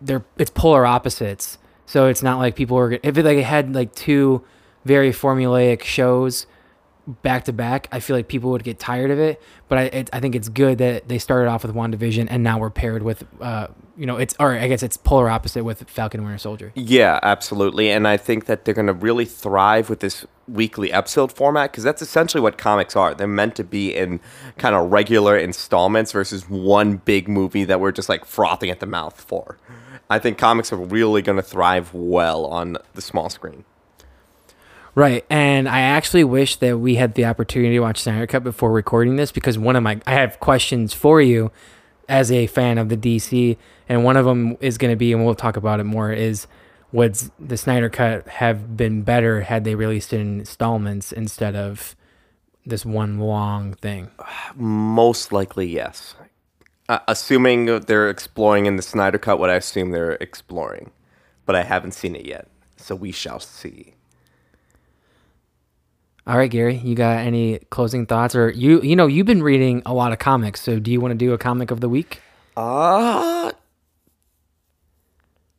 they're 0.00 0.24
it's 0.38 0.50
polar 0.50 0.86
opposites. 0.86 1.58
So 1.84 2.08
it's 2.08 2.22
not 2.22 2.38
like 2.38 2.56
people 2.56 2.76
are 2.78 2.92
if 2.92 3.16
it, 3.16 3.24
like 3.24 3.38
it 3.38 3.44
had 3.44 3.74
like 3.74 3.94
two 3.94 4.44
very 4.84 5.12
formulaic 5.12 5.82
shows 5.84 6.46
back 7.06 7.44
to 7.44 7.52
back, 7.52 7.88
I 7.92 8.00
feel 8.00 8.16
like 8.16 8.28
people 8.28 8.50
would 8.50 8.64
get 8.64 8.78
tired 8.78 9.10
of 9.10 9.18
it. 9.18 9.40
But 9.68 9.78
I, 9.78 9.82
it, 9.82 10.10
I 10.12 10.20
think 10.20 10.34
it's 10.34 10.48
good 10.48 10.78
that 10.78 11.08
they 11.08 11.18
started 11.18 11.48
off 11.48 11.64
with 11.64 11.74
WandaVision 11.74 12.26
and 12.30 12.42
now 12.42 12.58
we're 12.58 12.70
paired 12.70 13.02
with, 13.02 13.24
uh, 13.40 13.68
you 13.96 14.06
know, 14.06 14.16
it's 14.16 14.34
or 14.38 14.54
I 14.54 14.68
guess 14.68 14.82
it's 14.82 14.96
polar 14.96 15.28
opposite 15.28 15.64
with 15.64 15.88
Falcon 15.88 16.22
Winter 16.22 16.38
Soldier. 16.38 16.72
Yeah, 16.74 17.18
absolutely. 17.22 17.90
And 17.90 18.06
I 18.06 18.16
think 18.16 18.46
that 18.46 18.64
they're 18.64 18.74
going 18.74 18.88
to 18.88 18.92
really 18.92 19.24
thrive 19.24 19.88
with 19.88 20.00
this 20.00 20.26
weekly 20.48 20.92
episode 20.92 21.32
format 21.32 21.72
because 21.72 21.82
that's 21.84 22.02
essentially 22.02 22.40
what 22.40 22.58
comics 22.58 22.94
are. 22.94 23.14
They're 23.14 23.26
meant 23.26 23.56
to 23.56 23.64
be 23.64 23.94
in 23.94 24.20
kind 24.58 24.74
of 24.74 24.92
regular 24.92 25.36
installments 25.36 26.12
versus 26.12 26.48
one 26.48 26.98
big 26.98 27.28
movie 27.28 27.64
that 27.64 27.80
we're 27.80 27.92
just 27.92 28.08
like 28.08 28.24
frothing 28.24 28.70
at 28.70 28.80
the 28.80 28.86
mouth 28.86 29.20
for. 29.20 29.58
I 30.08 30.18
think 30.18 30.38
comics 30.38 30.72
are 30.72 30.76
really 30.76 31.20
going 31.22 31.36
to 31.36 31.42
thrive 31.42 31.92
well 31.92 32.46
on 32.46 32.76
the 32.94 33.02
small 33.02 33.28
screen. 33.28 33.64
Right. 34.96 35.26
And 35.28 35.68
I 35.68 35.80
actually 35.80 36.24
wish 36.24 36.56
that 36.56 36.78
we 36.78 36.94
had 36.94 37.14
the 37.14 37.26
opportunity 37.26 37.74
to 37.74 37.80
watch 37.80 38.00
Snyder 38.00 38.26
Cut 38.26 38.42
before 38.42 38.72
recording 38.72 39.16
this 39.16 39.30
because 39.30 39.58
one 39.58 39.76
of 39.76 39.82
my 39.82 40.00
I 40.06 40.14
have 40.14 40.40
questions 40.40 40.94
for 40.94 41.20
you 41.20 41.52
as 42.08 42.32
a 42.32 42.46
fan 42.46 42.78
of 42.78 42.88
the 42.88 42.96
DC 42.96 43.58
and 43.90 44.04
one 44.04 44.16
of 44.16 44.24
them 44.24 44.56
is 44.60 44.78
going 44.78 44.90
to 44.90 44.96
be 44.96 45.12
and 45.12 45.22
we'll 45.22 45.34
talk 45.34 45.58
about 45.58 45.80
it 45.80 45.84
more 45.84 46.12
is 46.12 46.46
would 46.92 47.14
the 47.38 47.58
Snyder 47.58 47.90
Cut 47.90 48.26
have 48.26 48.74
been 48.74 49.02
better 49.02 49.42
had 49.42 49.64
they 49.64 49.74
released 49.74 50.14
it 50.14 50.20
in 50.20 50.38
installments 50.40 51.12
instead 51.12 51.54
of 51.54 51.94
this 52.64 52.86
one 52.86 53.18
long 53.18 53.74
thing? 53.74 54.10
Most 54.54 55.30
likely, 55.30 55.66
yes. 55.66 56.14
Uh, 56.88 57.00
assuming 57.06 57.66
they're 57.80 58.08
exploring 58.08 58.64
in 58.64 58.76
the 58.76 58.82
Snyder 58.82 59.18
Cut 59.18 59.38
what 59.38 59.50
I 59.50 59.56
assume 59.56 59.90
they're 59.90 60.12
exploring, 60.12 60.90
but 61.44 61.54
I 61.54 61.64
haven't 61.64 61.92
seen 61.92 62.16
it 62.16 62.24
yet, 62.24 62.48
so 62.78 62.94
we 62.94 63.12
shall 63.12 63.40
see. 63.40 63.95
All 66.26 66.36
right, 66.36 66.50
Gary, 66.50 66.78
you 66.78 66.96
got 66.96 67.18
any 67.18 67.60
closing 67.70 68.04
thoughts 68.04 68.34
or 68.34 68.50
you 68.50 68.80
you 68.82 68.96
know, 68.96 69.06
you've 69.06 69.26
been 69.26 69.42
reading 69.42 69.82
a 69.86 69.94
lot 69.94 70.12
of 70.12 70.18
comics, 70.18 70.60
so 70.60 70.78
do 70.80 70.90
you 70.90 71.00
want 71.00 71.12
to 71.12 71.16
do 71.18 71.32
a 71.32 71.38
comic 71.38 71.70
of 71.70 71.80
the 71.80 71.88
week? 71.88 72.20
Uh 72.56 73.52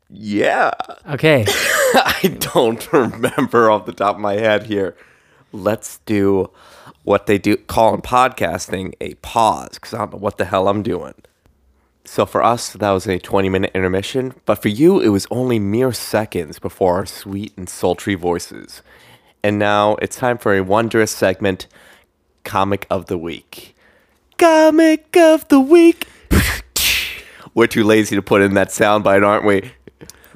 yeah. 0.09 0.71
Okay. 1.09 1.45
I 1.49 2.37
don't 2.39 2.91
remember 2.91 3.69
off 3.69 3.85
the 3.85 3.93
top 3.93 4.15
of 4.15 4.21
my 4.21 4.33
head 4.33 4.63
here. 4.63 4.95
Let's 5.51 5.99
do 5.99 6.51
what 7.03 7.25
they 7.27 7.37
do 7.37 7.55
call 7.55 7.93
in 7.93 8.01
podcasting 8.01 8.93
a 8.99 9.13
pause 9.15 9.75
because 9.75 9.93
I 9.93 9.99
don't 9.99 10.13
know 10.13 10.19
what 10.19 10.37
the 10.37 10.45
hell 10.45 10.67
I'm 10.67 10.83
doing. 10.83 11.13
So 12.03 12.25
for 12.25 12.41
us, 12.43 12.71
that 12.73 12.91
was 12.91 13.07
a 13.07 13.19
20 13.19 13.49
minute 13.49 13.71
intermission, 13.73 14.33
but 14.45 14.61
for 14.61 14.69
you, 14.69 14.99
it 14.99 15.09
was 15.09 15.27
only 15.31 15.59
mere 15.59 15.91
seconds 15.91 16.59
before 16.59 16.95
our 16.95 17.05
sweet 17.05 17.53
and 17.57 17.69
sultry 17.69 18.15
voices. 18.15 18.81
And 19.43 19.59
now 19.59 19.95
it's 20.01 20.15
time 20.15 20.37
for 20.37 20.55
a 20.55 20.61
wondrous 20.61 21.11
segment 21.11 21.67
Comic 22.43 22.87
of 22.89 23.07
the 23.07 23.17
Week. 23.17 23.75
Comic 24.37 25.15
of 25.17 25.47
the 25.47 25.59
Week. 25.59 26.07
We're 27.53 27.67
too 27.67 27.83
lazy 27.83 28.15
to 28.15 28.21
put 28.21 28.41
in 28.41 28.53
that 28.53 28.69
soundbite, 28.69 29.25
aren't 29.25 29.45
we? 29.45 29.71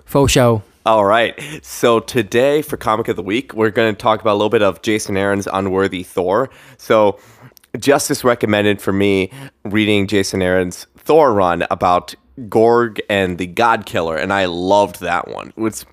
Faux 0.06 0.32
show. 0.32 0.64
All 0.86 1.06
right. 1.06 1.40
So 1.64 2.00
today 2.00 2.62
for 2.62 2.78
Comic 2.78 3.08
of 3.08 3.16
the 3.16 3.22
Week, 3.22 3.54
we're 3.54 3.70
going 3.70 3.94
to 3.94 4.02
talk 4.02 4.20
about 4.20 4.34
a 4.34 4.40
little 4.40 4.50
bit 4.50 4.64
of 4.64 4.82
Jason 4.82 5.16
Aaron's 5.16 5.48
Unworthy 5.54 6.02
Thor. 6.02 6.50
So 6.78 7.20
Justice 7.80 8.24
recommended 8.24 8.82
for 8.82 8.92
me 8.92 9.32
reading 9.64 10.08
Jason 10.08 10.42
Aaron's 10.42 10.88
Thor 10.98 11.34
run 11.34 11.66
about 11.70 12.16
Gorg 12.50 13.00
and 13.10 13.38
the 13.38 13.48
God 13.48 13.86
Killer, 13.86 14.18
and 14.18 14.34
I 14.34 14.46
loved 14.46 15.00
that 15.02 15.28
one. 15.28 15.54
It's 15.58 15.86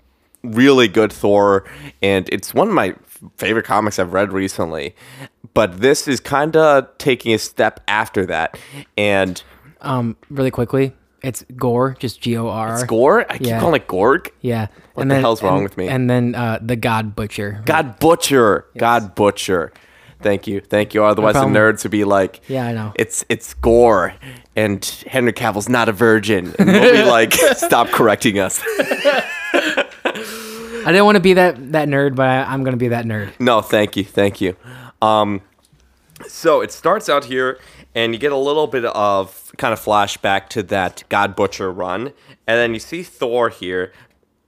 really 0.43 0.89
good 0.89 1.13
Thor, 1.13 1.65
and 2.03 2.29
it's 2.31 2.55
one 2.55 2.69
of 2.69 2.75
my 2.75 2.95
favorite 3.37 3.65
comics 3.65 3.99
I've 3.99 4.13
read 4.13 4.33
recently. 4.33 4.95
But 5.55 5.81
this 5.81 6.07
is 6.07 6.21
kind 6.21 6.57
of 6.57 6.87
taking 6.99 7.35
a 7.35 7.39
step 7.39 7.81
after 7.89 8.25
that, 8.27 8.59
and 8.97 9.43
Um, 9.81 10.17
really 10.31 10.51
quickly, 10.51 10.93
it's 11.23 11.45
Gore, 11.57 11.97
just 11.99 12.21
G 12.21 12.37
O 12.37 12.49
R. 12.49 12.75
It's 12.75 12.85
Gore. 12.85 13.27
I 13.31 13.39
keep 13.39 13.47
Yeah. 13.49 13.61
calling 13.61 13.77
it 13.81 13.87
Gorg. 13.89 14.31
Yeah. 14.41 14.67
What 14.95 15.09
the 15.09 15.19
hell's 15.21 15.43
wrong 15.43 15.55
and- 15.59 15.63
with 15.65 15.77
me? 15.77 15.89
And 15.89 16.09
then 16.11 16.35
uh, 16.35 16.59
the 16.61 16.75
God 16.77 17.15
Butcher. 17.17 17.63
God 17.65 17.99
Butcher. 18.01 18.67
God 18.77 19.15
Butcher. 19.15 19.73
Thank 20.21 20.49
you. 20.49 20.61
Thank 20.61 20.95
you. 20.95 21.05
Otherwise, 21.05 21.35
the 21.35 21.41
problem. 21.43 21.55
nerds 21.55 21.85
would 21.85 21.93
be 21.93 22.03
like, 22.05 22.41
Yeah, 22.49 22.67
I 22.67 22.73
know. 22.73 22.93
It's 22.97 23.25
it's 23.29 23.55
gore, 23.55 24.15
and 24.57 24.85
Henry 25.07 25.33
Cavill's 25.33 25.69
not 25.69 25.89
a 25.89 25.93
virgin, 25.93 26.57
and 26.59 26.69
we'll 26.69 26.93
be 27.05 27.05
like, 27.09 27.35
stop 27.55 27.89
correcting 27.91 28.41
us. 28.41 28.61
I 30.89 30.91
didn't 30.91 31.05
want 31.05 31.17
to 31.17 31.21
be 31.21 31.35
that 31.35 31.73
that 31.73 31.87
nerd, 31.87 32.15
but 32.15 32.27
I, 32.27 32.45
I'm 32.45 32.65
gonna 32.65 32.79
be 32.79 32.89
that 32.89 33.05
nerd. 33.05 33.39
No, 33.39 33.61
thank 33.61 33.95
you, 33.95 34.05
thank 34.05 34.41
you. 34.41 34.57
Um, 35.03 35.43
so 36.27 36.63
it 36.63 36.73
starts 36.73 37.11
out 37.11 37.27
here, 37.27 37.61
and 37.95 38.15
you 38.15 38.19
get 38.19 38.33
a 38.33 38.39
little 38.39 38.67
bit 38.67 38.87
of 38.87 39.53
kind 39.59 39.75
of 39.75 39.81
flashback 39.81 40.49
to 40.49 40.63
that 40.63 41.05
God 41.11 41.37
Butcher 41.37 41.71
run, 41.71 42.15
and 42.47 42.59
then 42.59 42.73
you 42.73 42.81
see 42.81 43.03
Thor 43.03 43.51
here, 43.51 43.93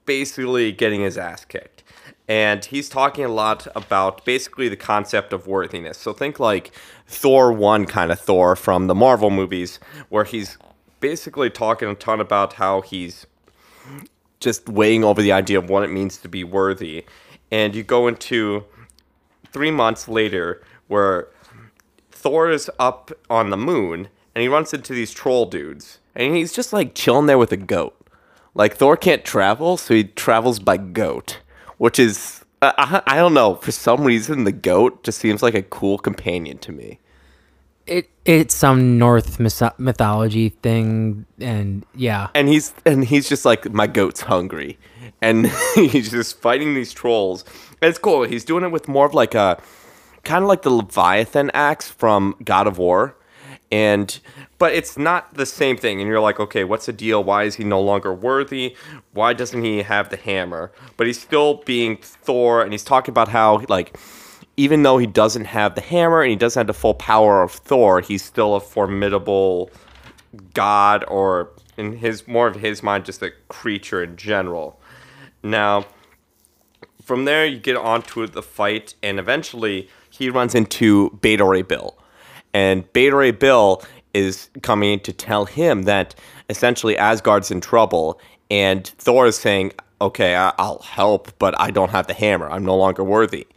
basically 0.07 0.71
getting 0.71 1.01
his 1.01 1.15
ass 1.15 1.45
kicked, 1.45 1.83
and 2.27 2.65
he's 2.65 2.89
talking 2.89 3.23
a 3.23 3.29
lot 3.29 3.67
about 3.75 4.25
basically 4.25 4.67
the 4.67 4.75
concept 4.75 5.33
of 5.33 5.45
worthiness. 5.45 5.99
So 5.99 6.11
think 6.11 6.39
like 6.39 6.71
Thor 7.05 7.53
one 7.53 7.85
kind 7.85 8.11
of 8.11 8.19
Thor 8.19 8.55
from 8.55 8.87
the 8.87 8.95
Marvel 8.95 9.29
movies, 9.29 9.79
where 10.09 10.23
he's 10.23 10.57
basically 10.99 11.51
talking 11.51 11.87
a 11.87 11.93
ton 11.93 12.19
about 12.19 12.53
how 12.53 12.81
he's 12.81 13.27
just 14.41 14.67
weighing 14.67 15.03
over 15.03 15.21
the 15.21 15.31
idea 15.31 15.57
of 15.57 15.69
what 15.69 15.83
it 15.83 15.89
means 15.89 16.17
to 16.17 16.27
be 16.27 16.43
worthy. 16.43 17.05
And 17.51 17.73
you 17.73 17.83
go 17.83 18.07
into 18.07 18.65
three 19.51 19.71
months 19.71 20.07
later 20.07 20.61
where 20.87 21.29
Thor 22.11 22.49
is 22.49 22.69
up 22.79 23.11
on 23.29 23.49
the 23.49 23.57
moon 23.57 24.09
and 24.35 24.41
he 24.41 24.47
runs 24.47 24.73
into 24.73 24.93
these 24.93 25.11
troll 25.13 25.45
dudes 25.45 25.99
and 26.15 26.35
he's 26.35 26.51
just 26.51 26.73
like 26.73 26.95
chilling 26.95 27.27
there 27.27 27.37
with 27.37 27.51
a 27.51 27.57
goat. 27.57 27.95
Like 28.53 28.75
Thor 28.75 28.97
can't 28.97 29.23
travel, 29.23 29.77
so 29.77 29.93
he 29.93 30.03
travels 30.03 30.59
by 30.59 30.75
goat, 30.75 31.39
which 31.77 31.97
is 31.97 32.43
I, 32.61 32.73
I 33.07 33.13
I 33.13 33.15
don't 33.17 33.33
know 33.33 33.55
for 33.55 33.71
some 33.71 34.03
reason 34.03 34.43
the 34.43 34.51
goat 34.51 35.03
just 35.03 35.19
seems 35.19 35.41
like 35.41 35.53
a 35.53 35.61
cool 35.61 35.97
companion 35.97 36.57
to 36.59 36.71
me. 36.71 36.99
It 37.91 38.09
it's 38.23 38.55
some 38.55 38.97
Norse 38.97 39.37
mythology 39.37 40.49
thing, 40.49 41.25
and 41.41 41.85
yeah, 41.93 42.29
and 42.33 42.47
he's 42.47 42.73
and 42.85 43.03
he's 43.03 43.27
just 43.27 43.43
like 43.43 43.69
my 43.73 43.85
goat's 43.85 44.21
hungry. 44.21 44.79
And 45.21 45.47
he's 45.75 46.09
just 46.09 46.39
fighting 46.39 46.73
these 46.73 46.93
trolls. 46.93 47.43
And 47.81 47.89
it's 47.89 47.99
cool. 47.99 48.23
He's 48.23 48.45
doing 48.45 48.63
it 48.63 48.71
with 48.71 48.87
more 48.87 49.05
of 49.05 49.13
like 49.13 49.35
a 49.35 49.61
kind 50.23 50.43
of 50.43 50.47
like 50.47 50.61
the 50.61 50.69
leviathan 50.69 51.51
axe 51.53 51.89
from 51.89 52.35
god 52.43 52.65
of 52.65 52.77
war. 52.77 53.17
And 53.71 54.17
but 54.57 54.73
it's 54.73 54.97
not 54.97 55.33
the 55.33 55.45
same 55.45 55.75
thing. 55.77 55.99
And 55.99 56.07
you're 56.07 56.21
like 56.21 56.39
okay 56.39 56.63
what's 56.63 56.85
the 56.85 56.93
deal? 56.93 57.23
Why 57.23 57.43
is 57.43 57.55
he 57.55 57.65
no 57.65 57.81
longer 57.81 58.13
worthy? 58.13 58.75
Why 59.13 59.33
doesn't 59.33 59.63
he 59.63 59.83
have 59.83 60.09
the 60.09 60.17
hammer? 60.17 60.71
But 60.95 61.07
he's 61.07 61.19
still 61.19 61.55
being 61.65 61.97
thor 61.97 62.61
and 62.61 62.71
he's 62.71 62.83
talking 62.83 63.11
about 63.11 63.27
how 63.27 63.65
like 63.67 63.97
even 64.57 64.83
though 64.83 64.97
he 64.97 65.07
doesn't 65.07 65.45
have 65.45 65.75
the 65.75 65.81
hammer 65.81 66.21
and 66.21 66.29
he 66.29 66.35
doesn't 66.35 66.59
have 66.59 66.67
the 66.67 66.73
full 66.73 66.93
power 66.93 67.41
of 67.41 67.51
thor 67.51 68.01
he's 68.01 68.23
still 68.23 68.55
a 68.55 68.59
formidable 68.59 69.69
god 70.53 71.03
or 71.07 71.51
in 71.77 71.97
his 71.97 72.27
more 72.27 72.47
of 72.47 72.55
his 72.55 72.83
mind 72.83 73.05
just 73.05 73.21
a 73.21 73.31
creature 73.47 74.03
in 74.03 74.15
general. 74.15 74.79
Now 75.43 75.85
from 77.03 77.25
there 77.25 77.45
you 77.45 77.59
get 77.59 77.75
onto 77.75 78.27
the 78.27 78.43
fight 78.43 78.95
and 79.01 79.19
eventually 79.19 79.89
he 80.09 80.29
runs 80.29 80.55
into 80.55 81.09
beta 81.21 81.43
ray 81.43 81.61
bill. 81.61 81.97
And 82.53 82.91
beta 82.93 83.15
ray 83.15 83.31
bill 83.31 83.83
is 84.13 84.49
coming 84.61 84.99
to 84.99 85.13
tell 85.13 85.45
him 85.45 85.83
that 85.83 86.15
essentially 86.49 86.97
asgard's 86.97 87.49
in 87.49 87.61
trouble 87.61 88.19
and 88.49 88.85
thor 88.97 89.25
is 89.25 89.37
saying 89.37 89.71
okay 90.01 90.35
i'll 90.35 90.79
help 90.79 91.31
but 91.39 91.57
i 91.59 91.71
don't 91.71 91.91
have 91.91 92.07
the 92.07 92.13
hammer. 92.13 92.49
I'm 92.49 92.65
no 92.65 92.75
longer 92.75 93.03
worthy 93.03 93.47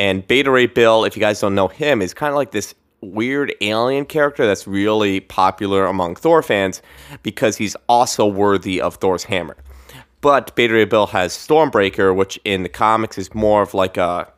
and 0.00 0.26
beta 0.26 0.50
ray 0.50 0.66
bill 0.66 1.04
if 1.04 1.16
you 1.16 1.20
guys 1.20 1.40
don't 1.40 1.54
know 1.54 1.68
him 1.68 2.02
is 2.02 2.12
kind 2.12 2.30
of 2.30 2.36
like 2.36 2.50
this 2.50 2.74
weird 3.02 3.54
alien 3.60 4.04
character 4.04 4.46
that's 4.46 4.66
really 4.66 5.20
popular 5.20 5.86
among 5.86 6.16
thor 6.16 6.42
fans 6.42 6.82
because 7.22 7.56
he's 7.56 7.76
also 7.88 8.26
worthy 8.26 8.80
of 8.80 8.96
thor's 8.96 9.24
hammer 9.24 9.56
but 10.20 10.54
Beta 10.54 10.74
Ray 10.74 10.84
Bill 10.84 11.06
has 11.08 11.32
Stormbreaker, 11.32 12.14
which 12.14 12.38
in 12.44 12.62
the 12.62 12.68
comics 12.68 13.16
is 13.18 13.34
more 13.34 13.62
of 13.62 13.74
like 13.74 13.96
a, 13.96 14.30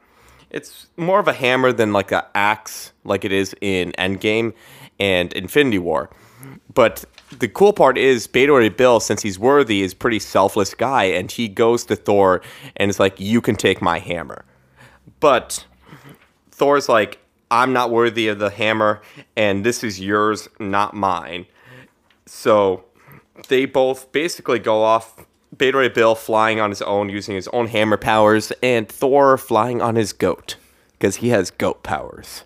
it's 0.51 0.87
more 0.97 1.19
of 1.19 1.29
a 1.29 1.33
hammer 1.33 1.73
than 1.73 1.93
like 1.93 2.13
a 2.13 2.27
axe, 2.35 2.93
like 3.05 3.25
it 3.25 3.33
is 3.33 3.55
in 3.61 3.93
Endgame 3.99 4.53
and 5.01 5.33
Infinity 5.33 5.79
War. 5.79 6.11
But 6.73 7.05
the 7.37 7.49
cool 7.49 7.73
part 7.73 7.99
is 7.99 8.27
Beta 8.27 8.53
Ray 8.53 8.69
Bill, 8.69 9.01
since 9.01 9.23
he's 9.23 9.39
worthy, 9.39 9.83
is 9.83 9.95
pretty 9.95 10.19
selfless 10.19 10.75
guy, 10.75 11.05
and 11.05 11.31
he 11.31 11.49
goes 11.49 11.85
to 11.87 11.97
Thor 11.97 12.43
and 12.77 12.91
is 12.91 13.01
like, 13.01 13.19
"You 13.19 13.41
can 13.41 13.57
take 13.57 13.83
my 13.83 13.99
hammer," 13.99 14.45
but 15.23 15.65
Thor's 16.51 16.89
like, 16.91 17.19
"I'm 17.51 17.73
not 17.73 17.91
worthy 17.91 18.29
of 18.29 18.39
the 18.39 18.51
hammer, 18.51 19.01
and 19.35 19.65
this 19.65 19.83
is 19.83 19.99
yours, 20.01 20.49
not 20.61 20.93
mine." 20.95 21.47
So 22.27 22.85
they 23.49 23.65
both 23.65 24.13
basically 24.13 24.59
go 24.59 24.83
off. 24.83 25.25
Beta 25.57 25.77
Ray 25.79 25.89
Bill 25.89 26.15
flying 26.15 26.61
on 26.61 26.71
his 26.71 26.81
own, 26.83 27.09
using 27.11 27.35
his 27.35 27.47
own 27.49 27.67
hammer 27.69 27.97
powers, 27.99 28.53
and 28.63 28.89
Thor 28.89 29.37
flying 29.39 29.81
on 29.83 29.97
his 29.97 30.13
goat. 30.13 30.57
because 30.99 31.17
he 31.17 31.31
has 31.31 31.51
goat 31.51 31.83
powers. 31.83 32.45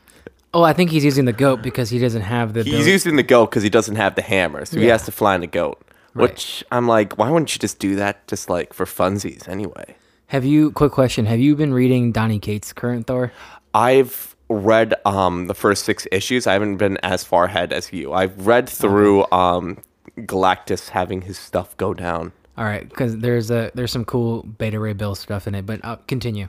Oh, 0.54 0.62
I 0.62 0.72
think 0.72 0.90
he's 0.90 1.04
using 1.04 1.26
the 1.26 1.32
goat 1.34 1.60
because 1.60 1.90
he 1.90 1.98
doesn't 1.98 2.22
have 2.22 2.54
the. 2.54 2.62
He's 2.62 2.72
ability- 2.72 2.90
using 2.92 3.16
the 3.16 3.22
goat 3.22 3.50
because 3.50 3.62
he 3.62 3.68
doesn't 3.68 3.96
have 3.96 4.14
the 4.14 4.22
hammer, 4.22 4.64
so 4.64 4.78
he 4.80 4.86
Yeah. 4.86 4.92
has 4.92 5.04
to 5.04 5.12
fly 5.12 5.34
in 5.34 5.42
the 5.42 5.46
goat. 5.46 5.78
Right. 6.14 6.30
Which 6.30 6.64
I'm 6.72 6.88
like, 6.88 7.18
why 7.18 7.28
wouldn't 7.28 7.54
you 7.54 7.58
just 7.58 7.78
do 7.78 7.96
that 7.96 8.26
just 8.26 8.48
like 8.48 8.72
for 8.72 8.86
funsies 8.86 9.46
anyway? 9.46 9.94
Have 10.28 10.44
you? 10.44 10.72
Quick 10.72 10.92
question: 10.92 11.26
Have 11.26 11.38
you 11.38 11.54
been 11.54 11.72
reading 11.72 12.12
Donny 12.12 12.38
Cates' 12.38 12.72
current 12.72 13.06
Thor? 13.06 13.32
I've 13.74 14.34
read 14.48 14.94
um 15.04 15.46
the 15.46 15.54
first 15.54 15.84
six 15.84 16.06
issues. 16.10 16.46
I 16.46 16.52
haven't 16.52 16.76
been 16.76 16.98
as 16.98 17.24
far 17.24 17.44
ahead 17.44 17.72
as 17.72 17.92
you. 17.92 18.12
I've 18.12 18.46
read 18.46 18.68
through 18.68 19.30
um 19.30 19.78
Galactus 20.18 20.90
having 20.90 21.22
his 21.22 21.38
stuff 21.38 21.76
go 21.76 21.94
down. 21.94 22.32
All 22.58 22.64
right, 22.64 22.88
because 22.88 23.18
there's 23.18 23.50
a 23.50 23.70
there's 23.74 23.92
some 23.92 24.04
cool 24.04 24.42
Beta 24.42 24.80
Ray 24.80 24.94
Bill 24.94 25.14
stuff 25.14 25.46
in 25.46 25.54
it, 25.54 25.66
but 25.66 25.84
uh, 25.84 25.96
continue. 26.06 26.48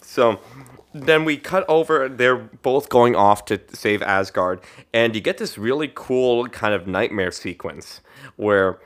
So 0.00 0.40
then 0.92 1.24
we 1.24 1.36
cut 1.36 1.64
over. 1.68 2.08
They're 2.08 2.36
both 2.36 2.88
going 2.88 3.14
off 3.14 3.44
to 3.46 3.60
save 3.72 4.02
Asgard, 4.02 4.60
and 4.92 5.14
you 5.14 5.20
get 5.20 5.38
this 5.38 5.56
really 5.56 5.90
cool 5.94 6.48
kind 6.48 6.74
of 6.74 6.86
nightmare 6.86 7.30
sequence 7.30 8.00
where 8.36 8.78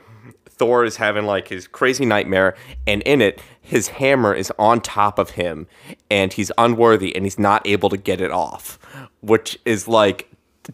Thor 0.61 0.85
is 0.85 0.97
having 0.97 1.25
like 1.25 1.47
his 1.47 1.65
crazy 1.65 2.05
nightmare, 2.05 2.55
and 2.85 3.01
in 3.01 3.19
it, 3.19 3.41
his 3.59 3.87
hammer 3.87 4.31
is 4.31 4.53
on 4.59 4.79
top 4.79 5.17
of 5.17 5.31
him, 5.31 5.65
and 6.11 6.31
he's 6.31 6.51
unworthy, 6.55 7.15
and 7.15 7.25
he's 7.25 7.39
not 7.39 7.65
able 7.65 7.89
to 7.89 7.97
get 7.97 8.21
it 8.21 8.29
off, 8.29 8.77
which 9.21 9.57
is 9.65 9.87
like 9.87 10.29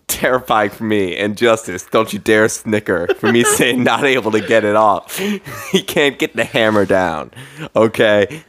terrifying 0.07 0.71
for 0.71 0.83
me. 0.83 1.15
And 1.15 1.37
Justice, 1.37 1.85
don't 1.85 2.11
you 2.11 2.19
dare 2.19 2.49
snicker 2.49 3.07
for 3.15 3.31
me 3.31 3.43
saying 3.55 3.81
not 3.81 4.03
able 4.03 4.29
to 4.31 4.41
get 4.41 4.65
it 4.65 4.75
off. 4.75 5.17
he 5.71 5.81
can't 5.81 6.19
get 6.19 6.35
the 6.35 6.43
hammer 6.43 6.85
down. 6.85 7.31
Okay. 7.73 8.43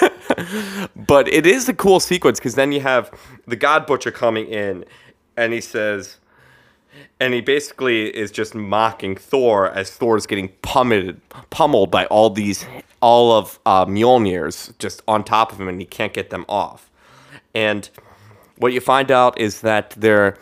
but 0.94 1.26
it 1.26 1.44
is 1.44 1.68
a 1.68 1.74
cool 1.74 1.98
sequence 1.98 2.38
because 2.38 2.54
then 2.54 2.70
you 2.70 2.82
have 2.82 3.10
the 3.48 3.56
God 3.56 3.84
Butcher 3.84 4.12
coming 4.12 4.46
in, 4.46 4.84
and 5.36 5.52
he 5.52 5.60
says, 5.60 6.18
and 7.20 7.34
he 7.34 7.40
basically 7.40 8.14
is 8.14 8.30
just 8.30 8.54
mocking 8.54 9.16
Thor 9.16 9.70
as 9.70 9.90
Thor 9.90 10.16
is 10.16 10.26
getting 10.26 10.48
pummeled, 10.62 11.16
pummeled 11.50 11.90
by 11.90 12.06
all 12.06 12.30
these, 12.30 12.66
all 13.00 13.32
of 13.32 13.58
uh, 13.66 13.86
Mjolnir's 13.86 14.72
just 14.78 15.02
on 15.06 15.24
top 15.24 15.52
of 15.52 15.60
him, 15.60 15.68
and 15.68 15.80
he 15.80 15.86
can't 15.86 16.12
get 16.12 16.30
them 16.30 16.44
off. 16.48 16.90
And 17.54 17.88
what 18.58 18.72
you 18.72 18.80
find 18.80 19.10
out 19.10 19.38
is 19.38 19.60
that 19.60 19.90
they're 19.90 20.36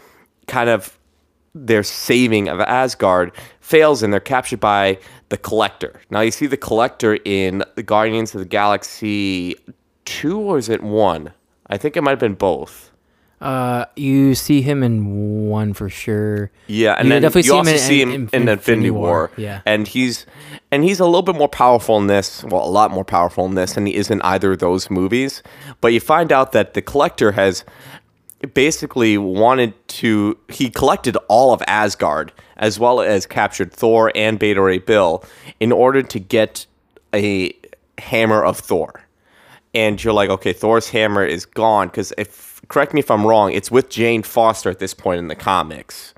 kind 0.47 0.71
of 0.71 0.99
their 1.55 1.83
saving 1.83 2.49
of 2.49 2.61
Asgard 2.61 3.33
fails 3.61 4.03
and 4.03 4.13
they're 4.13 4.21
captured 4.21 4.61
by 4.61 4.99
the 5.29 5.37
Collector. 5.37 6.01
Now 6.11 6.21
you 6.21 6.31
see 6.31 6.47
the 6.47 6.57
Collector 6.57 7.19
in 7.25 7.63
the 7.75 7.83
Guardians 7.83 8.35
of 8.35 8.41
the 8.41 8.47
Galaxy 8.47 9.57
2 10.07 10.39
or 10.39 10.59
is 10.59 10.69
it 10.69 10.83
1? 10.83 11.33
I 11.67 11.77
think 11.77 11.97
it 11.97 12.03
might 12.03 12.13
have 12.13 12.19
been 12.19 12.35
both. 12.35 12.92
Uh, 13.43 13.87
you 13.97 14.35
see 14.37 14.63
him 14.63 14.83
in 14.85 15.47
one 15.49 15.75
for 15.75 15.89
sure. 15.89 16.53
Yeah, 16.69 16.93
and 16.95 17.09
You 17.09 17.15
then 17.15 17.23
definitely 17.23 17.41
you 17.41 17.51
see 17.51 17.53
him 17.53 17.59
also 17.59 17.73
in- 17.73 17.79
see 17.79 18.01
him 18.03 18.09
in- 18.09 18.15
in, 18.15 18.21
in 18.21 18.23
Infinity, 18.23 18.53
Infinity 18.53 18.91
War. 18.93 19.09
War, 19.09 19.31
yeah. 19.37 19.61
and 19.67 19.89
he's 19.89 20.27
and 20.71 20.85
he's 20.85 21.01
a 21.01 21.05
little 21.05 21.23
bit 21.23 21.35
more 21.35 21.49
powerful 21.49 21.99
in 21.99 22.07
this. 22.07 22.45
Well, 22.45 22.65
a 22.65 22.71
lot 22.71 22.91
more 22.93 23.05
powerful 23.05 23.45
in 23.47 23.55
this 23.57 23.73
than 23.75 23.87
he 23.87 23.95
is 23.97 24.11
in 24.11 24.23
either 24.23 24.53
of 24.53 24.61
those 24.61 24.91
movies. 24.91 25.43
But 25.81 25.89
you 25.93 25.99
find 26.01 26.33
out 26.33 26.53
that 26.53 26.75
the 26.75 26.83
Collector 26.83 27.33
has 27.33 27.65
basically 28.55 29.19
wanted 29.19 29.75
to. 29.89 30.39
He 30.49 30.71
collected 30.71 31.17
all 31.29 31.53
of 31.53 31.63
Asgard 31.67 32.33
as 32.57 32.79
well 32.79 33.01
as 33.01 33.27
captured 33.27 33.73
Thor 33.73 34.13
and 34.15 34.39
Beta 34.39 34.63
Ray 34.63 34.79
Bill 34.79 35.25
in 35.59 35.73
order 35.73 36.03
to 36.03 36.19
get 36.21 36.67
a 37.15 37.53
hammer 37.99 38.43
of 38.45 38.59
Thor 38.59 39.02
and 39.75 40.03
you're 40.03 40.13
like, 40.13 40.31
okay, 40.31 40.53
Thor's 40.53 40.89
hammer 40.91 41.25
is 41.25 41.47
gone 41.47 41.89
because 41.89 42.13
if 42.19 42.61
correct 42.69 42.95
me 42.95 43.01
if 43.01 43.11
I'm 43.11 43.27
wrong, 43.27 43.53
it's 43.53 43.71
with 43.71 43.89
Jane 43.89 44.23
Foster 44.23 44.71
at 44.71 44.79
this 44.79 44.95
point 44.95 45.19
in 45.19 45.29
the 45.29 45.35
comics. 45.35 46.15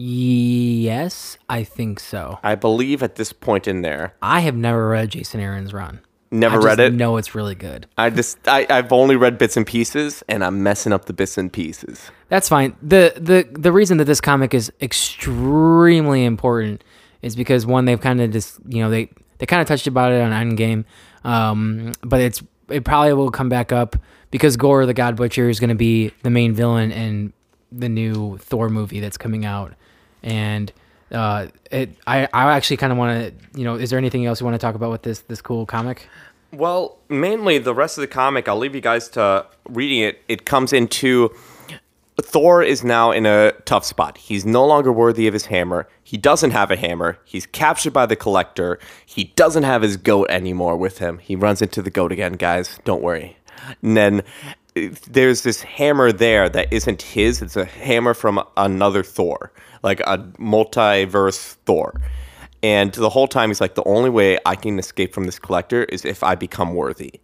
Yes, 0.00 1.38
I 1.48 1.64
think 1.64 1.98
so. 1.98 2.38
I 2.44 2.54
believe 2.54 3.02
at 3.02 3.16
this 3.16 3.32
point 3.32 3.66
in 3.66 3.82
there, 3.82 4.14
I 4.22 4.40
have 4.40 4.54
never 4.54 4.88
read 4.88 5.10
Jason 5.10 5.40
Aaron's 5.40 5.72
run. 5.72 6.00
never 6.30 6.54
I 6.54 6.58
just 6.58 6.66
read 6.66 6.80
it. 6.80 6.92
know 6.92 7.16
it's 7.16 7.34
really 7.34 7.56
good. 7.56 7.86
I 7.98 8.10
just 8.10 8.38
I, 8.46 8.64
I've 8.70 8.92
only 8.92 9.16
read 9.16 9.38
bits 9.38 9.56
and 9.56 9.66
pieces, 9.66 10.22
and 10.28 10.44
I'm 10.44 10.62
messing 10.62 10.92
up 10.92 11.06
the 11.06 11.12
bits 11.12 11.36
and 11.36 11.52
pieces. 11.52 12.12
That's 12.28 12.48
fine. 12.48 12.76
the 12.80 13.12
the 13.16 13.48
The 13.58 13.72
reason 13.72 13.96
that 13.98 14.04
this 14.04 14.20
comic 14.20 14.54
is 14.54 14.70
extremely 14.80 16.24
important 16.24 16.84
is 17.22 17.34
because 17.34 17.66
one, 17.66 17.84
they've 17.86 18.00
kind 18.00 18.20
of 18.20 18.30
just 18.30 18.60
you 18.68 18.80
know 18.80 18.90
they 18.90 19.10
they 19.38 19.46
kind 19.46 19.60
of 19.60 19.66
touched 19.66 19.88
about 19.88 20.12
it 20.12 20.20
on 20.20 20.30
Endgame, 20.30 20.84
um, 21.24 21.92
but 22.02 22.20
it's 22.20 22.42
it 22.68 22.84
probably 22.84 23.12
will 23.14 23.30
come 23.30 23.48
back 23.48 23.72
up 23.72 23.96
because 24.30 24.56
Gore 24.56 24.86
the 24.86 24.94
God 24.94 25.16
Butcher 25.16 25.48
is 25.48 25.60
going 25.60 25.70
to 25.70 25.76
be 25.76 26.12
the 26.22 26.30
main 26.30 26.52
villain 26.52 26.92
in 26.92 27.32
the 27.72 27.88
new 27.88 28.38
Thor 28.38 28.68
movie 28.68 29.00
that's 29.00 29.16
coming 29.16 29.44
out, 29.44 29.74
and 30.22 30.72
uh, 31.12 31.48
it 31.70 31.90
I 32.06 32.28
I 32.32 32.52
actually 32.52 32.76
kind 32.76 32.92
of 32.92 32.98
want 32.98 33.28
to 33.38 33.58
you 33.58 33.64
know 33.64 33.76
is 33.76 33.90
there 33.90 33.98
anything 33.98 34.26
else 34.26 34.40
you 34.40 34.44
want 34.44 34.54
to 34.54 34.58
talk 34.58 34.74
about 34.74 34.90
with 34.90 35.02
this 35.02 35.20
this 35.20 35.40
cool 35.40 35.66
comic? 35.66 36.08
Well, 36.52 36.98
mainly 37.10 37.58
the 37.58 37.74
rest 37.74 37.98
of 37.98 38.02
the 38.02 38.08
comic, 38.08 38.48
I'll 38.48 38.56
leave 38.56 38.74
you 38.74 38.80
guys 38.80 39.08
to 39.10 39.44
reading 39.68 40.00
it. 40.00 40.22
It 40.28 40.46
comes 40.46 40.72
into 40.72 41.34
Thor 42.20 42.62
is 42.62 42.82
now 42.82 43.12
in 43.12 43.26
a 43.26 43.52
tough 43.64 43.84
spot. 43.84 44.18
He's 44.18 44.44
no 44.44 44.66
longer 44.66 44.92
worthy 44.92 45.26
of 45.28 45.34
his 45.34 45.46
hammer. 45.46 45.88
He 46.02 46.16
doesn't 46.16 46.50
have 46.50 46.70
a 46.70 46.76
hammer. 46.76 47.18
He's 47.24 47.46
captured 47.46 47.92
by 47.92 48.06
the 48.06 48.16
collector. 48.16 48.78
He 49.06 49.32
doesn't 49.36 49.62
have 49.62 49.82
his 49.82 49.96
goat 49.96 50.26
anymore 50.28 50.76
with 50.76 50.98
him. 50.98 51.18
He 51.18 51.36
runs 51.36 51.62
into 51.62 51.80
the 51.80 51.90
goat 51.90 52.10
again, 52.10 52.32
guys. 52.32 52.78
Don't 52.84 53.02
worry. 53.02 53.36
And 53.82 53.96
then 53.96 54.22
there's 55.08 55.42
this 55.42 55.62
hammer 55.62 56.10
there 56.12 56.48
that 56.48 56.72
isn't 56.72 57.02
his. 57.02 57.40
It's 57.40 57.56
a 57.56 57.64
hammer 57.64 58.14
from 58.14 58.42
another 58.56 59.02
Thor, 59.02 59.52
like 59.82 60.00
a 60.00 60.18
multiverse 60.38 61.54
Thor. 61.66 62.00
And 62.62 62.92
the 62.92 63.10
whole 63.10 63.28
time 63.28 63.50
he's 63.50 63.60
like, 63.60 63.76
the 63.76 63.84
only 63.84 64.10
way 64.10 64.38
I 64.44 64.56
can 64.56 64.78
escape 64.78 65.14
from 65.14 65.24
this 65.24 65.38
collector 65.38 65.84
is 65.84 66.04
if 66.04 66.24
I 66.24 66.34
become 66.34 66.74
worthy. 66.74 67.20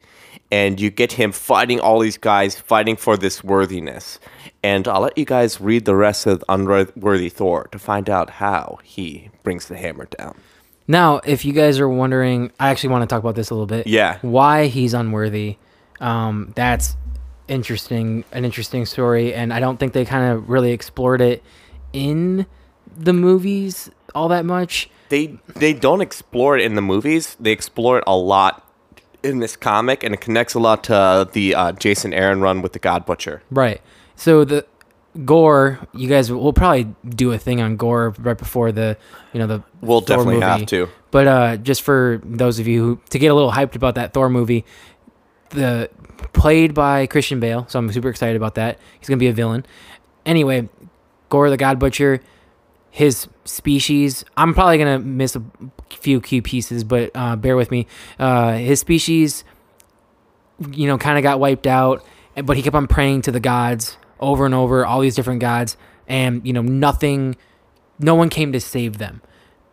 And 0.54 0.80
you 0.80 0.88
get 0.88 1.10
him 1.10 1.32
fighting 1.32 1.80
all 1.80 1.98
these 1.98 2.16
guys, 2.16 2.60
fighting 2.60 2.94
for 2.94 3.16
this 3.16 3.42
worthiness. 3.42 4.20
And 4.62 4.86
I'll 4.86 5.00
let 5.00 5.18
you 5.18 5.24
guys 5.24 5.60
read 5.60 5.84
the 5.84 5.96
rest 5.96 6.26
of 6.26 6.44
Unworthy 6.48 7.28
Thor 7.28 7.66
to 7.72 7.78
find 7.80 8.08
out 8.08 8.30
how 8.30 8.78
he 8.84 9.30
brings 9.42 9.66
the 9.66 9.76
hammer 9.76 10.04
down. 10.16 10.38
Now, 10.86 11.16
if 11.24 11.44
you 11.44 11.52
guys 11.52 11.80
are 11.80 11.88
wondering, 11.88 12.52
I 12.60 12.68
actually 12.68 12.90
want 12.90 13.02
to 13.02 13.12
talk 13.12 13.20
about 13.20 13.34
this 13.34 13.50
a 13.50 13.54
little 13.54 13.66
bit. 13.66 13.88
Yeah. 13.88 14.18
Why 14.22 14.66
he's 14.66 14.94
unworthy. 14.94 15.56
Um, 15.98 16.52
that's 16.54 16.96
interesting, 17.48 18.24
an 18.30 18.44
interesting 18.44 18.86
story, 18.86 19.34
and 19.34 19.52
I 19.52 19.58
don't 19.58 19.80
think 19.80 19.92
they 19.92 20.04
kind 20.04 20.32
of 20.32 20.48
really 20.48 20.70
explored 20.70 21.20
it 21.20 21.42
in 21.92 22.46
the 22.96 23.12
movies 23.12 23.90
all 24.14 24.28
that 24.28 24.44
much. 24.44 24.88
They 25.08 25.36
they 25.56 25.72
don't 25.72 26.00
explore 26.00 26.56
it 26.56 26.64
in 26.64 26.76
the 26.76 26.82
movies. 26.82 27.36
They 27.40 27.50
explore 27.50 27.98
it 27.98 28.04
a 28.06 28.16
lot 28.16 28.64
in 29.24 29.38
this 29.40 29.56
comic, 29.56 30.04
and 30.04 30.14
it 30.14 30.20
connects 30.20 30.54
a 30.54 30.58
lot 30.58 30.84
to 30.84 31.28
the 31.32 31.54
uh, 31.54 31.72
Jason 31.72 32.12
Aaron 32.12 32.40
run 32.40 32.62
with 32.62 32.72
the 32.72 32.78
God 32.78 33.06
Butcher. 33.06 33.42
Right. 33.50 33.80
So 34.16 34.44
the 34.44 34.66
Gore, 35.24 35.78
you 35.92 36.08
guys 36.08 36.30
will 36.30 36.52
probably 36.52 36.94
do 37.08 37.32
a 37.32 37.38
thing 37.38 37.60
on 37.60 37.76
Gore 37.76 38.14
right 38.18 38.36
before 38.36 38.72
the, 38.72 38.96
you 39.32 39.38
know, 39.38 39.46
the 39.46 39.62
We'll 39.80 40.00
Thor 40.00 40.16
definitely 40.16 40.34
movie. 40.34 40.46
have 40.46 40.66
to. 40.66 40.88
But 41.10 41.26
uh, 41.26 41.56
just 41.56 41.82
for 41.82 42.20
those 42.24 42.58
of 42.58 42.66
you 42.66 42.82
who 42.82 43.00
to 43.10 43.18
get 43.18 43.28
a 43.28 43.34
little 43.34 43.52
hyped 43.52 43.76
about 43.76 43.94
that 43.94 44.12
Thor 44.12 44.28
movie, 44.28 44.64
the 45.50 45.88
played 46.32 46.74
by 46.74 47.06
Christian 47.06 47.38
Bale, 47.38 47.66
so 47.68 47.78
I'm 47.78 47.90
super 47.92 48.08
excited 48.08 48.34
about 48.36 48.56
that. 48.56 48.78
He's 48.98 49.08
gonna 49.08 49.18
be 49.18 49.28
a 49.28 49.32
villain. 49.32 49.64
Anyway, 50.26 50.68
Gore 51.28 51.48
the 51.50 51.56
God 51.56 51.78
Butcher, 51.78 52.20
his 52.94 53.26
species. 53.44 54.24
I'm 54.36 54.54
probably 54.54 54.78
gonna 54.78 55.00
miss 55.00 55.34
a 55.34 55.42
few 55.90 56.20
key 56.20 56.40
pieces, 56.40 56.84
but 56.84 57.10
uh, 57.16 57.34
bear 57.34 57.56
with 57.56 57.72
me. 57.72 57.88
Uh, 58.20 58.52
his 58.52 58.78
species, 58.78 59.42
you 60.70 60.86
know, 60.86 60.96
kind 60.96 61.18
of 61.18 61.24
got 61.24 61.40
wiped 61.40 61.66
out, 61.66 62.06
but 62.44 62.56
he 62.56 62.62
kept 62.62 62.76
on 62.76 62.86
praying 62.86 63.22
to 63.22 63.32
the 63.32 63.40
gods 63.40 63.96
over 64.20 64.46
and 64.46 64.54
over, 64.54 64.86
all 64.86 65.00
these 65.00 65.16
different 65.16 65.40
gods, 65.40 65.76
and 66.06 66.46
you 66.46 66.52
know, 66.52 66.62
nothing, 66.62 67.34
no 67.98 68.14
one 68.14 68.28
came 68.28 68.52
to 68.52 68.60
save 68.60 68.98
them 68.98 69.20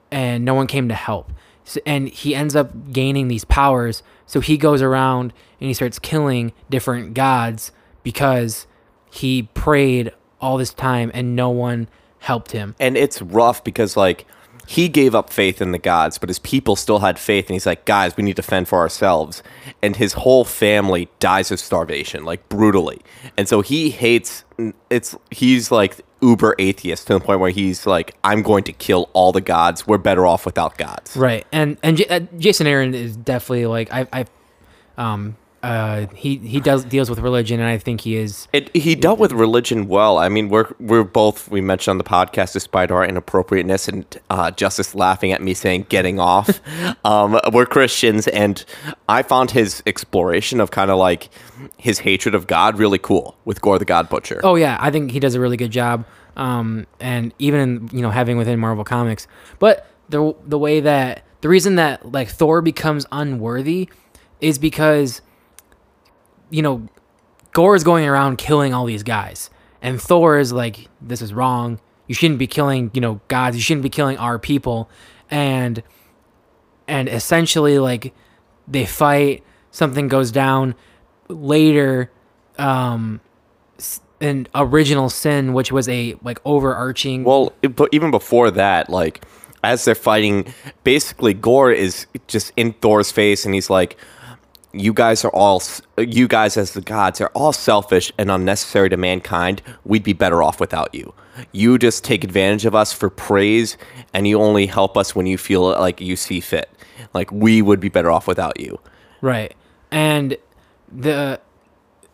and 0.09 0.43
no 0.43 0.55
one 0.55 0.65
came 0.65 0.89
to 0.89 0.95
help. 0.95 1.32
So, 1.63 1.80
and 1.86 2.09
he 2.09 2.34
ends 2.34 2.55
up 2.55 2.91
gaining 2.91 3.28
these 3.28 3.45
powers. 3.45 4.01
So 4.26 4.39
he 4.39 4.57
goes 4.57 4.82
around 4.82 5.32
and 5.59 5.67
he 5.67 5.76
starts 5.76 5.99
killing 5.99 6.53
different 6.72 7.13
gods 7.13 7.72
because 8.01 8.65
he 9.11 9.43
prayed 9.53 10.11
all 10.41 10.57
this 10.57 10.74
time 10.74 11.11
and 11.13 11.36
no 11.36 11.51
one 11.51 11.88
helped 12.22 12.51
him. 12.51 12.76
and 12.80 12.95
it's 12.97 13.22
rough 13.22 13.63
because 13.63 13.97
like 13.97 14.26
he 14.67 14.88
gave 14.88 15.13
up 15.15 15.30
faith 15.32 15.59
in 15.61 15.72
the 15.72 15.80
gods 15.80 16.17
but 16.19 16.30
his 16.30 16.39
people 16.39 16.76
still 16.76 16.99
had 16.99 17.17
faith 17.19 17.47
and 17.47 17.55
he's 17.55 17.65
like 17.65 17.84
guys 17.86 18.15
we 18.15 18.24
need 18.24 18.36
to 18.36 18.43
fend 18.43 18.67
for 18.67 18.78
ourselves 18.80 19.41
and 19.82 19.95
his 19.97 20.13
whole 20.13 20.45
family 20.45 21.09
dies 21.19 21.51
of 21.51 21.59
starvation 21.59 22.24
like 22.24 22.47
brutally 22.47 23.01
and 23.38 23.49
so 23.49 23.61
he 23.61 23.89
hates 23.89 24.45
it's 24.89 25.15
he's 25.32 25.72
like 25.72 25.99
uber 26.22 26.55
atheist 26.59 27.07
to 27.07 27.13
the 27.15 27.19
point 27.19 27.39
where 27.39 27.49
he's 27.49 27.88
like 27.88 28.15
i'm 28.24 28.43
going 28.43 28.63
to 28.63 28.72
kill 28.72 29.09
all 29.13 29.32
the 29.32 29.41
gods 29.41 29.88
we're 29.88 29.97
better 29.97 30.26
off 30.28 30.45
without 30.45 30.78
gods 30.78 31.17
Right. 31.17 31.45
And 31.51 31.78
and 31.82 31.97
J- 31.97 32.07
uh, 32.07 32.19
Jason 32.38 32.67
Aaron 32.67 32.93
is 32.93 33.17
definitely 33.17 33.65
like 33.65 33.91
I 33.91 34.07
I 34.13 34.26
um 34.97 35.36
uh, 35.64 36.07
he 36.16 36.38
he 36.38 36.59
does 36.59 36.84
deals 36.86 37.09
with 37.09 37.20
religion, 37.20 37.59
and 37.59 37.70
I 37.70 37.78
think 37.78 38.01
he 38.01 38.16
is. 38.16 38.47
It, 38.51 38.76
he 38.76 38.95
dealt 38.95 39.20
with 39.20 39.32
religion 39.32 39.88
well. 39.88 40.18
I 40.18 40.28
mean, 40.28 40.49
we're 40.49 40.74
we're 40.80 41.03
both 41.03 41.49
we 41.49 41.62
mentioned 41.62 41.91
on 41.91 41.97
the 41.99 42.03
podcast, 42.03 42.53
despite 42.53 42.89
our 42.89 43.05
inappropriateness 43.05 43.88
and 43.88 44.20
uh, 44.30 44.51
Justice 44.51 44.95
laughing 44.95 45.32
at 45.32 45.41
me 45.41 45.53
saying 45.53 45.86
"getting 45.89 46.20
off," 46.20 46.59
um, 47.05 47.39
we're 47.53 47.68
Christians, 47.68 48.28
and 48.28 48.66
I 49.07 49.22
found 49.22 49.51
his 49.51 49.84
exploration 49.86 50.59
of 50.59 50.72
kind 50.72 50.89
of 50.89 50.97
like 50.97 51.30
his 51.78 51.99
hatred 51.99 52.34
of 52.34 52.47
God 52.47 52.80
really 52.80 52.97
cool 52.97 53.36
with 53.45 53.62
Gore 53.62 53.78
the 53.78 53.86
God 53.86 54.09
Butcher. 54.09 54.41
Oh 54.43 54.55
yeah, 54.55 54.78
I 54.80 54.89
think 54.89 55.12
he 55.12 55.20
does 55.20 55.36
a 55.36 55.39
really 55.39 55.57
good 55.57 55.72
job. 55.72 56.05
Um, 56.38 56.88
and 56.99 57.34
even 57.39 57.59
in, 57.59 57.89
you 57.91 58.01
know 58.01 58.09
having 58.09 58.38
within 58.38 58.59
Marvel 58.59 58.84
Comics, 58.84 59.28
but 59.59 59.88
the 60.09 60.34
the 60.45 60.57
way 60.57 60.80
that 60.80 61.24
the 61.41 61.49
reason 61.49 61.76
that 61.76 62.12
like 62.12 62.30
Thor 62.30 62.62
becomes 62.62 63.05
unworthy 63.12 63.89
is 64.39 64.57
because 64.57 65.22
you 66.52 66.62
know 66.62 66.88
Gore 67.54 67.76
is 67.76 67.84
going 67.84 68.06
around 68.06 68.38
killing 68.38 68.74
all 68.74 68.86
these 68.86 69.04
guys, 69.04 69.49
and 69.82 70.02
Thor 70.02 70.38
is 70.38 70.54
like, 70.54 70.88
"This 71.02 71.22
is 71.22 71.34
wrong. 71.34 71.80
You 72.08 72.16
shouldn't 72.16 72.39
be 72.39 72.47
killing, 72.47 72.91
you 72.93 73.02
know, 73.02 73.20
gods. 73.28 73.56
You 73.56 73.62
shouldn't 73.62 73.84
be 73.84 73.89
killing 73.89 74.18
our 74.18 74.38
people." 74.38 74.89
And 75.30 75.82
and 76.88 77.10
essentially, 77.10 77.80
like, 77.80 78.14
they 78.68 78.86
fight. 78.86 79.43
Something 79.72 80.08
goes 80.08 80.32
down. 80.32 80.76
Later, 81.30 82.12
um, 82.58 83.22
an 84.22 84.47
original 84.54 85.10
sin, 85.10 85.54
which 85.54 85.72
was 85.72 85.89
a 85.89 86.16
like 86.24 86.39
overarching. 86.45 87.24
Well, 87.24 87.54
but 87.62 87.89
even 87.91 88.12
before 88.12 88.52
that, 88.52 88.89
like 88.89 89.24
as 89.64 89.86
they're 89.86 89.95
fighting, 89.95 90.54
basically 90.84 91.34
Gore 91.34 91.72
is 91.72 92.08
just 92.28 92.54
in 92.56 92.74
Thor's 92.74 93.12
face, 93.12 93.45
and 93.45 93.54
he's 93.54 93.70
like, 93.70 93.97
"You 94.74 94.93
guys 94.93 95.26
are 95.26 95.32
all, 95.32 95.61
you 95.97 96.28
guys 96.28 96.57
as 96.57 96.72
the 96.72 96.82
gods 96.82 97.19
are 97.22 97.32
all 97.34 97.53
selfish 97.53 98.11
and 98.17 98.32
unnecessary 98.32 98.89
to 98.89 98.97
mankind. 98.97 99.61
We'd 99.84 100.03
be 100.03 100.13
better 100.13 100.41
off 100.41 100.59
without 100.59 100.93
you. 100.93 101.13
You 101.51 101.78
just 101.78 102.03
take 102.03 102.24
advantage 102.24 102.65
of 102.65 102.76
us 102.76 102.93
for 102.93 103.09
praise, 103.09 103.78
and 104.13 104.28
you 104.28 104.39
only 104.41 104.65
help 104.65 104.97
us 104.97 105.15
when 105.15 105.26
you 105.26 105.38
feel 105.38 105.61
like 105.61 106.01
you 106.01 106.15
see 106.15 106.39
fit. 106.39 106.69
Like 107.13 107.32
we 107.32 107.61
would 107.61 107.80
be 107.80 107.89
better 107.89 108.11
off 108.11 108.28
without 108.28 108.59
you." 108.59 108.80
Right. 109.22 109.53
And 109.91 110.38
the 110.91 111.39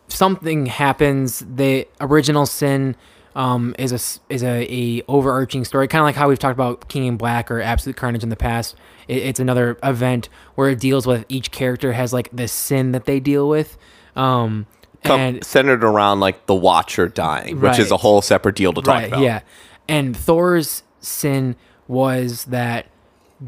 something 0.08 0.66
happens. 0.66 1.44
The 1.46 1.86
original 2.00 2.46
sin 2.46 2.96
um, 3.38 3.72
is 3.78 3.92
a 3.92 4.32
is 4.32 4.42
a, 4.42 4.66
a 4.68 5.02
overarching 5.06 5.64
story, 5.64 5.86
kind 5.86 6.00
of 6.00 6.06
like 6.06 6.16
how 6.16 6.28
we've 6.28 6.40
talked 6.40 6.56
about 6.56 6.88
King 6.88 7.06
in 7.06 7.16
Black 7.16 7.52
or 7.52 7.60
Absolute 7.60 7.96
Carnage 7.96 8.24
in 8.24 8.30
the 8.30 8.36
past. 8.36 8.74
It, 9.06 9.18
it's 9.18 9.38
another 9.38 9.78
event 9.84 10.28
where 10.56 10.68
it 10.68 10.80
deals 10.80 11.06
with 11.06 11.24
each 11.28 11.52
character 11.52 11.92
has 11.92 12.12
like 12.12 12.28
the 12.32 12.48
sin 12.48 12.90
that 12.92 13.04
they 13.04 13.20
deal 13.20 13.48
with. 13.48 13.78
Um, 14.16 14.66
Come, 15.04 15.20
and 15.20 15.44
centered 15.44 15.84
around 15.84 16.18
like 16.18 16.46
the 16.46 16.54
Watcher 16.54 17.06
dying, 17.06 17.60
which 17.60 17.78
is 17.78 17.92
a 17.92 17.96
whole 17.96 18.20
separate 18.20 18.56
deal 18.56 18.72
to 18.72 18.82
talk 18.82 18.94
right, 18.94 19.06
about. 19.06 19.20
yeah. 19.20 19.40
And 19.86 20.16
Thor's 20.16 20.82
sin 20.98 21.54
was 21.86 22.46
that 22.46 22.86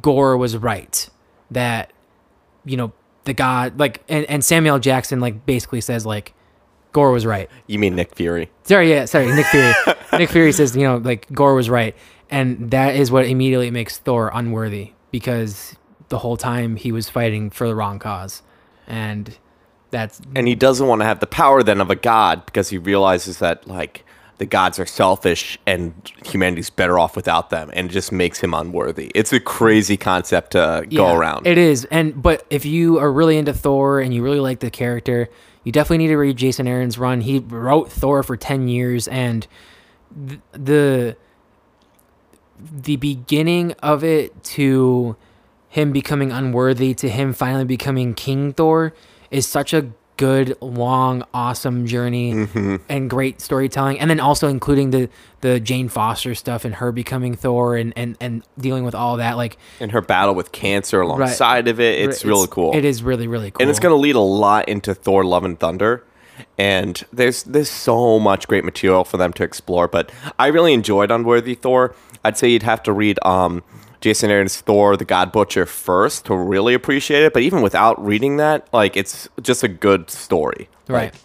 Gore 0.00 0.36
was 0.36 0.56
right. 0.56 1.10
That 1.50 1.92
you 2.64 2.76
know 2.76 2.92
the 3.24 3.34
god 3.34 3.80
like 3.80 4.04
and, 4.08 4.24
and 4.26 4.44
Samuel 4.44 4.78
Jackson 4.78 5.18
like 5.18 5.44
basically 5.44 5.80
says 5.80 6.06
like 6.06 6.32
Gore 6.92 7.12
was 7.12 7.26
right. 7.26 7.48
You 7.66 7.78
mean 7.78 7.94
Nick 7.94 8.14
Fury? 8.14 8.50
Sorry, 8.64 8.90
yeah, 8.90 9.04
sorry, 9.04 9.32
Nick 9.32 9.46
Fury. 9.46 9.72
Nick 10.18 10.30
Fury 10.30 10.52
says 10.52 10.76
you 10.76 10.82
know 10.82 10.96
like 10.96 11.30
Gore 11.32 11.54
was 11.54 11.70
right, 11.70 11.94
and 12.30 12.70
that 12.70 12.96
is 12.96 13.10
what 13.10 13.26
immediately 13.26 13.70
makes 13.70 13.98
Thor 13.98 14.30
unworthy 14.34 14.92
because 15.10 15.76
the 16.08 16.18
whole 16.18 16.36
time 16.36 16.76
he 16.76 16.92
was 16.92 17.08
fighting 17.08 17.50
for 17.50 17.66
the 17.68 17.74
wrong 17.74 17.98
cause, 17.98 18.42
and 18.86 19.36
that's 19.90 20.20
and 20.34 20.46
he 20.46 20.54
doesn't 20.54 20.86
want 20.86 21.00
to 21.00 21.04
have 21.04 21.20
the 21.20 21.26
power 21.26 21.62
then 21.62 21.80
of 21.80 21.90
a 21.90 21.96
god 21.96 22.46
because 22.46 22.68
he 22.68 22.78
realizes 22.78 23.38
that 23.40 23.66
like 23.66 24.04
the 24.38 24.46
gods 24.46 24.78
are 24.78 24.86
selfish 24.86 25.58
and 25.66 25.92
humanity's 26.24 26.70
better 26.70 26.96
off 26.96 27.16
without 27.16 27.50
them 27.50 27.70
and 27.72 27.90
it 27.90 27.92
just 27.92 28.12
makes 28.12 28.40
him 28.40 28.54
unworthy 28.54 29.10
it's 29.16 29.32
a 29.32 29.40
crazy 29.40 29.96
concept 29.96 30.52
to 30.52 30.86
go 30.94 31.12
around 31.14 31.44
It 31.46 31.58
is, 31.58 31.86
and 31.90 32.22
but 32.22 32.46
if 32.50 32.64
you 32.64 32.98
are 32.98 33.10
really 33.12 33.36
into 33.36 33.52
Thor 33.52 34.00
and 34.00 34.14
you 34.14 34.22
really 34.22 34.40
like 34.40 34.60
the 34.60 34.70
character, 34.70 35.28
you 35.64 35.72
definitely 35.72 35.98
need 35.98 36.08
to 36.08 36.16
read 36.16 36.36
Jason 36.36 36.66
Aaron's 36.66 36.98
run. 36.98 37.20
He 37.20 37.38
wrote 37.38 37.90
Thor 37.90 38.22
for 38.22 38.36
ten 38.36 38.68
years, 38.68 39.08
and 39.08 39.46
th- 40.28 40.40
the 40.52 41.16
the 42.58 42.96
beginning 42.96 43.72
of 43.82 44.04
it 44.04 44.42
to 44.44 45.16
him 45.68 45.92
becoming 45.92 46.32
unworthy 46.32 46.92
to 46.94 47.08
him 47.08 47.32
finally 47.32 47.64
becoming 47.64 48.12
King 48.14 48.52
Thor 48.52 48.92
is 49.30 49.46
such 49.46 49.72
a 49.72 49.92
good, 50.20 50.56
long, 50.60 51.24
awesome 51.34 51.86
journey 51.86 52.32
Mm-hmm. 52.34 52.76
and 52.88 53.08
great 53.10 53.40
storytelling. 53.40 53.98
And 53.98 54.08
then 54.10 54.20
also 54.20 54.46
including 54.48 54.90
the 54.90 55.08
the 55.40 55.58
Jane 55.58 55.88
Foster 55.88 56.34
stuff 56.34 56.64
and 56.66 56.74
her 56.76 56.92
becoming 56.92 57.34
Thor 57.34 57.76
and 57.76 57.92
and, 57.96 58.16
and 58.20 58.42
dealing 58.58 58.84
with 58.84 58.94
all 58.94 59.16
that. 59.16 59.36
Like 59.36 59.56
and 59.80 59.90
her 59.92 60.02
battle 60.02 60.34
with 60.34 60.52
cancer 60.52 61.00
alongside 61.00 61.66
of 61.68 61.80
it 61.80 61.98
it's 62.08 62.24
really 62.24 62.46
cool 62.50 62.76
It 62.76 62.84
is 62.84 63.02
really, 63.02 63.26
really 63.26 63.50
cool. 63.50 63.62
and 63.62 63.70
it's 63.70 63.80
going 63.80 63.92
to 63.94 63.96
lead 64.06 64.14
a 64.16 64.20
lot 64.20 64.68
into 64.68 64.94
thor 64.94 65.24
love 65.24 65.44
and 65.44 65.58
thunder 65.58 66.04
and 66.58 67.02
there's 67.12 67.42
there's 67.44 67.70
so 67.70 68.18
much 68.18 68.48
great 68.48 68.64
material 68.64 69.04
for 69.04 69.16
them 69.18 69.32
to 69.34 69.42
explore 69.42 69.86
but 69.88 70.10
i 70.38 70.46
really 70.46 70.72
enjoyed 70.72 71.10
unworthy 71.10 71.54
thor 71.54 71.94
i'd 72.24 72.36
say 72.38 72.48
you'd 72.48 72.62
have 72.62 72.82
to 72.82 72.92
read 72.92 73.18
um 73.24 73.62
jason 74.00 74.30
aaron's 74.30 74.60
thor 74.60 74.96
the 74.96 75.04
god 75.04 75.30
butcher 75.32 75.66
first 75.66 76.26
to 76.26 76.34
really 76.34 76.74
appreciate 76.74 77.22
it 77.22 77.32
but 77.32 77.42
even 77.42 77.62
without 77.62 78.02
reading 78.04 78.36
that 78.38 78.66
like 78.72 78.96
it's 78.96 79.28
just 79.42 79.62
a 79.62 79.68
good 79.68 80.10
story 80.10 80.68
Right. 80.90 81.12
Like, 81.12 81.22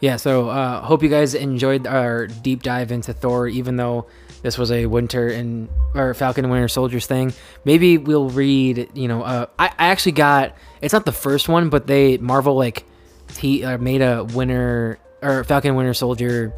Yeah, 0.00 0.16
so 0.16 0.48
uh, 0.48 0.82
hope 0.82 1.02
you 1.02 1.08
guys 1.08 1.34
enjoyed 1.34 1.86
our 1.86 2.26
deep 2.26 2.62
dive 2.62 2.92
into 2.92 3.12
Thor, 3.14 3.48
even 3.48 3.76
though 3.76 4.06
this 4.42 4.58
was 4.58 4.70
a 4.70 4.86
Winter 4.86 5.28
and 5.28 5.68
or 5.94 6.12
Falcon 6.12 6.44
and 6.44 6.52
Winter 6.52 6.68
Soldiers 6.68 7.06
thing. 7.06 7.32
Maybe 7.64 7.96
we'll 7.96 8.28
read. 8.28 8.90
You 8.94 9.08
know, 9.08 9.22
uh, 9.22 9.46
I, 9.58 9.66
I 9.68 9.86
actually 9.88 10.12
got. 10.12 10.54
It's 10.82 10.92
not 10.92 11.06
the 11.06 11.12
first 11.12 11.48
one, 11.48 11.70
but 11.70 11.86
they 11.86 12.18
Marvel 12.18 12.54
like 12.54 12.84
he 13.38 13.64
uh, 13.64 13.78
made 13.78 14.02
a 14.02 14.24
Winter 14.24 14.98
or 15.22 15.44
Falcon 15.44 15.74
Winter 15.76 15.94
Soldier 15.94 16.52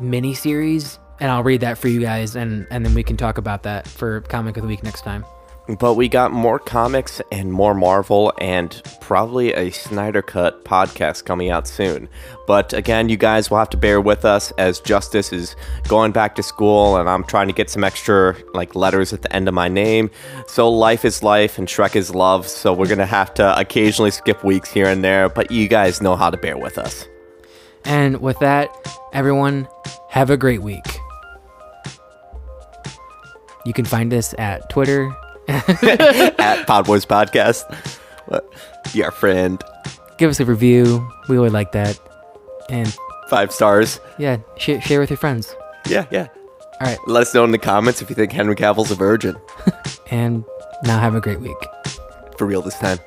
mini 0.00 0.34
series, 0.34 0.98
and 1.20 1.30
I'll 1.30 1.42
read 1.42 1.60
that 1.60 1.78
for 1.78 1.88
you 1.88 2.00
guys, 2.00 2.36
and 2.36 2.66
and 2.70 2.84
then 2.84 2.94
we 2.94 3.02
can 3.02 3.16
talk 3.16 3.38
about 3.38 3.62
that 3.64 3.86
for 3.88 4.20
comic 4.22 4.56
of 4.56 4.62
the 4.62 4.68
week 4.68 4.82
next 4.82 5.02
time. 5.02 5.24
But 5.68 5.94
we 5.94 6.08
got 6.08 6.32
more 6.32 6.58
comics 6.58 7.22
and 7.30 7.52
more 7.52 7.72
Marvel 7.72 8.32
and 8.38 8.82
probably 9.00 9.52
a 9.52 9.70
Snyder 9.70 10.20
Cut 10.20 10.64
podcast 10.64 11.24
coming 11.24 11.50
out 11.50 11.68
soon. 11.68 12.08
But 12.48 12.72
again, 12.72 13.08
you 13.08 13.16
guys 13.16 13.48
will 13.48 13.58
have 13.58 13.70
to 13.70 13.76
bear 13.76 14.00
with 14.00 14.24
us 14.24 14.50
as 14.58 14.80
Justice 14.80 15.32
is 15.32 15.54
going 15.86 16.10
back 16.10 16.34
to 16.34 16.42
school 16.42 16.96
and 16.96 17.08
I'm 17.08 17.22
trying 17.22 17.46
to 17.46 17.52
get 17.52 17.70
some 17.70 17.84
extra 17.84 18.36
like 18.54 18.74
letters 18.74 19.12
at 19.12 19.22
the 19.22 19.32
end 19.32 19.46
of 19.46 19.54
my 19.54 19.68
name. 19.68 20.10
So 20.48 20.68
life 20.68 21.04
is 21.04 21.22
life 21.22 21.58
and 21.58 21.68
Shrek 21.68 21.94
is 21.94 22.12
love. 22.12 22.48
So 22.48 22.72
we're 22.72 22.86
going 22.86 22.98
to 22.98 23.06
have 23.06 23.32
to 23.34 23.56
occasionally 23.58 24.10
skip 24.10 24.42
weeks 24.42 24.72
here 24.72 24.88
and 24.88 25.04
there, 25.04 25.28
but 25.28 25.52
you 25.52 25.68
guys 25.68 26.02
know 26.02 26.16
how 26.16 26.30
to 26.30 26.36
bear 26.36 26.56
with 26.56 26.76
us. 26.76 27.06
And 27.84 28.20
with 28.20 28.38
that, 28.40 28.68
everyone, 29.12 29.68
have 30.08 30.30
a 30.30 30.36
great 30.36 30.62
week. 30.62 30.84
You 33.64 33.72
can 33.72 33.84
find 33.84 34.12
us 34.12 34.34
at 34.38 34.68
Twitter. 34.70 35.14
At 35.48 36.66
Podboys 36.68 37.04
Podcast. 37.04 37.64
Your 38.94 39.10
friend. 39.10 39.62
Give 40.16 40.30
us 40.30 40.38
a 40.40 40.44
review. 40.44 41.06
We 41.28 41.38
would 41.38 41.52
like 41.52 41.72
that. 41.72 41.98
And 42.70 42.96
Five 43.28 43.50
stars. 43.52 43.98
yeah, 44.18 44.38
sh- 44.56 44.80
share 44.80 45.00
with 45.00 45.10
your 45.10 45.16
friends. 45.16 45.54
Yeah, 45.88 46.06
yeah. 46.12 46.28
All 46.80 46.86
right. 46.86 46.98
Let 47.06 47.22
us 47.22 47.34
know 47.34 47.44
in 47.44 47.50
the 47.50 47.58
comments 47.58 48.00
if 48.02 48.08
you 48.08 48.14
think 48.16 48.30
Henry 48.32 48.54
Cavill's 48.54 48.90
a 48.90 48.94
virgin. 48.94 49.36
And 50.10 50.44
now 50.84 50.98
have 51.00 51.14
a 51.14 51.22
great 51.22 51.40
week. 51.40 51.56
For 52.36 52.46
real 52.46 52.60
this 52.60 52.78
time. 52.78 52.98